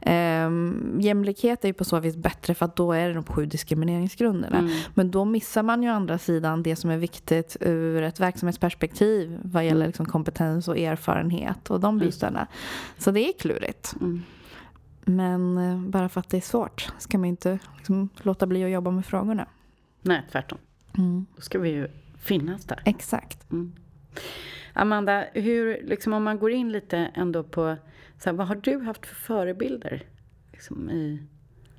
Ehm, 0.00 0.98
jämlikhet 1.00 1.64
är 1.64 1.68
ju 1.68 1.74
på 1.74 1.84
så 1.84 2.00
vis 2.00 2.16
bättre 2.16 2.54
för 2.54 2.64
att 2.64 2.76
då 2.76 2.92
är 2.92 3.08
det 3.08 3.14
de 3.14 3.24
sju 3.24 3.46
diskrimineringsgrunderna. 3.46 4.70
Men 4.94 5.10
då 5.10 5.24
missar 5.24 5.62
man 5.62 5.82
ju 5.82 5.90
å 5.90 5.92
andra 5.92 6.18
sidan 6.18 6.62
det 6.62 6.76
som 6.76 6.90
är 6.90 6.98
viktigt 6.98 7.56
ur 7.60 8.02
ett 8.02 8.20
verksamhetsperspektiv 8.20 9.38
vad 9.42 9.64
gäller 9.64 9.86
liksom 9.86 10.06
kompetens 10.06 10.68
och 10.68 10.78
erfarenhet 10.78 11.70
och 11.70 11.80
de 11.80 11.98
bitarna. 11.98 12.46
Så 12.98 13.10
det 13.10 13.28
är 13.28 13.32
klurigt. 13.38 13.94
Mm. 14.00 14.22
Men 15.04 15.58
eh, 15.58 15.80
bara 15.90 16.08
för 16.08 16.20
att 16.20 16.28
det 16.28 16.36
är 16.36 16.40
svårt 16.40 16.92
ska 16.98 17.18
man 17.18 17.24
inte 17.24 17.58
liksom 17.76 18.08
låta 18.22 18.46
bli 18.46 18.64
att 18.64 18.70
jobba 18.70 18.90
med 18.90 19.06
frågorna. 19.06 19.46
Nej, 20.06 20.22
tvärtom. 20.32 20.58
Mm. 20.98 21.26
Då 21.36 21.42
ska 21.42 21.58
vi 21.58 21.68
ju 21.68 21.88
finnas 22.18 22.64
där. 22.64 22.82
Exakt. 22.84 23.46
Amanda, 24.72 25.24
hur, 25.34 25.82
liksom, 25.82 26.12
om 26.12 26.24
man 26.24 26.38
går 26.38 26.50
in 26.50 26.72
lite 26.72 26.96
ändå 26.96 27.42
på 27.42 27.76
så 28.18 28.30
här, 28.30 28.36
vad 28.36 28.46
har 28.46 28.54
du 28.54 28.78
haft 28.78 29.06
för 29.06 29.14
förebilder 29.14 30.02
liksom, 30.52 30.90
i 30.90 31.22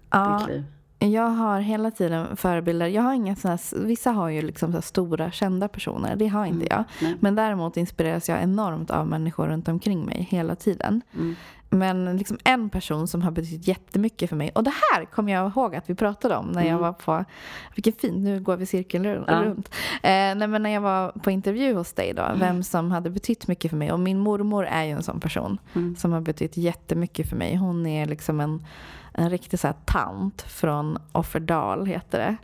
Ja, 0.09 0.38
ditt 0.39 0.55
liv? 0.55 0.63
jag 0.99 1.30
har 1.30 1.59
hela 1.59 1.91
tiden 1.91 2.38
förebilder. 2.38 2.88
Jag 2.88 3.01
har 3.01 3.13
inga 3.13 3.36
såna 3.36 3.57
vissa 3.75 4.11
har 4.11 4.30
ju 4.30 4.41
liksom 4.41 4.73
så 4.73 4.82
stora 4.82 5.32
kända 5.32 5.67
personer. 5.67 6.15
Det 6.15 6.28
har 6.28 6.45
inte 6.45 6.67
jag. 6.69 6.84
Nej. 7.01 7.15
Men 7.19 7.36
däremot 7.36 7.78
inspireras 7.78 8.30
jag 8.30 8.43
enormt 8.43 8.91
av 8.91 9.07
människor 9.07 9.47
runt 9.47 9.67
omkring 9.67 10.05
mig 10.05 10.28
hela 10.32 10.55
tiden. 10.55 11.01
Mm. 11.15 11.36
Men 11.70 12.18
liksom 12.18 12.38
en 12.43 12.70
person 12.70 13.07
som 13.07 13.22
har 13.22 13.32
betytt 13.32 13.68
jättemycket 13.68 14.30
för 14.30 14.36
mig. 14.36 14.51
Och 14.55 14.63
det 14.63 14.74
här 14.93 15.05
kommer 15.05 15.34
jag 15.34 15.51
ihåg 15.51 15.76
att 15.76 15.89
vi 15.89 15.95
pratade 15.95 16.36
om 16.36 16.47
när 16.47 16.63
jag 16.68 16.78
var 16.78 16.93
på... 16.93 17.26
Vilken 17.76 17.93
fint, 17.93 18.18
nu 18.18 18.39
går 18.39 18.57
vi 18.57 18.65
cirkeln 18.65 19.05
Ja. 19.05 19.43
runt. 19.43 19.70
Eh, 19.93 20.09
nej, 20.09 20.47
men 20.47 20.63
när 20.63 20.70
jag 20.70 20.82
var 20.82 21.11
på 21.11 21.32
intervju 21.32 21.74
hos 21.74 21.93
dig 21.93 22.13
då. 22.13 22.24
Vem 22.36 22.63
som 22.63 22.91
hade 22.91 23.09
betytt 23.09 23.47
mycket 23.47 23.70
för 23.72 23.78
mig. 23.78 23.91
Och 23.91 23.99
min 23.99 24.20
mormor 24.20 24.65
är 24.65 24.84
ju 24.84 24.91
en 24.91 25.03
sån 25.03 25.20
person. 25.20 25.57
Som 25.97 26.11
har 26.11 26.22
betytt 26.22 26.57
jättemycket 26.57 27.30
för 27.30 27.36
mig. 27.36 27.55
Hon 27.55 27.86
är 27.86 28.05
liksom 28.05 28.39
en, 28.39 28.65
en 29.20 29.30
riktig 29.30 29.59
så 29.59 29.74
tant 29.86 30.41
från 30.41 30.97
Offerdal 31.11 31.86
heter 31.86 32.20
det. 32.20 32.38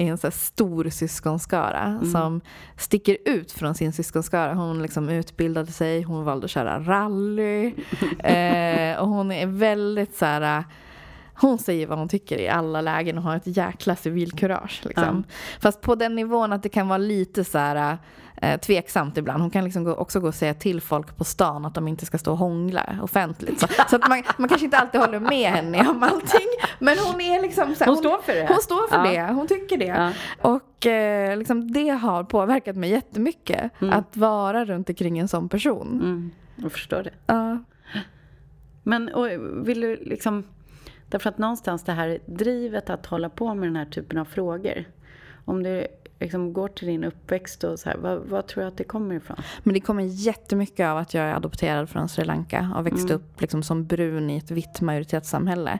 I 0.00 0.08
en 0.08 0.18
så 0.18 0.30
stor 0.30 0.88
syskonskara 0.90 2.00
som 2.12 2.40
sticker 2.76 3.16
ut 3.24 3.52
från 3.52 3.74
sin 3.74 3.92
syskonskara. 3.92 4.54
Hon 4.54 4.82
liksom 4.82 5.08
utbildade 5.08 5.72
sig, 5.72 6.02
hon 6.02 6.24
valde 6.24 6.44
att 6.44 6.50
köra 6.50 6.80
rally. 6.80 7.66
eh, 8.18 8.98
och 8.98 9.08
hon 9.08 9.32
är 9.32 9.46
väldigt 9.46 10.16
så 10.16 10.24
här... 10.24 10.64
Hon 11.40 11.58
säger 11.58 11.86
vad 11.86 11.98
hon 11.98 12.08
tycker 12.08 12.38
i 12.38 12.48
alla 12.48 12.80
lägen 12.80 13.18
och 13.18 13.24
har 13.24 13.36
ett 13.36 13.56
jäkla 13.56 13.96
civilkurage. 13.96 14.80
Liksom. 14.84 15.24
Fast 15.60 15.80
på 15.80 15.94
den 15.94 16.14
nivån 16.14 16.52
att 16.52 16.62
det 16.62 16.68
kan 16.68 16.88
vara 16.88 16.98
lite 16.98 17.44
så 17.44 17.58
här 17.58 17.98
eh, 18.42 18.60
tveksamt 18.60 19.16
ibland. 19.16 19.40
Hon 19.42 19.50
kan 19.50 19.64
liksom 19.64 19.84
gå, 19.84 19.94
också 19.94 20.20
gå 20.20 20.28
och 20.28 20.34
säga 20.34 20.54
till 20.54 20.80
folk 20.80 21.16
på 21.16 21.24
stan 21.24 21.64
att 21.66 21.74
de 21.74 21.88
inte 21.88 22.06
ska 22.06 22.18
stå 22.18 22.32
och 22.32 22.38
hångla 22.38 22.98
offentligt. 23.02 23.60
Så, 23.60 23.66
så 23.90 23.96
att 23.96 24.08
man, 24.08 24.22
man 24.38 24.48
kanske 24.48 24.64
inte 24.64 24.78
alltid 24.78 25.00
håller 25.00 25.20
med 25.20 25.50
henne 25.50 25.88
om 25.88 26.02
allting. 26.02 26.48
Men 26.78 26.98
hon 26.98 27.20
är 27.20 27.42
liksom 27.42 27.74
så 27.74 27.84
här, 27.84 27.92
Hon 27.92 27.96
står 27.96 28.22
för 28.22 28.32
det. 28.34 28.46
Hon 28.48 28.62
står 28.62 28.88
för 28.88 29.04
Ja. 29.04 29.10
det. 29.26 29.32
Hon 29.32 29.46
tycker 29.46 29.78
det. 29.78 29.84
Ja. 29.86 30.12
Och 30.52 30.86
eh, 30.86 31.36
liksom, 31.36 31.72
det 31.72 31.88
har 31.88 32.24
påverkat 32.24 32.76
mig 32.76 32.90
jättemycket. 32.90 33.70
Att 33.92 34.16
vara 34.16 34.64
runt 34.64 34.88
omkring 34.88 35.18
en 35.18 35.28
sån 35.28 35.48
person. 35.48 36.00
Mm, 36.02 36.30
jag 36.56 36.72
förstår 36.72 37.02
det. 37.02 37.10
Ja. 37.26 37.58
Men 38.82 39.08
och, 39.08 39.28
vill 39.68 39.80
du 39.80 39.96
liksom... 39.96 40.44
Därför 41.10 41.28
att 41.30 41.38
någonstans 41.38 41.84
det 41.84 41.92
här 41.92 42.18
drivet 42.26 42.90
att 42.90 43.06
hålla 43.06 43.28
på 43.28 43.54
med 43.54 43.68
den 43.68 43.76
här 43.76 43.84
typen 43.84 44.18
av 44.18 44.24
frågor. 44.24 44.84
Om 45.44 45.62
du 45.62 45.86
liksom 46.20 46.52
går 46.52 46.68
till 46.68 46.86
din 46.86 47.04
uppväxt 47.04 47.64
och 47.64 47.78
så 47.78 47.88
här, 47.88 47.96
vad, 47.96 48.18
vad 48.18 48.46
tror 48.46 48.62
du 48.62 48.68
att 48.68 48.76
det 48.76 48.84
kommer 48.84 49.14
ifrån? 49.14 49.36
Men 49.62 49.74
det 49.74 49.80
kommer 49.80 50.02
jättemycket 50.02 50.86
av 50.86 50.98
att 50.98 51.14
jag 51.14 51.24
är 51.24 51.34
adopterad 51.34 51.88
från 51.88 52.08
Sri 52.08 52.24
Lanka 52.24 52.72
och 52.76 52.86
växte 52.86 53.02
Mm. 53.12 53.16
upp 53.16 53.40
liksom 53.40 53.62
som 53.62 53.86
brun 53.86 54.30
i 54.30 54.36
ett 54.36 54.50
vitt 54.50 54.80
majoritetssamhälle. 54.80 55.78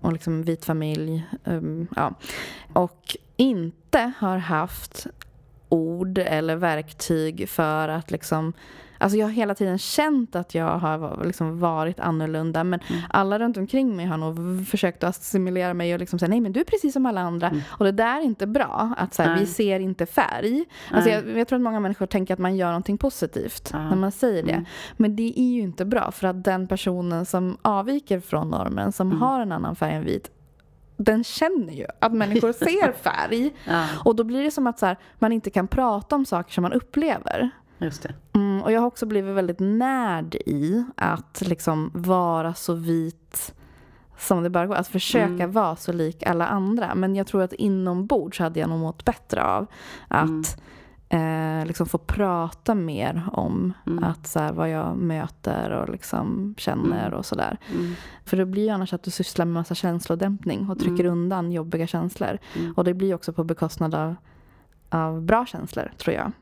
Och 0.00 0.12
liksom 0.12 0.42
vit 0.42 0.64
familj. 0.64 1.26
um, 1.44 1.86
ja. 1.96 2.14
Och 2.72 3.16
inte 3.36 4.12
har 4.18 4.36
haft 4.38 5.06
ord 5.68 6.18
eller 6.18 6.56
verktyg 6.56 7.48
för 7.48 7.88
att 7.88 8.10
liksom 8.10 8.52
Alltså 8.98 9.18
jag 9.18 9.26
har 9.26 9.32
hela 9.32 9.54
tiden 9.54 9.78
känt 9.78 10.36
att 10.36 10.54
jag 10.54 10.78
har 10.78 11.24
liksom 11.24 11.58
varit 11.60 12.00
annorlunda 12.00 12.64
men 12.64 12.80
alla 13.10 13.38
runt 13.38 13.56
omkring 13.56 13.96
mig 13.96 14.06
har 14.06 14.16
nog 14.16 14.66
försökt 14.68 15.04
att 15.04 15.10
assimilera 15.10 15.74
mig 15.74 15.94
och 15.94 16.00
liksom 16.00 16.18
säga 16.18 16.28
nej 16.28 16.40
men 16.40 16.52
du 16.52 16.60
är 16.60 16.64
precis 16.64 16.92
som 16.92 17.06
alla 17.06 17.20
andra. 17.20 17.52
Och 17.68 17.84
det 17.84 17.92
där 17.92 18.18
är 18.18 18.22
inte 18.24 18.46
bra. 18.46 18.94
Att 18.96 19.14
så 19.14 19.22
här, 19.22 19.38
vi 19.38 19.46
ser 19.46 19.80
inte 19.80 20.06
färg. 20.06 20.64
Alltså 20.90 21.10
jag, 21.10 21.38
jag 21.38 21.48
tror 21.48 21.56
att 21.56 21.62
många 21.62 21.80
människor 21.80 22.06
tänker 22.06 22.34
att 22.34 22.40
man 22.40 22.56
gör 22.56 22.66
någonting 22.68 22.98
positivt 22.98 23.70
Ja. 23.72 23.78
när 23.88 23.96
man 23.96 24.12
säger 24.12 24.42
det. 24.42 24.64
Men 24.96 25.16
det 25.16 25.40
är 25.40 25.52
ju 25.54 25.60
inte 25.60 25.84
bra 25.84 26.10
för 26.10 26.26
att 26.26 26.44
den 26.44 26.66
personen 26.66 27.26
som 27.26 27.56
avviker 27.62 28.20
från 28.20 28.48
normen, 28.50 28.92
som 28.92 29.20
har 29.22 29.40
en 29.40 29.52
annan 29.52 29.76
färg 29.76 29.94
än 29.94 30.04
vit, 30.04 30.30
den 30.96 31.24
känner 31.24 31.72
ju 31.72 31.86
att 32.00 32.12
människor 32.12 32.52
ser 32.64 32.92
färg. 32.92 33.50
Ja, 33.64 33.86
Och 34.04 34.16
då 34.16 34.24
blir 34.24 34.42
det 34.42 34.50
som 34.50 34.66
att 34.66 34.78
så 34.78 34.86
här, 34.86 34.96
man 35.18 35.32
inte 35.32 35.50
kan 35.50 35.68
prata 35.68 36.14
om 36.16 36.24
saker 36.26 36.52
som 36.52 36.62
man 36.62 36.72
upplever. 36.72 37.50
just 37.78 38.02
det. 38.02 38.14
Mm, 38.34 38.45
och 38.66 38.72
jag 38.72 38.80
har 38.80 38.86
också 38.86 39.06
blivit 39.06 39.34
väldigt 39.34 39.60
närd 39.60 40.34
i 40.34 40.84
att 40.96 41.42
liksom 41.46 41.90
vara 41.94 42.54
så 42.54 42.74
vit 42.74 43.54
som 44.18 44.42
det 44.42 44.50
bara 44.50 44.66
går. 44.66 44.74
Att 44.74 44.88
försöka 44.88 45.46
vara 45.46 45.76
så 45.76 45.92
lik 45.92 46.22
alla 46.22 46.46
andra. 46.46 46.94
Men 46.94 47.16
jag 47.16 47.26
tror 47.26 47.42
att 47.42 47.52
inombords 47.52 48.38
hade 48.38 48.60
jag 48.60 48.68
nog 48.68 48.78
mått 48.80 49.04
bättre 49.04 49.44
av 49.44 49.66
att 50.08 50.60
eh, 51.08 51.66
liksom 51.66 51.86
få 51.86 51.98
prata 51.98 52.74
mer 52.74 53.22
om 53.32 53.72
Mm. 53.86 54.04
att 54.04 54.26
så 54.26 54.38
här, 54.40 54.52
vad 54.52 54.70
jag 54.70 54.96
möter 54.96 55.70
och 55.70 55.88
liksom 55.88 56.54
känner 56.58 57.06
Mm. 57.06 57.18
och 57.18 57.26
sådär. 57.26 57.58
Mm. 57.74 57.92
För 58.24 58.36
det 58.36 58.46
blir 58.46 58.62
ju 58.62 58.70
annars 58.70 58.92
att 58.92 59.02
du 59.02 59.10
sysslar 59.10 59.44
med 59.46 59.54
massa 59.54 59.74
känslodämpning 59.74 60.70
och 60.70 60.78
trycker 60.78 61.04
Mm. 61.04 61.12
undan 61.12 61.52
jobbiga 61.52 61.86
känslor. 61.86 62.38
Mm. 62.58 62.72
Och 62.72 62.84
det 62.84 62.94
blir 62.94 63.14
också 63.14 63.32
på 63.32 63.44
bekostnad 63.44 63.94
av, 63.94 64.14
av 64.90 65.22
bra 65.22 65.46
känslor, 65.46 65.92
tror 65.98 66.16
jag. 66.16 66.32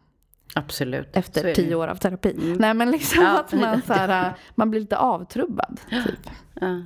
Absolut. 0.54 1.16
Efter 1.16 1.54
tio 1.54 1.74
år 1.74 1.88
av 1.88 1.94
terapi. 1.96 2.30
Mm. 2.32 2.52
Nej 2.52 2.74
men 2.74 2.90
liksom 2.90 3.22
Ja. 3.22 3.40
att 3.40 3.52
man, 3.52 3.82
så 3.82 3.92
här, 3.92 4.32
man 4.54 4.70
blir 4.70 4.80
lite 4.80 4.96
avtrubbad. 4.96 5.80
Typ. 5.90 6.30
Ja. 6.60 6.82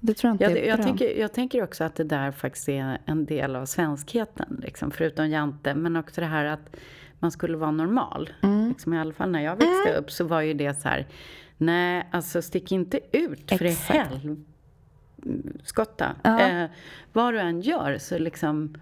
Det 0.00 0.14
tror 0.14 0.28
jag 0.28 0.34
inte 0.34 0.44
Jag, 0.44 0.52
är 0.58 0.68
jag, 0.68 0.82
tänker, 0.82 1.20
jag 1.20 1.32
tänker 1.32 1.62
också 1.62 1.84
att 1.84 1.94
det 1.94 2.04
där 2.04 2.30
faktiskt 2.32 2.68
är 2.68 2.98
en 3.04 3.24
del 3.24 3.56
av 3.56 3.66
svenskheten, 3.66 4.60
liksom, 4.62 4.90
förutom 4.90 5.28
Jante. 5.30 5.74
Men 5.74 5.96
också 5.96 6.20
det 6.20 6.26
här 6.26 6.44
att 6.44 6.76
man 7.18 7.30
skulle 7.30 7.56
vara 7.56 7.70
normal. 7.70 8.30
Mm. 8.42 8.68
Liksom, 8.68 8.94
I 8.94 8.98
alla 9.00 9.12
fall 9.12 9.30
när 9.30 9.40
jag 9.40 9.56
växte 9.56 9.94
upp 9.98 10.10
så 10.10 10.24
var 10.24 10.40
ju 10.40 10.54
det 10.54 10.80
så 10.82 10.88
här, 10.88 11.06
nej, 11.56 12.08
alltså 12.12 12.42
stick 12.42 12.72
inte 12.72 13.00
ut 13.12 13.48
för 13.50 13.64
i 13.64 13.68
Exakt. 13.68 14.10
helskotta. 15.24 16.06
Ja. 16.22 16.40
Eh, 16.40 16.70
vad 17.12 17.34
du 17.34 17.40
än 17.40 17.60
gör 17.60 17.98
så 17.98 18.18
liksom, 18.18 18.74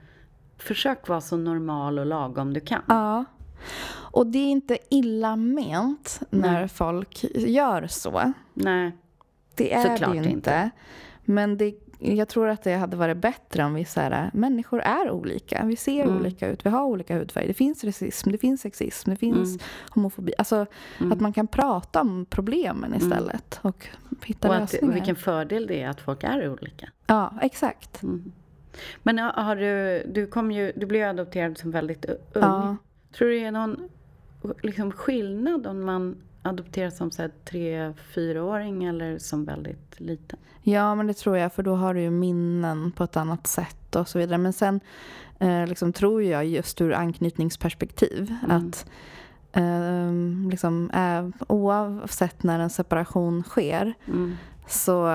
försök 0.58 1.08
vara 1.08 1.20
så 1.20 1.36
normal 1.36 1.98
och 1.98 2.06
lagom 2.06 2.54
du 2.54 2.60
kan. 2.60 2.82
Ja. 2.88 3.24
Och 3.88 4.26
det 4.26 4.38
är 4.38 4.50
inte 4.50 4.78
illa 4.90 5.36
ment 5.36 6.20
när 6.30 6.52
Nej. 6.52 6.68
folk 6.68 7.24
gör 7.34 7.86
så. 7.86 8.32
Nej, 8.54 8.92
Det 9.54 9.74
är 9.74 9.82
Såklart 9.82 10.10
det 10.10 10.16
ju 10.16 10.22
inte. 10.22 10.30
inte. 10.30 10.70
Men 11.24 11.56
det, 11.56 11.74
jag 11.98 12.28
tror 12.28 12.48
att 12.48 12.62
det 12.62 12.74
hade 12.74 12.96
varit 12.96 13.16
bättre 13.16 13.64
om 13.64 13.74
vi 13.74 13.84
så 13.84 14.00
här, 14.00 14.30
människor 14.34 14.80
är 14.80 15.10
olika. 15.10 15.64
Vi 15.64 15.76
ser 15.76 16.04
Mm. 16.04 16.16
olika 16.16 16.48
ut, 16.48 16.66
vi 16.66 16.70
har 16.70 16.84
olika 16.84 17.18
hudfärg. 17.18 17.46
Det 17.46 17.54
finns 17.54 17.84
rasism, 17.84 18.30
det 18.32 18.38
finns 18.38 18.60
sexism, 18.60 19.10
det 19.10 19.16
finns 19.16 19.48
Mm. 19.48 19.60
homofobi. 19.90 20.32
Alltså 20.38 20.66
att 21.12 21.20
man 21.20 21.32
kan 21.32 21.46
prata 21.46 22.00
om 22.00 22.26
problemen 22.30 22.94
istället 22.94 23.58
och 23.62 23.86
hitta 24.24 24.48
och 24.48 24.54
att, 24.54 24.60
lösningar. 24.72 24.94
vilken 24.94 25.16
fördel 25.16 25.66
det 25.66 25.82
är 25.82 25.88
att 25.88 26.00
folk 26.00 26.24
är 26.24 26.48
olika. 26.52 26.88
Ja, 27.06 27.32
exakt. 27.42 28.02
Mm. 28.02 28.32
Men 29.02 29.18
har- 29.18 29.56
du, 29.56 30.02
du, 30.12 30.26
kom 30.26 30.52
ju, 30.52 30.72
du 30.76 30.86
blev 30.86 31.08
adopterad 31.08 31.58
som 31.58 31.70
väldigt 31.70 32.04
ung. 32.04 32.16
Ja. 32.34 32.76
Tror 33.18 33.28
du 33.28 33.34
det 33.38 33.44
är 33.44 33.52
någon 33.52 33.88
liksom, 34.62 34.92
skillnad 34.92 35.66
om 35.66 35.84
man 35.84 36.16
adopteras 36.42 36.96
som 36.96 37.10
så 37.10 37.28
tre, 37.44 37.92
fyraåring 38.14 38.84
eller 38.84 39.18
som 39.18 39.44
väldigt 39.44 40.00
liten? 40.00 40.38
Ja, 40.62 40.94
men 40.94 41.06
det 41.06 41.14
tror 41.14 41.36
jag, 41.38 41.52
för 41.52 41.62
då 41.62 41.74
har 41.74 41.94
du 41.94 42.00
ju 42.00 42.10
minnen 42.10 42.92
på 42.92 43.04
ett 43.04 43.16
annat 43.16 43.46
sätt 43.46 43.96
och 43.96 44.08
så 44.08 44.18
vidare. 44.18 44.38
Men 44.38 44.52
sen 44.52 44.80
eh, 45.38 45.66
liksom, 45.66 45.92
tror 45.92 46.22
jag 46.22 46.46
just 46.46 46.80
ur 46.80 46.92
anknytningsperspektiv 46.92 48.34
Mm. 48.44 48.56
att 48.56 48.86
eh, 49.52 50.50
liksom, 50.50 50.90
eh, 50.90 51.44
oavsett 51.48 52.42
när 52.42 52.58
en 52.60 52.70
separation 52.70 53.42
sker 53.42 53.94
Mm. 54.06 54.36
så 54.68 55.08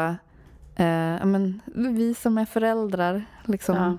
eh, 0.76 1.26
men, 1.26 1.62
vi 1.76 2.14
som 2.14 2.38
är 2.38 2.46
föräldrar, 2.46 3.26
liksom, 3.46 3.76
Ja. 3.76 3.98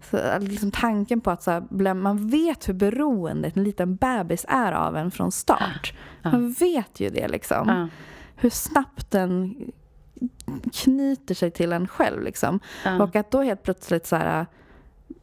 Så, 0.00 0.38
liksom 0.40 0.70
tanken 0.70 1.20
på 1.20 1.30
att 1.30 1.42
så 1.42 1.50
här, 1.50 1.94
man 1.94 2.28
vet 2.28 2.68
hur 2.68 2.74
beroende 2.74 3.52
en 3.54 3.64
liten 3.64 3.96
bebis 3.96 4.44
är 4.48 4.72
av 4.72 4.96
en 4.96 5.10
från 5.10 5.32
start. 5.32 5.94
Man 6.24 6.52
vet 6.52 7.00
ju 7.00 7.10
det 7.10 7.28
liksom 7.28 7.88
hur 8.36 8.50
snabbt 8.50 9.10
den 9.10 9.56
knyter 10.72 11.34
sig 11.34 11.50
till 11.50 11.72
en 11.72 11.88
själv. 11.88 12.22
Liksom. 12.22 12.60
Och 13.00 13.16
att 13.16 13.30
då 13.30 13.42
helt 13.42 13.62
plötsligt 13.62 14.06
så 14.06 14.16
här, 14.16 14.46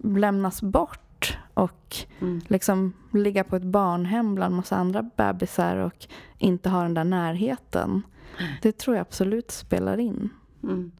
lämnas 0.04 0.62
bort 0.62 1.38
och 1.54 1.80
Mm. 2.20 2.42
liksom 2.48 2.94
ligga 3.14 3.44
på 3.44 3.56
ett 3.56 3.64
barnhem 3.64 4.36
bland 4.36 4.56
massa 4.56 4.76
andra 4.76 5.04
bebisar 5.18 5.78
och 5.78 6.08
inte 6.38 6.70
ha 6.70 6.84
den 6.84 6.94
där 6.94 7.04
närheten. 7.04 8.02
Det 8.62 8.78
tror 8.78 8.96
jag 8.96 9.02
absolut 9.02 9.52
spelar 9.52 9.98
in. 9.98 10.30
Mm. 10.64 10.92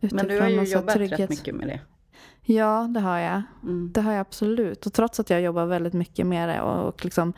Men 0.00 0.28
du 0.28 0.40
har 0.40 0.48
ju 0.48 0.62
jobbat 0.62 0.96
rätt 0.96 1.08
trygghet. 1.08 1.30
mycket 1.30 1.54
med 1.54 1.68
det. 1.68 1.80
Ja, 2.44 2.88
det 2.94 3.00
har 3.00 3.18
jag. 3.18 3.42
Mm. 3.62 3.90
Det 3.94 4.00
har 4.00 4.12
jag 4.12 4.20
absolut. 4.20 4.86
Och 4.86 4.92
trots 4.92 5.20
att 5.20 5.30
jag 5.30 5.40
jobbar 5.40 5.66
väldigt 5.66 5.92
mycket 5.92 6.26
med 6.26 6.48
det 6.48 6.60
och, 6.60 6.88
och 6.88 7.04
liksom 7.04 7.32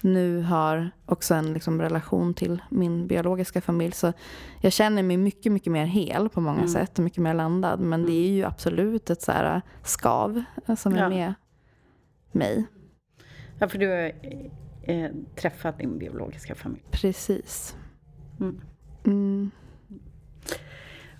nu 0.00 0.42
har 0.42 0.90
också 1.06 1.34
en 1.34 1.52
liksom 1.52 1.80
relation 1.80 2.34
till 2.34 2.62
min 2.70 3.06
biologiska 3.06 3.60
familj 3.60 3.92
så 3.92 4.12
jag 4.60 4.72
känner 4.72 5.02
mig 5.02 5.16
mycket, 5.16 5.52
mycket 5.52 5.72
mer 5.72 5.84
hel 5.86 6.28
på 6.28 6.40
många 6.40 6.56
Mm. 6.58 6.68
sätt 6.68 6.98
och 6.98 7.04
mycket 7.04 7.22
mer 7.22 7.34
landad. 7.34 7.80
Men 7.80 8.06
det 8.06 8.12
är 8.12 8.30
ju 8.30 8.44
absolut 8.44 9.10
ett 9.10 9.22
så 9.22 9.32
här 9.32 9.62
skav 9.82 10.42
som 10.76 10.92
är 10.92 10.98
Ja. 11.02 11.08
med 11.08 11.34
mig. 12.32 12.66
Ja, 13.58 13.68
för 13.68 13.78
du 13.78 13.88
har 13.88 14.12
eh, 14.82 15.10
träffat 15.36 15.78
din 15.78 15.98
biologiska 15.98 16.54
familj. 16.54 16.82
Precis. 16.90 17.76
Mm. 18.40 18.60
Mm. 19.06 19.50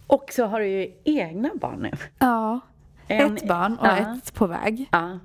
Och 0.07 0.25
så 0.33 0.47
har 0.47 0.61
du 0.61 0.67
ju 0.69 0.93
egna 1.05 1.51
barn 1.61 1.79
nu. 1.83 1.91
Ja, 2.19 2.61
En- 3.09 3.37
ett 3.37 3.49
barn 3.49 3.77
och 3.79 3.87
ja. 3.87 3.97
ett 4.17 4.35
på 4.35 4.47
väg. 4.47 4.89
Ja. 4.93 5.19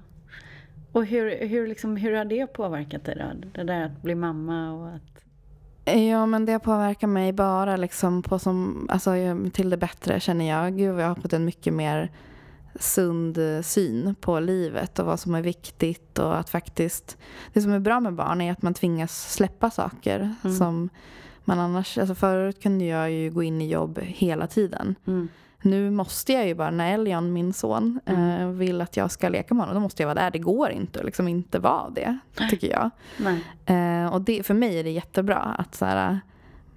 Och 0.92 1.06
hur, 1.06 1.48
hur, 1.48 1.68
liksom, 1.68 1.98
hur 1.98 2.16
har 2.16 2.26
det 2.26 2.48
påverkat 2.48 3.06
dig 3.06 3.16
då? 3.20 3.48
Det 3.54 3.64
där 3.64 3.86
att 3.86 4.02
bli 4.02 4.16
mamma 4.16 4.72
och 4.74 4.88
att... 4.88 5.02
Ja, 5.96 6.26
men 6.26 6.46
det 6.46 6.60
påverkar 6.60 7.08
mig 7.08 7.34
bara 7.34 7.76
liksom 7.78 8.24
på 8.24 8.40
som, 8.40 8.88
alltså, 8.92 9.12
till 9.54 9.70
det 9.70 9.78
bättre 9.78 10.20
känner 10.20 10.50
jag. 10.50 10.78
Gud, 10.78 11.00
jag 11.00 11.08
har 11.08 11.16
fått 11.16 11.34
en 11.34 11.46
mycket 11.46 11.74
mer 11.74 12.12
sund 12.76 13.38
eh, 13.38 13.62
syn 13.62 14.16
på 14.22 14.40
livet 14.40 15.00
och 15.00 15.06
vad 15.06 15.20
som 15.20 15.36
är 15.36 15.42
viktigt 15.42 16.20
och 16.20 16.38
att 16.40 16.50
faktiskt 16.50 17.18
det 17.54 17.62
som 17.62 17.72
är 17.72 17.80
bra 17.80 18.00
med 18.00 18.14
barn 18.14 18.42
är 18.42 18.52
att 18.52 18.62
man 18.62 18.74
tvingas 18.74 19.34
släppa 19.34 19.70
saker 19.70 20.36
Mm. 20.44 20.58
som 20.58 20.90
man 21.46 21.60
annars, 21.60 21.98
alltså 21.98 22.16
förut 22.16 22.62
kunde 22.64 22.86
jag 22.86 23.12
ju 23.12 23.32
gå 23.32 23.44
in 23.44 23.62
i 23.62 23.70
jobb 23.72 24.00
hela 24.02 24.48
tiden. 24.48 24.96
Mm. 25.08 25.28
Nu 25.66 25.92
måste 25.92 26.34
jag 26.34 26.48
ju 26.48 26.56
bara, 26.56 26.72
när 26.72 26.94
Elion, 26.94 27.34
min 27.34 27.54
son, 27.54 28.00
eh, 28.06 28.48
vill 28.48 28.82
att 28.82 28.98
jag 28.98 29.12
ska 29.12 29.30
leka 29.30 29.54
med 29.54 29.62
honom, 29.62 29.76
då 29.76 29.82
måste 29.82 30.04
jag 30.04 30.08
vara 30.08 30.16
där. 30.24 30.32
Det 30.32 30.40
går 30.40 30.70
inte 30.72 31.00
att 31.00 31.06
liksom 31.06 31.28
inte 31.28 31.60
vara 31.60 31.90
det, 31.90 32.18
tycker 32.50 32.72
jag. 32.72 32.90
Nej. 33.18 33.44
Eh, 33.66 34.14
och 34.14 34.22
det, 34.22 34.44
för 34.44 34.54
mig 34.54 34.80
är 34.80 34.84
det 34.84 34.90
jättebra 34.92 35.38
att 35.38 35.76
så 35.76 35.86
här, 35.86 36.20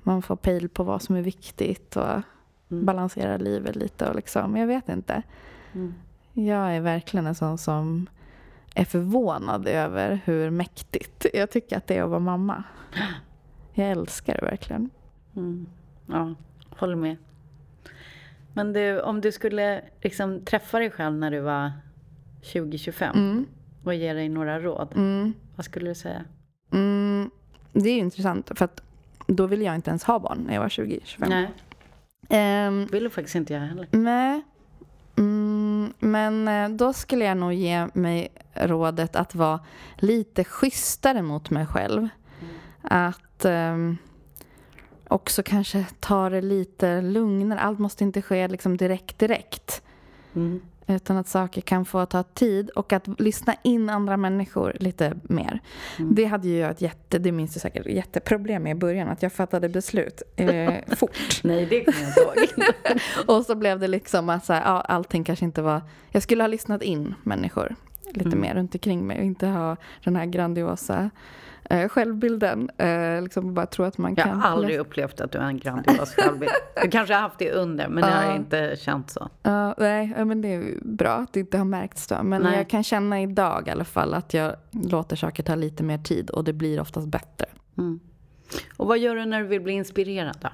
man 0.03 0.23
får 0.23 0.37
pejl 0.37 0.69
på 0.69 0.83
vad 0.85 1.03
som 1.03 1.17
är 1.17 1.23
viktigt 1.23 1.97
och 1.97 2.23
Mm. 2.71 2.85
balansera 2.85 3.37
livet 3.37 3.77
lite. 3.77 4.09
Och 4.09 4.17
liksom, 4.17 4.57
jag 4.57 4.67
vet 4.67 4.89
inte. 4.89 5.23
Mm. 5.73 5.95
Jag 6.33 6.77
är 6.77 6.81
verkligen 6.81 7.27
en 7.27 7.35
sån 7.35 7.59
som 7.59 8.07
är 8.75 8.85
förvånad 8.85 9.67
över 9.69 10.21
hur 10.25 10.51
mäktigt 10.51 11.27
jag 11.35 11.51
tycker 11.51 11.77
att 11.77 11.87
det 11.87 11.97
är 11.97 12.03
att 12.03 12.09
vara 12.09 12.21
mamma. 12.21 12.65
Jag 13.75 13.91
älskar 13.91 14.35
det 14.41 14.47
verkligen. 14.47 14.91
Mm. 15.37 15.67
Ja, 16.07 16.35
håller 16.79 16.97
med. 16.97 17.17
Men 18.57 18.73
du, 18.73 19.01
om 19.01 19.21
du 19.21 19.33
skulle 19.33 19.83
liksom 20.03 20.45
träffa 20.45 20.79
dig 20.79 20.91
själv 20.91 21.15
när 21.17 21.31
du 21.31 21.41
var 21.41 21.73
20-25 22.43 23.11
Mm. 23.15 23.47
och 23.85 23.95
ge 23.95 24.13
dig 24.13 24.29
några 24.29 24.61
råd, 24.61 24.93
Mm. 24.97 25.33
vad 25.57 25.65
skulle 25.65 25.91
du 25.91 25.95
säga? 25.95 26.25
Mm. 26.73 27.31
Det 27.73 27.91
är 27.91 27.95
ju 27.95 28.01
intressant 28.01 28.51
för 28.55 28.65
att 28.65 28.83
då 29.27 29.47
ville 29.47 29.65
jag 29.65 29.75
inte 29.75 29.91
ens 29.91 30.05
ha 30.05 30.19
barn 30.19 30.45
när 30.47 30.55
jag 30.55 30.61
var 30.61 30.69
20-25. 30.69 31.29
Nej, 31.29 31.51
Ehm, 32.29 32.87
vill 32.93 33.11
faktiskt 33.11 33.35
inte 33.37 33.53
jag 33.53 33.61
heller. 33.61 33.89
Nej. 33.91 34.43
Mm, 35.19 35.93
men 35.99 36.49
eh, 36.49 36.69
då 36.69 36.93
skulle 36.93 37.25
jag 37.25 37.37
nog 37.37 37.53
ge 37.53 37.87
mig 37.95 38.29
rådet 38.55 39.17
att 39.17 39.35
vara 39.35 39.61
lite 39.99 40.45
schysstare 40.45 41.23
mot 41.23 41.51
mig 41.51 41.67
själv. 41.67 42.09
Att 42.83 43.45
ehm, 43.45 43.97
också 45.09 45.43
kanske 45.43 45.87
ta 46.01 46.31
det 46.31 46.41
lite 46.41 47.01
lugnare. 47.01 47.61
Allt 47.61 47.79
måste 47.79 48.05
inte 48.05 48.23
ske 48.23 48.49
liksom 48.49 48.77
direkt 48.77 49.19
direkt. 49.19 49.83
Mm. 50.35 50.61
Utan 50.89 51.17
att 51.17 51.29
saker 51.29 51.61
kan 51.61 51.85
få 51.85 52.07
ta 52.07 52.23
tid 52.23 52.71
och 52.71 52.93
att 52.93 53.21
lyssna 53.21 53.55
in 53.63 53.91
andra 53.91 54.17
människor 54.17 54.77
lite 54.81 55.13
mer. 55.23 55.61
Mm. 55.99 56.15
Det 56.15 56.25
hade 56.25 56.49
ju 56.49 56.59
jag 56.59 56.71
ett 56.71 56.81
jätte, 56.81 57.19
det 57.19 57.33
minns 57.33 57.55
du 57.55 57.61
säkert, 57.61 57.87
jätteproblem 57.87 58.63
med 58.63 58.71
i 58.71 58.75
början. 58.75 59.09
Att 59.09 59.23
jag 59.23 59.33
fattade 59.33 59.69
beslut 59.69 60.23
eh, 60.37 60.75
fort. 60.97 61.41
Nej, 61.45 61.67
det 61.67 61.85
kommer 61.85 62.01
jag 62.01 62.09
inte 62.09 62.21
ihåg. 62.21 62.71
Och 63.37 63.47
så 63.47 63.55
blev 63.55 63.81
det 63.81 63.89
liksom 63.89 64.29
att 64.29 64.45
så 64.45 64.53
här, 64.53 64.61
ja, 64.61 64.81
allting 64.81 65.25
kanske 65.25 65.45
inte 65.45 65.63
var... 65.63 65.83
Jag 66.11 66.23
skulle 66.23 66.43
ha 66.43 66.49
lyssnat 66.49 66.83
in 66.83 67.15
människor 67.23 67.75
lite 68.15 68.29
Mm. 68.29 68.41
mer 68.41 68.55
runt 68.55 68.75
omkring 68.75 69.07
mig 69.07 69.19
och 69.19 69.25
inte 69.25 69.47
ha 69.47 69.77
den 70.05 70.17
här 70.17 70.27
grandiosa 70.27 71.11
eh, 71.71 71.89
självbilden. 71.89 72.71
Eh, 72.79 73.23
liksom 73.23 73.55
bara 73.55 73.67
tro 73.67 73.85
att 73.85 73.99
man 73.99 74.15
Jag 74.17 74.27
kan... 74.27 74.41
har 74.41 74.49
aldrig 74.51 74.79
upplevt 74.79 75.21
att 75.21 75.33
du 75.33 75.39
har 75.39 75.47
en 75.47 75.59
grandios 75.59 76.15
självbild. 76.15 76.53
Du 76.83 76.91
kanske 76.91 77.15
har 77.15 77.21
haft 77.21 77.39
det 77.39 77.53
under, 77.53 77.89
men 77.89 78.05
jag 78.11 78.17
har 78.23 78.37
inte 78.37 78.77
känt 78.79 79.11
så. 79.11 79.29
Ja, 79.43 79.75
nej, 79.79 80.25
men 80.25 80.41
det 80.43 80.55
är 80.55 80.79
bra 80.83 81.13
att 81.13 81.33
det 81.33 81.41
inte 81.41 81.59
har 81.59 81.65
märkts 81.65 82.07
då. 82.07 82.23
Men 82.23 82.43
Nej. 82.43 82.57
jag 82.57 82.69
kan 82.71 82.83
känna 82.85 83.21
idag 83.23 83.69
i 83.69 83.71
alla 83.71 83.85
fall 83.85 84.15
att 84.15 84.35
jag 84.35 84.55
låter 84.71 85.17
saker 85.17 85.43
ta 85.43 85.55
lite 85.55 85.83
mer 85.83 85.99
tid 85.99 86.31
och 86.31 86.45
det 86.45 86.53
blir 86.53 86.81
oftast 86.81 87.09
bättre. 87.09 87.47
Mm. 87.79 88.01
Och 88.77 88.87
vad 88.87 88.99
gör 88.99 89.17
du 89.17 89.25
när 89.25 89.41
du 89.41 89.47
vill 89.47 89.61
bli 89.61 89.73
inspirerad 89.73 90.37
då? 90.41 90.49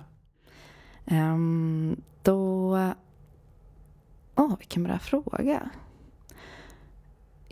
Ehm, 1.06 1.96
då... 2.22 2.78
Åh, 4.34 4.58
vilken 4.58 4.82
bra 4.84 4.98
fråga. 4.98 5.70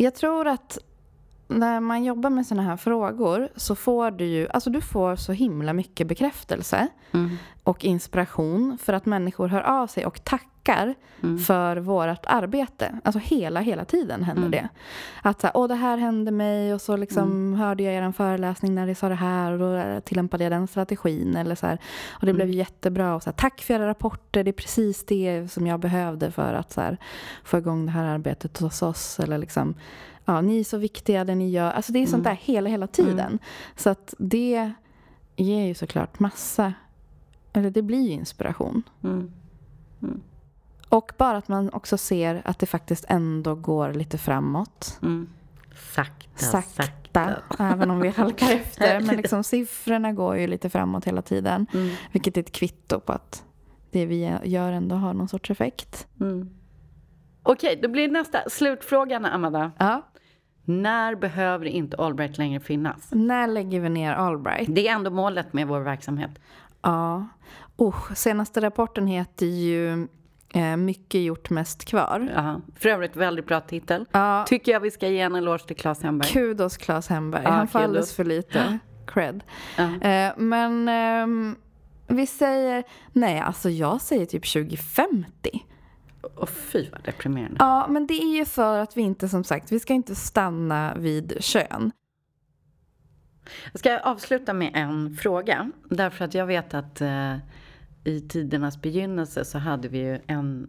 Jag 0.00 0.14
tror 0.14 0.46
att 0.48 0.78
när 1.50 1.80
man 1.80 2.04
jobbar 2.04 2.30
med 2.30 2.46
såna 2.46 2.62
här 2.62 2.76
frågor 2.76 3.48
så 3.56 3.74
får 3.74 4.10
du 4.10 4.24
ju, 4.24 4.48
alltså 4.48 4.70
du 4.70 4.80
får 4.80 5.16
så 5.16 5.32
himla 5.32 5.72
mycket 5.72 6.06
bekräftelse 6.06 6.86
Mm. 7.12 7.36
och 7.64 7.84
inspiration 7.84 8.78
för 8.78 8.92
att 8.92 9.06
människor 9.06 9.48
hör 9.48 9.60
av 9.62 9.86
sig 9.86 10.06
och 10.06 10.24
tackar 10.24 10.94
Mm. 11.22 11.38
för 11.38 11.76
vårt 11.76 12.26
arbete. 12.26 12.98
Alltså 13.04 13.18
hela, 13.18 13.60
hela 13.60 13.84
tiden 13.84 14.22
händer 14.24 14.42
Mm. 14.46 14.50
det. 14.50 14.68
Att 15.22 15.40
så 15.40 15.46
här, 15.46 15.56
åh 15.56 15.68
det 15.68 15.74
här 15.74 15.96
hände 15.98 16.30
mig 16.30 16.74
och 16.74 16.80
så 16.80 16.96
liksom 16.96 17.22
Mm. 17.22 17.60
hörde 17.60 17.82
jag 17.82 17.94
er 17.94 18.12
föreläsning 18.12 18.74
när 18.74 18.86
ni 18.86 18.94
sa 18.94 19.08
det 19.08 19.14
här 19.14 19.52
och 19.52 19.58
då 19.58 20.00
tillämpade 20.00 20.44
jag 20.44 20.52
den 20.52 20.66
strategin 20.66 21.36
eller 21.36 21.54
så 21.54 21.66
här. 21.66 21.78
Och 22.10 22.20
det 22.26 22.30
Mm. 22.30 22.36
blev 22.36 22.48
jättebra 22.50 23.14
och 23.14 23.22
så 23.22 23.30
här, 23.30 23.34
tack 23.36 23.60
för 23.60 23.74
era 23.74 23.88
rapporter, 23.88 24.44
det 24.44 24.50
är 24.50 24.52
precis 24.52 25.04
det 25.06 25.52
som 25.52 25.66
jag 25.66 25.80
behövde 25.80 26.30
för 26.30 26.54
att 26.54 26.72
så 26.72 26.80
här, 26.80 26.96
få 27.44 27.58
igång 27.58 27.86
det 27.86 27.92
här 27.92 28.04
arbetet 28.04 28.58
hos 28.58 28.82
oss 28.82 29.20
eller 29.20 29.38
liksom 29.38 29.74
Ja, 30.24 30.40
ni 30.40 30.60
är 30.60 30.64
så 30.64 30.78
viktiga 30.78 31.24
det 31.24 31.34
ni 31.34 31.50
gör. 31.50 31.70
Alltså 31.70 31.92
det 31.92 31.98
är 31.98 32.06
sånt 32.06 32.26
Mm. 32.26 32.34
där 32.36 32.42
hela, 32.42 32.70
hela 32.70 32.86
tiden. 32.86 33.38
Så 33.76 33.90
att 33.90 34.14
det 34.18 34.72
ger 35.36 35.66
ju 35.66 35.74
såklart 35.74 36.18
massa, 36.18 36.72
eller 37.52 37.70
det 37.70 37.82
blir 37.82 38.00
ju 38.02 38.10
inspiration. 38.12 38.82
Mm. 39.04 39.30
Och 40.88 41.12
bara 41.18 41.36
att 41.38 41.48
man 41.48 41.70
också 41.72 41.98
ser 41.98 42.42
att 42.44 42.58
det 42.58 42.66
faktiskt 42.66 43.04
ändå 43.08 43.54
går 43.54 43.92
lite 43.92 44.18
framåt. 44.18 44.98
Mm. 45.02 45.28
Sakta, 45.94 46.44
Sakta, 46.44 46.82
sakta. 46.82 47.68
även 47.68 47.90
om 47.90 48.00
vi 48.00 48.08
halkar 48.08 48.50
efter. 48.52 49.00
Men 49.00 49.16
liksom 49.22 49.44
siffrorna 49.44 50.12
går 50.12 50.36
ju 50.36 50.46
lite 50.46 50.70
framåt 50.70 51.04
hela 51.04 51.22
tiden. 51.22 51.66
Mm. 51.74 51.94
Vilket 52.12 52.36
är 52.36 52.40
ett 52.40 52.52
kvitto 52.52 53.00
på 53.00 53.12
att 53.12 53.44
det 53.90 54.06
vi 54.06 54.36
gör 54.44 54.72
ändå 54.72 54.96
har 54.96 55.14
någon 55.14 55.28
sorts 55.28 55.50
effekt. 55.50 56.06
Mm. 56.20 56.50
Okej, 57.42 57.78
då 57.82 57.88
blir 57.88 58.08
nästa 58.08 58.50
slutfrågan, 58.50 59.24
Amanda. 59.24 59.72
Ja. 59.78 60.06
När 60.64 61.14
behöver 61.14 61.66
inte 61.66 61.96
Allbright 61.96 62.38
längre 62.38 62.60
finnas? 62.60 63.08
När 63.12 63.46
lägger 63.46 63.80
vi 63.80 63.88
ner 63.88 64.12
Allbright? 64.12 64.68
Det 64.74 64.88
är 64.88 64.92
ändå 64.92 65.10
målet 65.10 65.52
med 65.52 65.68
vår 65.68 65.80
verksamhet. 65.80 66.30
Ja. 66.82 67.28
Oh, 67.76 68.12
senaste 68.14 68.60
rapporten 68.60 69.06
heter 69.06 69.46
ju 69.46 70.08
eh, 70.54 70.76
Mycket 70.76 71.20
gjort, 71.20 71.50
mest 71.50 71.84
kvar. 71.84 72.32
Ja. 72.34 72.60
För 72.76 72.88
övrigt 72.88 73.16
väldigt 73.16 73.46
bra 73.46 73.60
titel. 73.60 74.04
Ja, 74.12 74.44
Tycker 74.48 74.72
jag 74.72 74.80
vi 74.80 74.90
ska 74.90 75.08
ge 75.08 75.20
en 75.20 75.34
eloge 75.34 75.66
till 75.66 75.76
Claes 75.76 76.02
Hemberg. 76.02 76.28
kudos 76.30 76.76
Claes 76.76 77.08
Hemberg. 77.08 77.42
Ja, 77.44 77.50
Han 77.50 77.68
får 77.68 77.78
alldeles 77.78 78.14
för 78.14 78.24
lite 78.24 78.78
cred. 79.06 79.44
Ja. 79.76 80.08
Eh, 80.08 80.32
men 80.36 80.88
ehm, 80.88 81.56
vi 82.06 82.26
säger, 82.26 82.84
nej 83.12 83.40
alltså 83.40 83.70
jag 83.70 84.00
säger 84.00 84.26
typ 84.26 84.52
2050. 84.52 85.64
Och 86.20 86.48
fy 86.48 86.90
vad 86.90 87.02
deprimerande. 87.02 87.56
Ja, 87.58 87.86
men 87.88 88.06
det 88.06 88.14
är 88.14 88.36
ju 88.36 88.44
för 88.44 88.78
att 88.78 88.96
vi 88.96 89.02
inte 89.02 89.28
som 89.28 89.44
sagt, 89.44 89.72
vi 89.72 89.80
ska 89.80 89.92
inte 89.92 90.14
stanna 90.14 90.94
vid 90.94 91.36
kön. 91.40 91.92
Jag 93.72 93.78
ska 93.78 93.98
avsluta 93.98 94.52
med 94.52 94.70
en 94.74 95.16
fråga. 95.16 95.70
Därför 95.90 96.24
att 96.24 96.34
jag 96.34 96.46
vet 96.46 96.74
att 96.74 97.00
eh, 97.00 97.36
i 98.04 98.20
tidernas 98.20 98.82
begynnelse 98.82 99.44
så 99.44 99.58
hade 99.58 99.88
vi 99.88 99.98
ju 99.98 100.18
en 100.26 100.68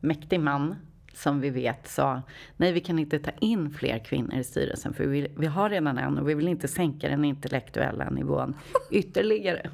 mäktig 0.00 0.40
man 0.40 0.76
som 1.14 1.40
vi 1.40 1.50
vet 1.50 1.88
sa 1.88 2.22
nej 2.56 2.72
vi 2.72 2.80
kan 2.80 2.98
inte 2.98 3.18
ta 3.18 3.30
in 3.40 3.70
fler 3.70 3.98
kvinnor 3.98 4.34
i 4.34 4.44
styrelsen 4.44 4.94
för 4.94 5.04
vi, 5.04 5.32
vi 5.36 5.46
har 5.46 5.70
redan 5.70 5.98
en 5.98 6.18
och 6.18 6.28
vi 6.28 6.34
vill 6.34 6.48
inte 6.48 6.68
sänka 6.68 7.08
den 7.08 7.24
intellektuella 7.24 8.10
nivån 8.10 8.54
ytterligare. 8.90 9.70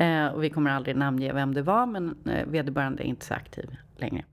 Eh, 0.00 0.26
och 0.26 0.44
vi 0.44 0.50
kommer 0.50 0.70
aldrig 0.70 0.96
namnge 0.96 1.32
vem 1.32 1.54
det 1.54 1.62
var 1.62 1.86
men 1.86 2.16
eh, 2.26 2.46
vederbörande 2.46 3.02
är 3.02 3.06
inte 3.06 3.26
så 3.26 3.34
aktiv 3.34 3.76
längre. 4.00 4.24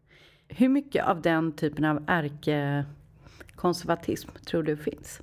Hur 0.47 0.69
mycket 0.69 1.05
av 1.05 1.21
den 1.21 1.51
typen 1.51 1.85
av 1.85 2.03
ärkekonservatism 2.07 4.29
tror 4.45 4.63
du 4.63 4.77
finns? 4.77 5.21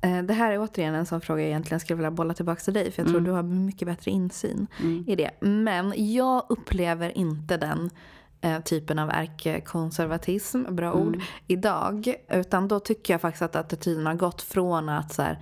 Eh, 0.00 0.22
det 0.22 0.34
här 0.34 0.52
är 0.52 0.58
återigen 0.58 0.94
en 0.94 1.06
sån 1.06 1.20
fråga 1.20 1.42
jag 1.42 1.48
egentligen 1.48 1.80
skulle 1.80 1.96
vilja 1.96 2.10
bolla 2.10 2.34
tillbaka 2.34 2.60
till 2.60 2.74
dig. 2.74 2.90
För 2.90 3.02
jag 3.02 3.10
tror 3.10 3.20
du 3.20 3.30
har 3.30 3.42
mycket 3.42 3.88
bättre 3.88 4.10
insyn 4.10 4.66
i 5.06 5.16
det. 5.16 5.30
Men 5.40 6.14
jag 6.14 6.46
upplever 6.48 7.18
inte 7.18 7.56
den 7.56 7.90
eh, 8.40 8.60
typen 8.60 8.98
av 8.98 9.10
ärkekonservatism, 9.10 10.62
bra 10.68 10.92
ord, 10.92 11.22
idag. 11.46 12.14
Utan 12.28 12.68
då 12.68 12.80
tycker 12.80 13.14
jag 13.14 13.20
faktiskt 13.20 13.42
att 13.42 13.56
attityden 13.56 14.06
har 14.06 14.14
gått 14.14 14.42
från 14.42 14.88
att 14.88 15.14
så 15.14 15.22
här, 15.22 15.38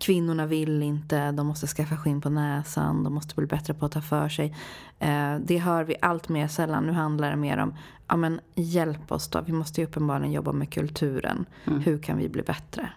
kvinnorna 0.00 0.46
vill 0.46 0.82
inte, 0.82 1.32
de 1.32 1.46
måste 1.46 1.66
skaffa 1.66 1.96
skinn 1.96 2.20
på 2.20 2.30
näsan, 2.30 3.04
de 3.04 3.14
måste 3.14 3.34
bli 3.34 3.46
bättre 3.46 3.74
på 3.74 3.86
att 3.86 3.92
ta 3.92 4.00
för 4.00 4.28
sig. 4.28 4.56
Eh, 4.98 5.36
det 5.44 5.58
hör 5.58 5.84
vi 5.84 5.96
allt 6.00 6.28
mer 6.28 6.48
sällan. 6.48 6.86
Nu 6.86 6.92
handlar 6.92 7.30
det 7.30 7.36
mer 7.36 7.58
om, 7.58 7.74
ja 8.08 8.16
men 8.16 8.40
hjälp 8.54 9.12
oss 9.12 9.28
då, 9.28 9.40
vi 9.40 9.52
måste 9.52 9.80
ju 9.80 9.86
uppenbarligen 9.86 10.32
jobba 10.32 10.52
med 10.52 10.72
kulturen. 10.72 11.46
Hur 11.64 11.98
kan 11.98 12.18
vi 12.18 12.28
bli 12.28 12.42
bättre? 12.42 12.92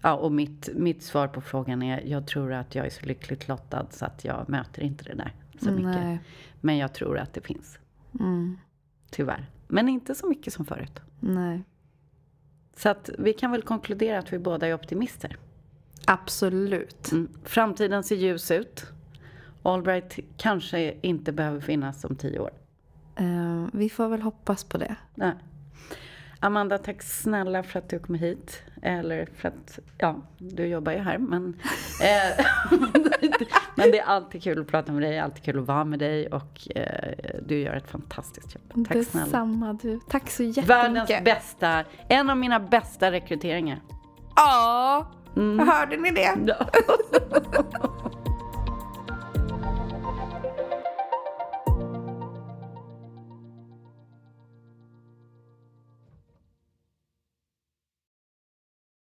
Ja, 0.00 0.14
och 0.14 0.32
mitt, 0.32 0.68
mitt 0.74 1.02
svar 1.02 1.28
på 1.28 1.40
frågan 1.40 1.82
är 1.82 2.02
jag 2.06 2.26
tror 2.26 2.52
att 2.52 2.74
jag 2.74 2.86
är 2.86 2.90
så 2.90 3.06
lyckligt 3.06 3.48
lottad 3.48 3.86
så 3.90 4.04
att 4.04 4.24
jag 4.24 4.48
möter 4.48 4.82
inte 4.82 5.04
det 5.04 5.14
där 5.14 5.32
så 5.60 5.70
mycket. 5.70 5.84
Nej. 5.84 6.18
Men 6.60 6.76
jag 6.76 6.92
tror 6.92 7.18
att 7.18 7.34
det 7.34 7.40
finns. 7.40 7.78
Mm, 8.20 8.58
Tyvärr. 9.10 9.46
Men 9.68 9.88
inte 9.88 10.14
så 10.14 10.28
mycket 10.28 10.52
som 10.52 10.64
förut. 10.64 11.00
nej. 11.20 11.62
Så 12.76 12.88
att 12.88 13.10
vi 13.18 13.32
kan 13.32 13.50
väl 13.50 13.62
konkludera 13.62 14.18
att 14.18 14.32
vi 14.32 14.38
båda 14.38 14.66
är 14.66 14.74
optimister. 14.74 15.36
Absolut. 16.06 17.12
Mm. 17.12 17.28
Framtiden 17.44 18.02
ser 18.02 18.16
ljus 18.16 18.50
ut. 18.50 18.86
Allbright 19.62 20.18
kanske 20.36 20.94
inte 21.00 21.32
behöver 21.32 21.60
finnas 21.60 22.04
om 22.04 22.16
tio 22.16 22.38
år. 22.38 22.50
Eh, 23.16 23.66
vi 23.72 23.90
får 23.90 24.08
väl 24.08 24.22
hoppas 24.22 24.64
på 24.64 24.78
det. 24.78 24.96
Nej. 25.14 25.34
Amanda, 26.40 26.78
tack 26.78 27.02
snälla 27.02 27.62
för 27.62 27.78
att 27.78 27.88
du 27.88 27.98
kom 27.98 28.14
hit. 28.14 28.62
Eller 28.82 29.28
för 29.36 29.48
att, 29.48 29.78
ja, 29.98 30.16
du 30.38 30.66
jobbar 30.66 30.92
ju 30.92 30.98
här. 30.98 31.18
Men, 31.18 31.44
eh, 32.00 32.46
men 33.76 33.90
det 33.90 33.98
är 33.98 34.04
alltid 34.04 34.42
kul 34.42 34.60
att 34.60 34.66
prata 34.66 34.92
med 34.92 35.02
dig, 35.02 35.18
alltid 35.18 35.42
kul 35.42 35.58
att 35.58 35.66
vara 35.66 35.84
med 35.84 35.98
dig. 35.98 36.26
Och 36.26 36.76
eh, 36.76 37.14
du 37.46 37.58
gör 37.58 37.74
ett 37.74 37.90
fantastiskt 37.90 38.54
jobb. 38.54 38.88
Tack 38.88 39.06
snälla. 39.06 39.24
Detsamma 39.24 39.78
du. 39.82 40.00
Tack 40.08 40.30
så 40.30 40.42
jättemycket. 40.42 40.70
Världens 40.70 41.24
bästa, 41.24 41.84
en 42.08 42.30
av 42.30 42.36
mina 42.36 42.60
bästa 42.60 43.12
rekryteringar. 43.12 43.80
Ja, 44.36 45.12
Mm. 45.36 45.68
Hörde 45.68 45.96
ni 45.96 46.10
det? 46.10 46.34
Ja. 46.46 46.56